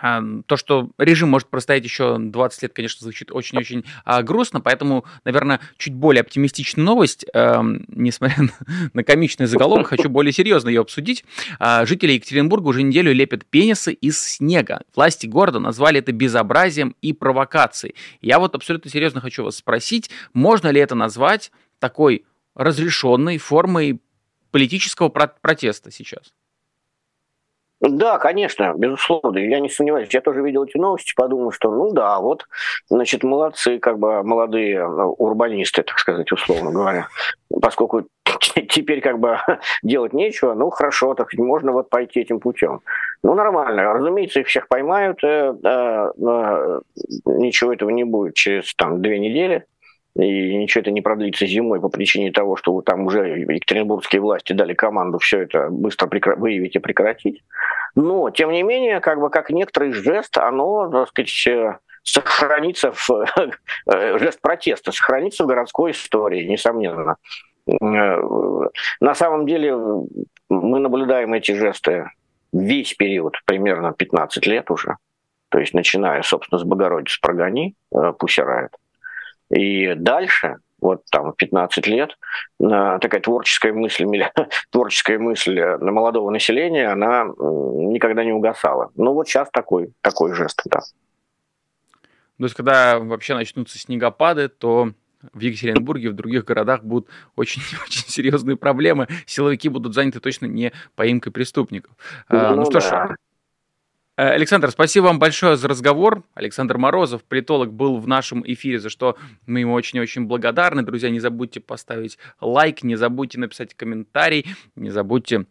а, 0.00 0.22
то, 0.46 0.56
что 0.56 0.90
режим 0.96 1.28
может 1.30 1.48
простоять 1.48 1.84
еще 1.84 2.18
20 2.18 2.62
лет, 2.62 2.72
конечно, 2.72 3.02
звучит 3.02 3.32
очень-очень 3.32 3.84
а, 4.04 4.22
грустно, 4.22 4.60
поэтому, 4.60 5.04
наверное, 5.24 5.60
чуть 5.76 5.94
более 5.94 6.20
оптимистичная 6.20 6.84
новость, 6.84 7.26
а, 7.34 7.62
несмотря 7.88 8.44
на, 8.44 8.50
на 8.94 9.04
комичный 9.04 9.46
заголовок, 9.46 9.86
хочу 9.88 10.08
более 10.08 10.32
серьезно 10.32 10.68
ее 10.68 10.82
обсудить. 10.82 11.24
А, 11.58 11.84
жители 11.84 12.12
Екатеринбурга 12.12 12.68
уже 12.68 12.82
неделю 12.82 13.12
лепят 13.12 13.44
пенисы 13.44 13.92
из 13.92 14.20
снега. 14.20 14.82
Власти 14.94 15.26
города 15.26 15.58
назвали 15.58 15.98
это 15.98 16.12
безобразием 16.12 16.94
и 17.02 17.12
провокацией. 17.12 17.96
Я 18.20 18.38
вот 18.38 18.54
абсолютно 18.54 18.90
серьезно 18.90 19.20
хочу 19.20 19.42
вас 19.42 19.56
спросить, 19.56 20.10
можно 20.32 20.68
ли 20.68 20.80
это 20.80 20.94
назвать 20.94 21.50
такой 21.80 22.24
разрешенной 22.54 23.38
формой 23.38 24.00
политического 24.50 25.08
протеста 25.08 25.90
сейчас. 25.90 26.32
Да, 27.80 28.18
конечно, 28.18 28.74
безусловно, 28.76 29.38
я 29.38 29.60
не 29.60 29.68
сомневаюсь. 29.68 30.12
Я 30.12 30.20
тоже 30.20 30.42
видел 30.42 30.64
эти 30.64 30.76
новости, 30.76 31.14
подумал, 31.14 31.52
что 31.52 31.70
ну 31.70 31.92
да, 31.92 32.18
вот, 32.18 32.48
значит, 32.88 33.22
молодцы, 33.22 33.78
как 33.78 34.00
бы 34.00 34.24
молодые 34.24 34.86
ну, 34.86 35.12
урбанисты, 35.12 35.84
так 35.84 35.96
сказать, 35.98 36.32
условно 36.32 36.72
говоря. 36.72 37.06
Поскольку 37.62 38.08
теперь 38.68 39.00
как 39.00 39.20
бы 39.20 39.38
делать 39.84 40.12
нечего, 40.12 40.54
ну 40.54 40.70
хорошо, 40.70 41.14
так 41.14 41.32
можно 41.34 41.70
вот 41.70 41.88
пойти 41.88 42.20
этим 42.20 42.40
путем. 42.40 42.80
Ну 43.22 43.34
нормально, 43.34 43.92
разумеется, 43.92 44.40
их 44.40 44.48
всех 44.48 44.66
поймают, 44.66 45.22
э, 45.22 45.54
э, 45.62 46.12
э, 46.18 46.80
ничего 47.26 47.72
этого 47.72 47.90
не 47.90 48.04
будет 48.04 48.34
через 48.34 48.74
там 48.74 49.00
две 49.02 49.20
недели 49.20 49.66
и 50.18 50.56
ничего 50.56 50.82
это 50.82 50.90
не 50.90 51.00
продлится 51.00 51.46
зимой 51.46 51.80
по 51.80 51.88
причине 51.88 52.32
того, 52.32 52.56
что 52.56 52.80
там 52.82 53.06
уже 53.06 53.38
екатеринбургские 53.38 54.20
власти 54.20 54.52
дали 54.52 54.74
команду 54.74 55.18
все 55.18 55.42
это 55.42 55.68
быстро 55.70 56.08
выявить 56.36 56.74
и 56.74 56.80
прекратить. 56.80 57.44
Но, 57.94 58.28
тем 58.30 58.50
не 58.50 58.64
менее, 58.64 59.00
как 59.00 59.20
бы 59.20 59.30
как 59.30 59.50
некоторый 59.50 59.92
жест, 59.92 60.36
оно, 60.36 60.90
так 60.90 61.08
сказать, 61.08 61.46
э, 61.46 61.78
сохранится 62.02 62.90
в 62.92 63.10
э, 63.86 64.18
жест 64.18 64.40
протеста, 64.40 64.90
сохранится 64.90 65.44
в 65.44 65.46
городской 65.46 65.92
истории, 65.92 66.48
несомненно. 66.48 67.16
Э, 67.68 68.18
на 69.00 69.14
самом 69.14 69.46
деле 69.46 69.76
мы 70.48 70.80
наблюдаем 70.80 71.32
эти 71.32 71.52
жесты 71.52 72.10
весь 72.52 72.92
период, 72.94 73.36
примерно 73.44 73.92
15 73.92 74.46
лет 74.46 74.68
уже. 74.72 74.96
То 75.50 75.58
есть 75.58 75.74
начиная, 75.74 76.22
собственно, 76.22 76.58
с 76.58 76.64
Богородицы 76.64 77.20
прогони, 77.20 77.76
пусть 78.18 78.38
рает. 78.38 78.72
И 79.50 79.94
дальше, 79.94 80.58
вот 80.80 81.02
там 81.10 81.32
15 81.32 81.86
лет, 81.86 82.18
такая 82.58 83.20
творческая 83.20 83.72
мысль, 83.72 84.04
творческая 84.70 85.18
мысль 85.18 85.58
э, 85.58 85.78
на 85.78 85.90
молодого 85.90 86.30
населения, 86.30 86.88
она 86.88 87.24
никогда 87.24 88.24
не 88.24 88.32
угасала. 88.32 88.90
Ну 88.96 89.14
вот 89.14 89.28
сейчас 89.28 89.48
такой, 89.50 89.92
такой 90.00 90.34
жест, 90.34 90.62
да. 90.66 90.80
То 92.38 92.44
есть, 92.44 92.54
когда 92.54 93.00
вообще 93.00 93.34
начнутся 93.34 93.78
снегопады, 93.78 94.48
то 94.48 94.92
в 95.32 95.40
Екатеринбурге, 95.40 96.10
в 96.10 96.14
других 96.14 96.44
городах 96.44 96.84
будут 96.84 97.08
очень-очень 97.34 98.04
серьезные 98.08 98.56
проблемы. 98.56 99.08
Силовики 99.26 99.68
будут 99.68 99.94
заняты 99.94 100.20
точно 100.20 100.46
не 100.46 100.72
поимкой 100.94 101.32
преступников. 101.32 101.90
А, 102.28 102.50
ну, 102.50 102.58
ну 102.58 102.64
что 102.66 102.74
да. 102.74 102.80
ж, 102.80 102.90
Э, 102.90 103.14
Александр, 104.18 104.72
спасибо 104.72 105.04
вам 105.04 105.20
большое 105.20 105.56
за 105.56 105.68
разговор. 105.68 106.24
Александр 106.34 106.76
Морозов, 106.76 107.22
политолог, 107.22 107.72
был 107.72 107.98
в 107.98 108.08
нашем 108.08 108.42
эфире, 108.44 108.80
за 108.80 108.90
что 108.90 109.16
мы 109.46 109.60
ему 109.60 109.74
очень-очень 109.74 110.24
благодарны. 110.24 110.82
Друзья, 110.82 111.08
не 111.08 111.20
забудьте 111.20 111.60
поставить 111.60 112.18
лайк, 112.40 112.82
не 112.82 112.96
забудьте 112.96 113.38
написать 113.38 113.74
комментарий, 113.74 114.44
не 114.74 114.90
забудьте 114.90 115.46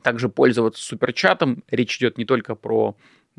также 0.00 0.30
пользоваться 0.30 0.82
суперчатом. 0.82 1.62
Речь 1.70 1.98
идет 1.98 2.16
не 2.16 2.24
только 2.24 2.54
про 2.54 2.96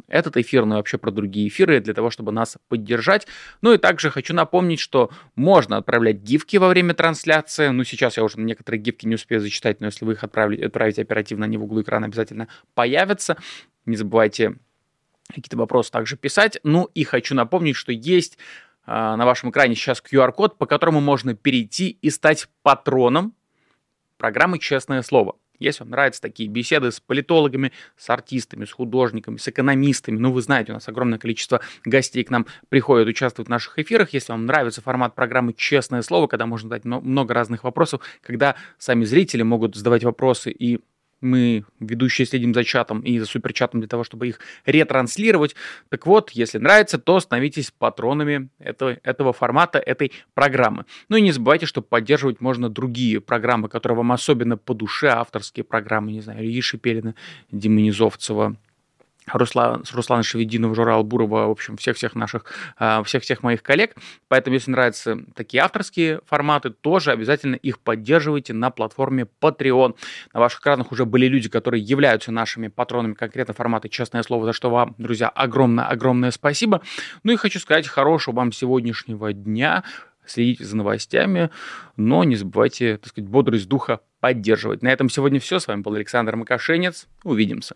этот 0.08 0.38
эфир, 0.38 0.66
но 0.66 0.76
и 0.76 0.78
вообще 0.78 1.00
про 1.00 1.10
другие 1.10 1.48
эфиры, 1.48 1.80
для 1.82 1.96
того, 1.96 2.12
чтобы 2.12 2.32
нас 2.32 2.60
поддержать. 2.68 3.26
Ну 3.62 3.74
и 3.74 3.80
также 3.80 4.12
хочу 4.12 4.36
напомнить, 4.36 4.80
что 4.80 5.10
можно 5.36 5.78
отправлять 5.78 6.18
гифки 6.18 6.58
во 6.58 6.68
время 6.68 6.94
трансляции. 6.94 7.70
Ну, 7.70 7.84
сейчас 7.84 8.18
я 8.18 8.24
уже 8.24 8.40
некоторые 8.40 8.80
гифки 8.80 9.08
не 9.08 9.16
успею 9.16 9.42
зачитать, 9.42 9.80
но 9.80 9.88
если 9.88 10.06
вы 10.06 10.14
их 10.14 10.24
отправите 10.24 11.02
оперативно, 11.02 11.46
они 11.46 11.58
в 11.58 11.64
углу 11.64 11.82
экрана 11.82 12.06
обязательно 12.06 12.48
появятся. 12.76 13.36
Не 13.90 13.98
забывайте 13.98 14.56
какие-то 15.28 15.58
вопросы 15.58 15.92
также 15.92 16.16
писать. 16.16 16.60
Ну 16.64 16.90
и 16.94 17.04
хочу 17.04 17.36
напомнить, 17.36 17.76
что 17.76 17.92
есть 17.92 18.38
э, 18.86 18.92
на 18.92 19.26
вашем 19.26 19.50
экране 19.50 19.76
сейчас 19.76 20.02
QR-код, 20.02 20.58
по 20.58 20.66
которому 20.66 21.02
можно 21.02 21.36
перейти 21.36 21.98
и 22.02 22.10
стать 22.10 22.48
патроном 22.62 23.34
программы 24.18 24.60
«Честное 24.60 25.02
слово». 25.02 25.36
Если 25.60 25.84
вам 25.84 25.90
нравятся 25.90 26.22
такие 26.22 26.48
беседы 26.48 26.90
с 26.92 27.02
политологами, 27.02 27.74
с 27.98 28.10
артистами, 28.10 28.64
с 28.64 28.72
художниками, 28.72 29.38
с 29.38 29.48
экономистами, 29.48 30.18
ну, 30.18 30.32
вы 30.32 30.42
знаете, 30.42 30.72
у 30.72 30.76
нас 30.76 30.88
огромное 30.88 31.20
количество 31.20 31.60
гостей 31.84 32.24
к 32.24 32.30
нам 32.30 32.46
приходят 32.70 33.08
участвовать 33.08 33.48
в 33.48 33.52
наших 33.52 33.78
эфирах. 33.78 34.14
Если 34.14 34.32
вам 34.32 34.46
нравится 34.46 34.82
формат 34.82 35.16
программы 35.16 35.54
«Честное 35.54 36.02
слово», 36.02 36.28
когда 36.28 36.46
можно 36.46 36.70
дать 36.70 36.86
много 36.86 37.34
разных 37.34 37.66
вопросов, 37.66 38.02
когда 38.22 38.56
сами 38.78 39.04
зрители 39.04 39.42
могут 39.42 39.76
задавать 39.76 40.06
вопросы 40.06 40.52
и 40.52 40.80
Мы, 41.22 41.66
ведущие, 41.80 42.26
следим 42.26 42.54
за 42.54 42.64
чатом 42.64 43.02
и 43.02 43.20
за 43.20 43.26
суперчатом 43.26 43.82
для 43.82 43.88
того, 43.88 44.04
чтобы 44.04 44.28
их 44.28 44.40
ретранслировать. 44.66 45.56
Так 45.90 46.06
вот, 46.06 46.32
если 46.32 46.58
нравится, 46.58 46.98
то 46.98 47.20
становитесь 47.20 47.72
патронами 47.72 48.50
этого, 48.60 48.98
этого 49.04 49.34
формата, 49.34 49.80
этой 49.80 50.12
программы. 50.34 50.86
Ну 51.10 51.18
и 51.18 51.22
не 51.22 51.32
забывайте, 51.32 51.66
что 51.66 51.82
поддерживать 51.82 52.42
можно 52.42 52.70
другие 52.70 53.20
программы, 53.22 53.70
которые 53.70 53.98
вам 53.98 54.12
особенно 54.12 54.58
по 54.58 54.74
душе, 54.74 55.08
авторские 55.08 55.64
программы, 55.64 56.12
не 56.12 56.22
знаю, 56.22 56.46
Ильи 56.46 56.62
Шепелина, 56.62 57.16
Димы 57.52 57.82
Руслан, 59.34 59.84
Руслана 59.92 60.24
Шевединова, 60.24 60.76
Жора 60.76 60.96
Албурова, 60.96 61.48
в 61.48 61.52
общем, 61.52 61.78
всех-всех 61.78 62.16
наших, 62.16 62.46
а, 62.78 63.04
всех-всех 63.04 63.44
моих 63.44 63.64
коллег. 63.64 63.96
Поэтому, 64.28 64.56
если 64.56 64.72
нравятся 64.72 65.20
такие 65.36 65.64
авторские 65.64 66.22
форматы, 66.26 66.70
тоже 66.70 67.12
обязательно 67.12 67.56
их 67.56 67.80
поддерживайте 67.80 68.54
на 68.54 68.70
платформе 68.72 69.28
Patreon. 69.42 69.96
На 70.34 70.40
ваших 70.40 70.62
экранах 70.62 70.92
уже 70.92 71.06
были 71.06 71.28
люди, 71.28 71.50
которые 71.50 71.84
являются 71.84 72.32
нашими 72.32 72.68
патронами 72.68 73.14
конкретно 73.14 73.54
формата 73.54 73.90
«Честное 73.90 74.24
слово», 74.24 74.46
за 74.46 74.54
что 74.54 74.70
вам, 74.70 74.96
друзья, 74.98 75.30
огромное-огромное 75.30 76.32
спасибо. 76.32 76.82
Ну 77.24 77.32
и 77.32 77.36
хочу 77.36 77.60
сказать 77.60 77.88
хорошего 77.88 78.36
вам 78.36 78.52
сегодняшнего 78.52 79.34
дня 79.34 79.84
следите 80.30 80.64
за 80.64 80.78
новостями, 80.78 81.50
но 81.98 82.24
не 82.24 82.36
забывайте, 82.36 82.98
так 82.98 83.10
сказать, 83.10 83.30
бодрость 83.30 83.68
духа 83.68 84.02
поддерживать. 84.20 84.82
На 84.82 84.90
этом 84.90 85.10
сегодня 85.10 85.40
все. 85.40 85.60
С 85.60 85.68
вами 85.68 85.82
был 85.82 85.94
Александр 85.96 86.36
Макашенец. 86.36 87.08
Увидимся. 87.24 87.76